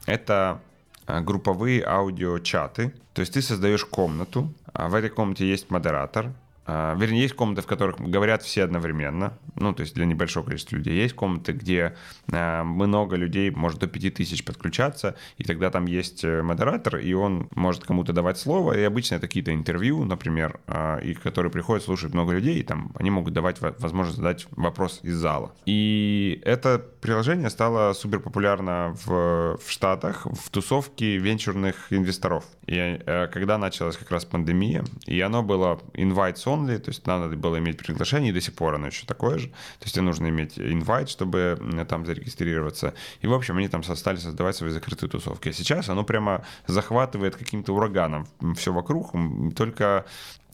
это 0.06 0.62
э, 1.08 1.20
групповые 1.20 1.84
аудиочаты. 1.84 2.94
То 3.14 3.22
есть 3.22 3.34
ты 3.34 3.42
создаешь 3.42 3.84
комнату, 3.84 4.54
а 4.72 4.88
в 4.88 4.94
этой 4.94 5.10
комнате 5.10 5.46
есть 5.46 5.70
модератор, 5.72 6.32
а, 6.68 6.96
вернее, 6.96 7.22
есть 7.22 7.36
комнаты, 7.36 7.62
в 7.62 7.68
которых 7.68 8.00
говорят 8.00 8.42
все 8.44 8.64
одновременно. 8.64 9.38
Ну, 9.56 9.74
то 9.74 9.82
есть 9.82 9.94
для 9.94 10.06
небольшого 10.06 10.46
количества 10.46 10.78
людей. 10.78 10.96
Есть 10.96 11.14
комнаты, 11.14 11.52
где 11.52 11.96
а, 12.32 12.64
много 12.64 13.16
людей, 13.16 13.52
может 13.52 13.80
до 13.80 13.88
5000 13.88 14.44
подключаться, 14.44 15.16
и 15.38 15.44
тогда 15.44 15.70
там 15.70 15.86
есть 15.86 16.24
э, 16.24 16.42
модератор, 16.42 16.98
и 16.98 17.14
он 17.14 17.48
может 17.56 17.84
кому-то 17.84 18.14
давать 18.14 18.38
слово. 18.38 18.78
И 18.78 18.84
обычно 18.84 19.16
это 19.16 19.28
какие-то 19.28 19.54
интервью, 19.54 20.04
например, 20.04 20.60
а, 20.68 20.98
и 21.00 21.14
которые 21.14 21.52
приходят 21.52 21.84
слушать 21.84 22.14
много 22.14 22.34
людей, 22.34 22.60
и 22.60 22.64
там 22.64 22.92
они 22.96 23.12
могут 23.12 23.34
давать 23.34 23.62
возможность 23.62 24.18
задать 24.18 24.48
вопрос 24.52 25.00
из 25.04 25.16
зала. 25.16 25.54
И 25.66 26.42
это 26.44 26.84
приложение 27.02 27.50
стало 27.50 27.94
супер 27.94 28.20
популярно 28.20 28.96
в, 29.06 29.58
в 29.58 29.70
Штатах 29.70 30.26
в 30.26 30.50
тусовке 30.50 31.18
венчурных 31.18 31.92
инвесторов. 31.92 32.46
И 32.66 32.78
э, 32.78 33.28
когда 33.28 33.58
началась 33.58 33.98
как 33.98 34.10
раз 34.10 34.26
пандемия, 34.26 34.84
и 35.06 35.20
оно 35.22 35.44
было 35.44 35.80
invites 35.94 36.55
only, 36.56 36.78
то 36.78 36.90
есть 36.90 37.06
надо 37.08 37.36
было 37.36 37.60
иметь 37.60 37.78
приглашение, 37.78 38.30
и 38.30 38.34
до 38.34 38.42
сих 38.42 38.54
пор 38.54 38.76
оно 38.76 38.88
еще 38.88 39.06
такое 39.06 39.38
же. 39.38 39.48
То 39.48 39.84
есть 39.84 39.96
тебе 39.96 40.04
нужно 40.04 40.30
иметь 40.30 40.58
invite, 40.58 41.08
чтобы 41.08 41.58
там 41.90 42.06
зарегистрироваться. 42.06 42.94
И, 43.22 43.28
в 43.28 43.34
общем, 43.34 43.58
они 43.58 43.68
там 43.68 43.84
стали 43.84 44.18
создавать 44.18 44.56
свои 44.56 44.72
закрытые 44.72 45.10
тусовки. 45.10 45.50
А 45.50 45.54
сейчас 45.54 45.90
оно 45.90 46.04
прямо 46.04 46.46
захватывает 46.68 47.36
каким-то 47.36 47.74
ураганом 47.74 48.28
все 48.56 48.74
вокруг, 48.74 49.14
только 49.56 50.06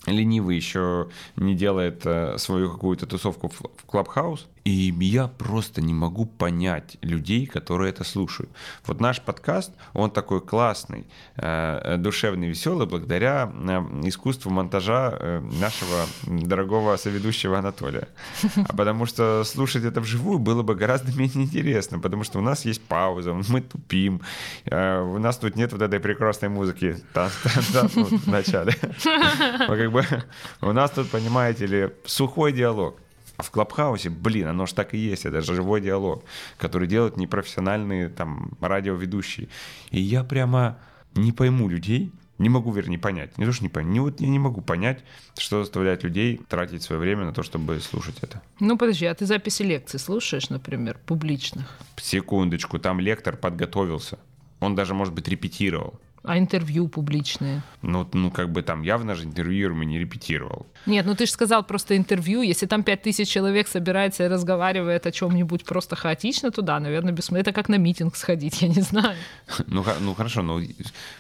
ленивый 0.08 0.56
еще 0.56 1.10
не 1.36 1.56
делает 1.56 2.02
э, 2.06 2.38
свою 2.38 2.72
какую-то 2.72 3.06
тусовку 3.06 3.50
в 3.50 3.86
Клабхаус. 3.86 4.48
И 4.64 4.94
я 5.00 5.28
просто 5.28 5.82
не 5.82 5.94
могу 5.94 6.28
понять 6.28 6.98
людей, 7.02 7.48
которые 7.48 7.90
это 7.90 8.04
слушают. 8.04 8.52
Вот 8.86 9.02
наш 9.02 9.20
подкаст, 9.20 9.72
он 9.94 10.12
такой 10.12 10.40
классный, 10.40 11.08
э, 11.36 11.98
душевный, 11.98 12.48
веселый, 12.48 12.86
благодаря 12.86 13.52
э, 13.52 14.08
искусству 14.08 14.52
монтажа 14.52 15.42
нашего 15.60 16.06
дорогого 16.28 16.96
соведущего 16.98 17.58
Анатолия. 17.58 18.08
А 18.56 18.76
потому 18.76 19.08
что 19.08 19.44
слушать 19.44 19.84
это 19.84 20.00
вживую 20.00 20.38
было 20.38 20.62
бы 20.62 20.76
гораздо 20.76 21.12
менее 21.12 21.46
интересно, 21.46 22.00
потому 22.00 22.24
что 22.24 22.40
у 22.40 22.42
нас 22.42 22.66
есть 22.66 22.82
пауза, 22.82 23.34
мы 23.34 23.62
тупим, 23.62 24.22
у 24.66 25.18
нас 25.18 25.38
тут 25.38 25.56
нет 25.56 25.72
вот 25.74 25.82
этой 25.82 26.00
прекрасной 26.00 26.50
музыки 26.50 26.98
в 27.14 28.28
начале. 28.28 28.74
как 28.74 29.91
бы 29.92 30.06
у 30.62 30.72
нас 30.72 30.92
тут, 30.92 31.10
понимаете 31.10 31.66
ли, 31.66 31.90
сухой 32.06 32.52
диалог. 32.52 32.98
А 33.38 33.44
в 33.44 33.50
Клабхаусе, 33.50 34.10
блин, 34.10 34.48
оно 34.48 34.66
же 34.66 34.76
так 34.76 34.94
и 34.94 34.98
есть, 34.98 35.26
это 35.26 35.42
живой 35.42 35.82
диалог, 35.82 36.24
который 36.58 36.88
делают 36.88 37.18
непрофессиональные 37.18 38.10
там 38.10 38.52
радиоведущие. 38.62 39.48
И 39.90 40.00
я 40.00 40.24
прямо 40.24 40.78
не 41.16 41.32
пойму 41.32 41.68
людей, 41.68 42.12
не 42.42 42.50
могу, 42.50 42.72
вернее, 42.72 42.98
понять. 42.98 43.38
Не 43.38 43.46
то, 43.46 43.52
что 43.52 43.64
не 43.64 43.70
понять. 43.70 43.92
Не, 43.94 44.00
вот 44.00 44.20
я 44.20 44.28
не 44.28 44.40
могу 44.40 44.62
понять, 44.62 45.04
что 45.38 45.64
заставляет 45.64 46.04
людей 46.04 46.42
тратить 46.50 46.82
свое 46.82 47.00
время 47.00 47.26
на 47.26 47.34
то, 47.34 47.44
чтобы 47.44 47.80
слушать 47.80 48.18
это. 48.22 48.42
Ну, 48.60 48.78
подожди, 48.78 49.06
а 49.06 49.14
ты 49.14 49.26
записи 49.26 49.64
лекций 49.64 50.00
слушаешь, 50.00 50.50
например, 50.50 51.00
публичных? 51.06 51.78
Секундочку, 51.98 52.80
там 52.80 53.00
лектор 53.00 53.38
подготовился. 53.38 54.18
Он 54.60 54.76
даже, 54.76 54.94
может 54.94 55.14
быть, 55.14 55.28
репетировал 55.28 56.00
А 56.24 56.38
интервью 56.38 56.88
публичные? 56.88 57.64
Ну, 57.82 58.08
ну, 58.14 58.30
как 58.30 58.52
бы 58.52 58.62
там 58.62 58.84
явно 58.84 59.16
же 59.16 59.24
интервьюер 59.24 59.74
не 59.74 59.98
репетировал. 59.98 60.68
Нет, 60.86 61.06
ну 61.06 61.16
ты 61.16 61.26
же 61.26 61.32
сказал 61.32 61.64
просто 61.64 61.98
интервью. 61.98 62.44
Если 62.44 62.68
там 62.68 62.84
5000 62.84 63.28
человек 63.28 63.68
собирается 63.68 64.26
и 64.26 64.28
разговаривает 64.28 65.08
о 65.08 65.12
чем-нибудь 65.12 65.66
просто 65.66 65.96
хаотично 65.96 66.52
туда, 66.52 66.80
наверное, 66.80 67.12
бессмысленно. 67.12 67.42
Это 67.42 67.54
как 67.54 67.70
на 67.70 67.76
митинг 67.76 68.16
сходить, 68.16 68.62
я 68.62 68.68
не 68.68 68.82
знаю. 68.82 69.18
Ну, 69.68 69.86
ну 70.02 70.14
хорошо, 70.14 70.42
но 70.42 70.62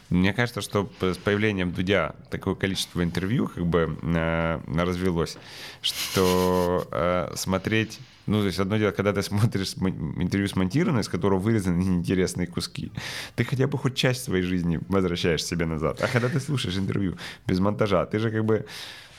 мне 0.09 0.33
кажется, 0.33 0.61
что 0.61 0.89
с 0.99 1.17
появлением 1.17 1.71
Дудя 1.71 2.15
такое 2.29 2.55
количество 2.55 3.03
интервью 3.03 3.47
как 3.47 3.65
бы 3.65 3.97
э, 4.01 4.59
развелось, 4.75 5.37
что 5.81 6.87
э, 6.91 7.33
смотреть 7.35 7.99
ну, 8.32 8.39
то 8.39 8.47
есть 8.47 8.59
одно 8.59 8.77
дело, 8.77 8.91
когда 8.91 9.11
ты 9.11 9.21
смотришь 9.21 9.75
интервью 9.75 10.47
смонтированное, 10.47 11.01
из 11.01 11.09
которого 11.09 11.39
вырезаны 11.39 11.84
неинтересные 11.84 12.47
куски, 12.47 12.91
ты 13.36 13.43
хотя 13.43 13.67
бы 13.67 13.77
хоть 13.77 13.95
часть 13.95 14.23
своей 14.23 14.43
жизни 14.43 14.79
возвращаешь 14.88 15.43
себе 15.43 15.65
назад. 15.65 16.01
А 16.01 16.07
когда 16.07 16.29
ты 16.29 16.39
слушаешь 16.39 16.77
интервью 16.77 17.17
без 17.47 17.59
монтажа, 17.59 18.05
ты 18.05 18.19
же 18.19 18.32
как 18.32 18.45
бы 18.45 18.65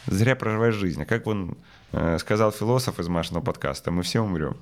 зря 0.06 0.34
проживаешь 0.34 0.74
жизнь. 0.74 1.02
А 1.02 1.04
как 1.04 1.26
он 1.26 1.56
э, 1.92 2.18
сказал 2.18 2.52
философ 2.52 2.98
из 2.98 3.08
Машиного 3.08 3.44
подкаста, 3.44 3.90
мы 3.90 4.02
все 4.02 4.20
умрем. 4.20 4.56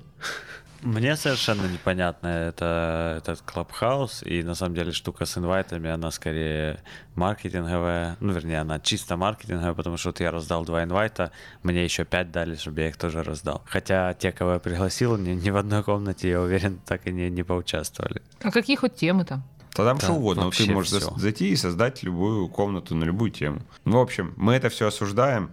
Мне 0.81 1.15
совершенно 1.15 1.67
непонятно 1.67 2.27
это, 2.27 3.15
этот 3.17 3.41
Клабхаус, 3.41 4.23
и 4.23 4.41
на 4.41 4.55
самом 4.55 4.75
деле 4.75 4.91
штука 4.91 5.25
с 5.25 5.37
инвайтами, 5.37 5.89
она 5.89 6.09
скорее 6.11 6.83
маркетинговая, 7.15 8.17
ну, 8.19 8.33
вернее, 8.33 8.61
она 8.61 8.79
чисто 8.79 9.15
маркетинговая, 9.15 9.73
потому 9.73 9.97
что 9.97 10.09
вот 10.09 10.19
я 10.19 10.31
раздал 10.31 10.65
два 10.65 10.83
инвайта, 10.83 11.31
мне 11.61 11.83
еще 11.83 12.03
пять 12.03 12.31
дали, 12.31 12.55
чтобы 12.55 12.81
я 12.81 12.89
их 12.89 12.97
тоже 12.97 13.21
раздал. 13.21 13.61
Хотя 13.65 14.13
те, 14.15 14.31
кого 14.31 14.53
я 14.53 14.59
пригласил, 14.59 15.17
ни, 15.17 15.31
ни 15.31 15.49
в 15.51 15.57
одной 15.57 15.83
комнате, 15.83 16.29
я 16.29 16.41
уверен, 16.41 16.79
так 16.85 17.05
и 17.05 17.11
не, 17.11 17.29
не 17.29 17.43
поучаствовали. 17.43 18.21
А 18.41 18.51
какие 18.51 18.75
хоть 18.75 18.95
темы 18.95 19.23
там? 19.25 19.43
Да 19.75 19.85
там 19.85 19.97
да, 19.97 20.03
что 20.03 20.13
угодно. 20.13 20.51
Ты 20.51 20.71
можешь 20.71 20.91
все. 20.91 21.13
зайти 21.15 21.49
и 21.49 21.55
создать 21.55 22.03
любую 22.03 22.49
комнату 22.49 22.95
на 22.95 23.05
любую 23.05 23.31
тему. 23.31 23.61
Ну, 23.85 23.99
в 23.99 24.01
общем, 24.01 24.33
мы 24.35 24.53
это 24.53 24.69
все 24.69 24.87
осуждаем, 24.87 25.51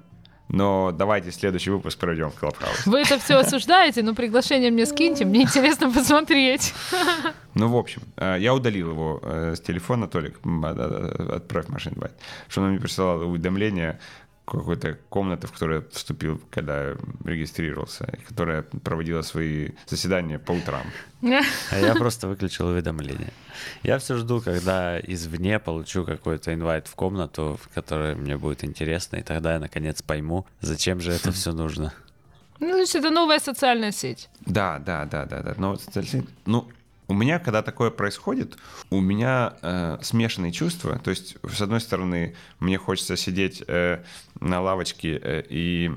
но 0.49 0.92
давайте 0.92 1.30
следующий 1.30 1.70
выпуск 1.70 1.99
проведем 1.99 2.30
в 2.30 2.34
Клабхаус. 2.34 2.86
Вы 2.86 3.01
это 3.01 3.18
все 3.18 3.36
осуждаете, 3.36 4.03
но 4.03 4.14
приглашение 4.14 4.70
мне 4.70 4.86
скиньте, 4.86 5.24
мне 5.24 5.42
интересно 5.42 5.90
посмотреть. 5.92 6.74
Ну, 7.55 7.68
в 7.68 7.76
общем, 7.76 8.03
э, 8.16 8.36
я 8.38 8.55
удалил 8.55 8.90
его 8.90 9.20
э, 9.22 9.55
с 9.57 9.61
телефона, 9.61 10.07
Толик, 10.07 10.38
отправь 11.32 11.68
машин 11.68 11.94
что 12.49 12.62
он 12.62 12.70
мне 12.70 12.80
присылал 12.80 13.28
уведомление 13.28 13.99
какой-то 14.57 14.99
комнаты, 15.09 15.46
в 15.46 15.53
которую 15.53 15.82
я 15.82 15.88
вступил, 15.90 16.40
когда 16.51 16.94
регистрировался, 17.24 18.18
которая 18.26 18.62
проводила 18.62 19.22
свои 19.22 19.70
заседания 19.86 20.38
по 20.38 20.53
утрам. 20.53 20.86
А 21.22 21.78
я 21.78 21.94
просто 21.94 22.28
выключил 22.28 22.68
уведомления. 22.68 23.32
Я 23.82 23.99
все 23.99 24.16
жду, 24.16 24.40
когда 24.40 24.99
извне 25.01 25.59
получу 25.59 26.05
какой-то 26.05 26.55
инвайт 26.55 26.86
в 26.86 26.94
комнату, 26.94 27.59
в 27.62 27.74
которой 27.74 28.14
мне 28.14 28.36
будет 28.36 28.64
интересно, 28.64 29.16
и 29.16 29.22
тогда 29.22 29.55
я 29.55 29.59
наконец 29.59 30.03
пойму, 30.03 30.46
зачем 30.61 31.01
же 31.01 31.12
это 31.12 31.32
все 31.32 31.53
нужно. 31.53 31.92
Ну, 32.61 32.72
то 32.72 32.78
есть 32.78 32.96
это 32.96 33.11
новая 33.11 33.38
социальная 33.38 33.92
сеть. 33.92 34.28
Да, 34.40 34.78
да, 34.78 35.05
да, 35.05 35.26
да, 35.26 35.42
да. 35.42 35.55
Новая 35.57 35.78
социальная 35.78 36.11
сеть. 36.11 36.28
Ну, 36.44 36.68
у 37.09 37.14
меня, 37.14 37.38
когда 37.38 37.62
такое 37.62 37.90
происходит, 37.90 38.59
у 38.90 39.01
меня 39.01 39.55
э, 39.62 39.99
смешанные 40.03 40.53
чувства. 40.53 40.99
То 40.99 41.11
есть, 41.11 41.36
с 41.42 41.61
одной 41.62 41.80
стороны, 41.80 42.36
мне 42.61 42.76
хочется 42.76 43.16
сидеть 43.16 43.62
э, 43.66 44.05
на 44.41 44.61
лавочке 44.61 45.20
э, 45.22 45.43
и 45.49 45.91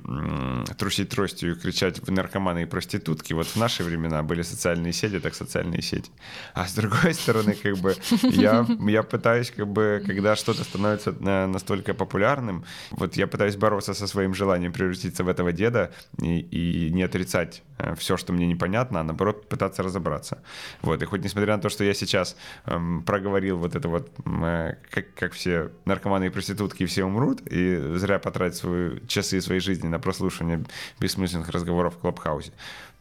трусить 0.78 1.10
тростью 1.10 1.54
и 1.54 1.56
кричать 1.56 2.00
в 2.00 2.12
наркоманы 2.12 2.64
и 2.64 2.66
проститутки. 2.66 3.34
Вот 3.34 3.48
в 3.48 3.56
наши 3.56 3.84
времена 3.84 4.24
были 4.24 4.42
социальные 4.42 4.94
сети, 4.94 5.20
так 5.20 5.36
социальные 5.36 5.82
сети. 5.82 6.12
А 6.54 6.68
с 6.68 6.74
другой 6.74 7.14
стороны, 7.14 7.54
как 7.54 7.78
бы, 7.78 7.96
я, 8.24 8.66
я 8.80 9.04
пытаюсь, 9.04 9.52
как 9.52 9.68
бы, 9.68 10.04
когда 10.06 10.36
что-то 10.36 10.64
становится 10.64 11.12
э, 11.12 11.46
настолько 11.48 11.94
популярным, 11.94 12.66
вот 12.92 13.16
я 13.16 13.28
пытаюсь 13.28 13.56
бороться 13.56 13.94
со 13.94 14.08
своим 14.08 14.34
желанием 14.34 14.74
превратиться 14.74 15.24
в 15.24 15.28
этого 15.28 15.52
деда 15.52 15.92
и, 16.22 16.40
и 16.40 16.92
не 16.92 17.04
отрицать 17.04 17.64
э, 17.78 17.96
все, 17.96 18.18
что 18.18 18.34
мне 18.34 18.48
непонятно, 18.48 19.02
а 19.02 19.04
наоборот 19.04 19.48
пытаться 19.50 19.84
разобраться. 19.84 20.42
Вот. 20.82 21.02
И 21.02 21.06
хоть 21.06 21.24
несмотря 21.24 21.56
на 21.56 21.62
то, 21.62 21.70
что 21.70 21.84
я 21.84 21.94
сейчас 21.94 22.36
эм, 22.66 23.04
проговорил 23.04 23.58
вот 23.58 23.76
это 23.76 23.88
вот, 23.88 24.12
э, 24.26 24.76
как, 24.90 25.14
как 25.14 25.34
все 25.34 25.72
наркоманы 25.86 26.28
и 26.28 26.30
проститутки, 26.30 26.86
все 26.86 27.04
умрут, 27.04 27.42
и 27.46 27.76
зря 27.98 28.20
потратить 28.32 28.58
свои 28.58 29.00
часы 29.08 29.42
своей 29.42 29.62
жизни 29.62 29.88
на 29.88 30.00
прослушивание 30.00 30.64
бессмысленных 31.00 31.50
разговоров 31.50 31.96
в 31.96 31.98
Клабхаусе, 31.98 32.52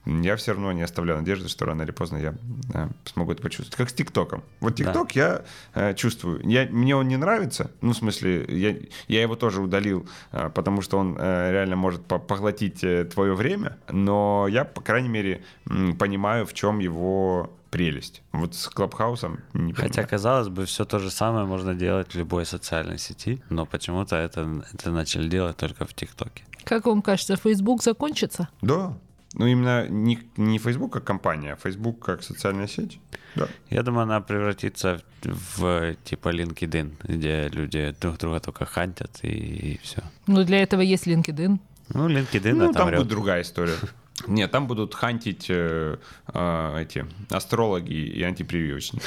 я 0.07 0.37
все 0.37 0.53
равно 0.53 0.73
не 0.73 0.83
оставляю 0.83 1.21
надежды, 1.21 1.49
что 1.49 1.67
рано 1.67 1.83
или 1.83 1.91
поздно 1.91 2.17
я 2.17 2.35
э, 2.73 2.89
смогу 3.05 3.33
это 3.33 3.43
почувствовать. 3.43 3.77
Как 3.77 3.91
с 3.91 3.93
ТикТоком. 3.93 4.43
Вот 4.61 4.77
ТикТок 4.77 5.13
да. 5.15 5.21
я 5.21 5.45
э, 5.75 5.95
чувствую. 5.95 6.41
Я, 6.43 6.67
мне 6.71 6.97
он 6.97 7.07
не 7.09 7.19
нравится. 7.19 7.71
Ну, 7.83 7.93
в 7.93 7.97
смысле, 7.97 8.47
я, 8.49 8.77
я 9.09 9.23
его 9.23 9.37
тоже 9.37 9.61
удалил, 9.61 10.09
э, 10.33 10.51
потому 10.55 10.81
что 10.81 10.99
он 10.99 11.17
э, 11.19 11.53
реально 11.53 11.77
может 11.77 12.05
по 12.07 12.19
поглотить 12.19 12.83
э, 12.83 13.05
твое 13.05 13.35
время. 13.35 13.77
Но 13.91 14.47
я, 14.49 14.65
по 14.65 14.81
крайней 14.81 15.11
мере, 15.11 15.45
э, 15.69 15.93
понимаю, 15.99 16.47
в 16.47 16.55
чем 16.55 16.79
его 16.79 17.53
прелесть. 17.71 18.23
Вот 18.33 18.55
с 18.55 18.69
Клабхаусом 18.69 19.41
не 19.55 19.73
Хотя, 19.73 19.89
понимаю. 19.89 20.09
казалось 20.09 20.49
бы, 20.49 20.67
все 20.67 20.85
то 20.85 20.99
же 20.99 21.11
самое 21.11 21.47
можно 21.47 21.75
делать 21.75 22.13
в 22.13 22.19
любой 22.19 22.45
социальной 22.45 22.99
сети, 22.99 23.43
но 23.49 23.67
почему-то 23.67 24.17
это, 24.17 24.65
это 24.73 24.91
начали 24.91 25.29
делать 25.29 25.57
только 25.57 25.87
в 25.87 25.95
ТикТоке. 25.95 26.45
Как 26.65 26.87
вам 26.87 27.03
кажется, 27.03 27.37
Facebook 27.37 27.83
закончится? 27.83 28.49
Да. 28.61 28.97
Ну, 29.35 29.47
именно 29.47 29.89
не, 29.89 30.19
не 30.37 30.59
Facebook 30.59 30.93
как 30.93 31.05
компания, 31.05 31.53
а 31.53 31.57
Facebook 31.57 32.05
как 32.05 32.23
социальная 32.23 32.67
сеть. 32.67 32.99
Да. 33.37 33.47
Я 33.71 33.83
думаю, 33.83 34.03
она 34.03 34.21
превратится 34.21 35.01
в 35.23 35.95
типа 36.05 36.31
LinkedIn, 36.31 36.97
где 37.05 37.49
люди 37.49 37.95
друг 38.01 38.19
друга 38.19 38.41
только 38.41 38.65
хантят 38.65 39.21
и, 39.23 39.29
и 39.29 39.81
все. 39.83 40.03
Ну, 40.27 40.43
для 40.43 40.63
этого 40.63 40.81
есть 40.81 41.07
LinkedIn. 41.07 41.61
Ну, 41.95 42.09
LinkedIn 42.09 42.55
ну, 42.55 42.73
там 42.73 42.91
будет 42.91 43.09
другая 43.09 43.43
история. 43.43 43.77
Нет, 44.27 44.51
там 44.51 44.67
будут 44.67 44.95
хантить 44.95 45.47
э, 45.49 45.97
э, 46.33 46.83
эти 46.83 47.07
астрологи 47.31 47.93
и 47.93 48.23
антипрививочники. 48.23 49.05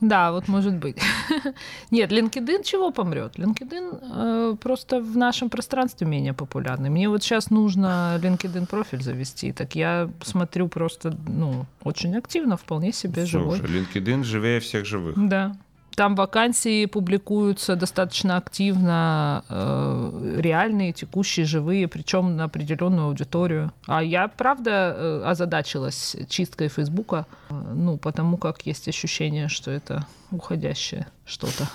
Да, 0.00 0.32
вот 0.32 0.48
может 0.48 0.74
быть. 0.74 0.98
Нет, 1.90 2.12
LinkedIn 2.12 2.64
чего 2.64 2.90
помрет? 2.90 3.36
LinkedIn 3.38 4.00
э, 4.02 4.56
просто 4.60 5.00
в 5.00 5.16
нашем 5.16 5.48
пространстве 5.48 6.06
менее 6.06 6.34
популярный. 6.34 6.90
Мне 6.90 7.08
вот 7.08 7.22
сейчас 7.22 7.50
нужно 7.50 8.18
LinkedIn 8.22 8.66
профиль 8.66 9.02
завести, 9.02 9.52
так 9.52 9.74
я 9.74 10.10
смотрю 10.22 10.68
просто, 10.68 11.16
ну, 11.28 11.66
очень 11.82 12.16
активно, 12.16 12.56
вполне 12.56 12.92
себе 12.92 13.26
Слушай, 13.26 13.30
живой. 13.30 13.58
LinkedIn 13.60 14.24
живее 14.24 14.60
всех 14.60 14.84
живых. 14.84 15.14
Да. 15.16 15.56
Там 15.96 16.14
вакансии 16.14 16.84
публикуются 16.84 17.74
достаточно 17.74 18.36
активно, 18.36 19.42
э, 19.48 20.36
реальные, 20.42 20.92
текущие, 20.92 21.46
живые, 21.46 21.88
причем 21.88 22.36
на 22.36 22.44
определенную 22.44 23.06
аудиторию. 23.06 23.72
А 23.86 24.02
я, 24.02 24.28
правда, 24.28 24.94
э, 24.94 25.22
озадачилась 25.24 26.14
чисткой 26.28 26.68
Фейсбука, 26.68 27.26
э, 27.48 27.54
ну, 27.54 27.96
потому 27.96 28.36
как 28.36 28.66
есть 28.66 28.86
ощущение, 28.88 29.48
что 29.48 29.70
это 29.70 30.06
уходящее 30.30 31.06
что-то. 31.24 31.66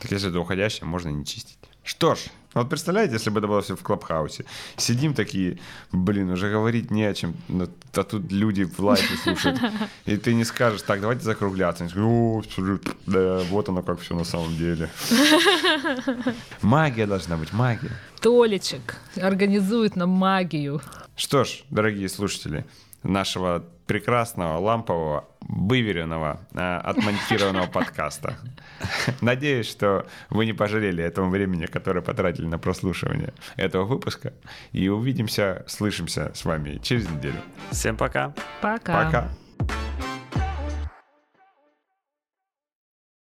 Так 0.00 0.10
если 0.10 0.30
это 0.30 0.40
уходящее, 0.40 0.86
можно 0.86 1.10
не 1.10 1.24
чистить. 1.24 1.58
Что 1.84 2.16
ж, 2.16 2.24
вот 2.54 2.68
представляете, 2.68 3.14
если 3.14 3.30
бы 3.30 3.38
это 3.38 3.46
было 3.46 3.62
все 3.62 3.76
в 3.76 3.82
Клабхаусе. 3.82 4.44
Сидим 4.76 5.14
такие, 5.14 5.58
блин, 5.92 6.30
уже 6.30 6.50
говорить 6.50 6.90
не 6.90 7.04
о 7.04 7.14
чем, 7.14 7.34
а 7.94 8.02
тут 8.02 8.32
люди 8.32 8.64
в 8.64 8.80
лайфе 8.80 9.16
слушают. 9.16 9.60
И 10.06 10.16
ты 10.16 10.34
не 10.34 10.44
скажешь, 10.44 10.82
так, 10.82 11.00
давайте 11.00 11.22
закругляться. 11.22 11.84
Они 11.84 11.90
скажут, 11.90 12.08
О, 12.08 12.42
да, 13.06 13.40
вот 13.50 13.68
оно 13.68 13.82
как 13.82 14.00
все 14.00 14.16
на 14.16 14.24
самом 14.24 14.56
деле. 14.56 14.90
Магия 16.62 17.06
должна 17.06 17.36
быть, 17.36 17.52
магия. 17.52 17.92
Толечек 18.20 18.96
организует 19.16 19.96
нам 19.96 20.10
магию. 20.10 20.80
Что 21.16 21.44
ж, 21.44 21.62
дорогие 21.70 22.08
слушатели, 22.08 22.64
нашего 23.02 23.64
прекрасного, 23.86 24.58
лампового, 24.58 25.24
выверенного, 25.40 26.40
э, 26.54 26.76
отмонтированного 26.78 27.66
подкаста. 27.66 28.36
Надеюсь, 29.20 29.68
что 29.68 30.06
вы 30.30 30.46
не 30.46 30.52
пожалели 30.52 31.02
этого 31.02 31.28
времени, 31.28 31.66
которое 31.66 32.00
потратили 32.00 32.46
на 32.46 32.58
прослушивание 32.58 33.32
этого 33.56 33.84
выпуска. 33.84 34.32
И 34.72 34.88
увидимся, 34.88 35.64
слышимся 35.66 36.32
с 36.34 36.44
вами 36.44 36.78
через 36.82 37.08
неделю. 37.08 37.40
Всем 37.70 37.96
пока. 37.96 38.34
Пока. 38.60 39.04
Пока. 39.04 39.28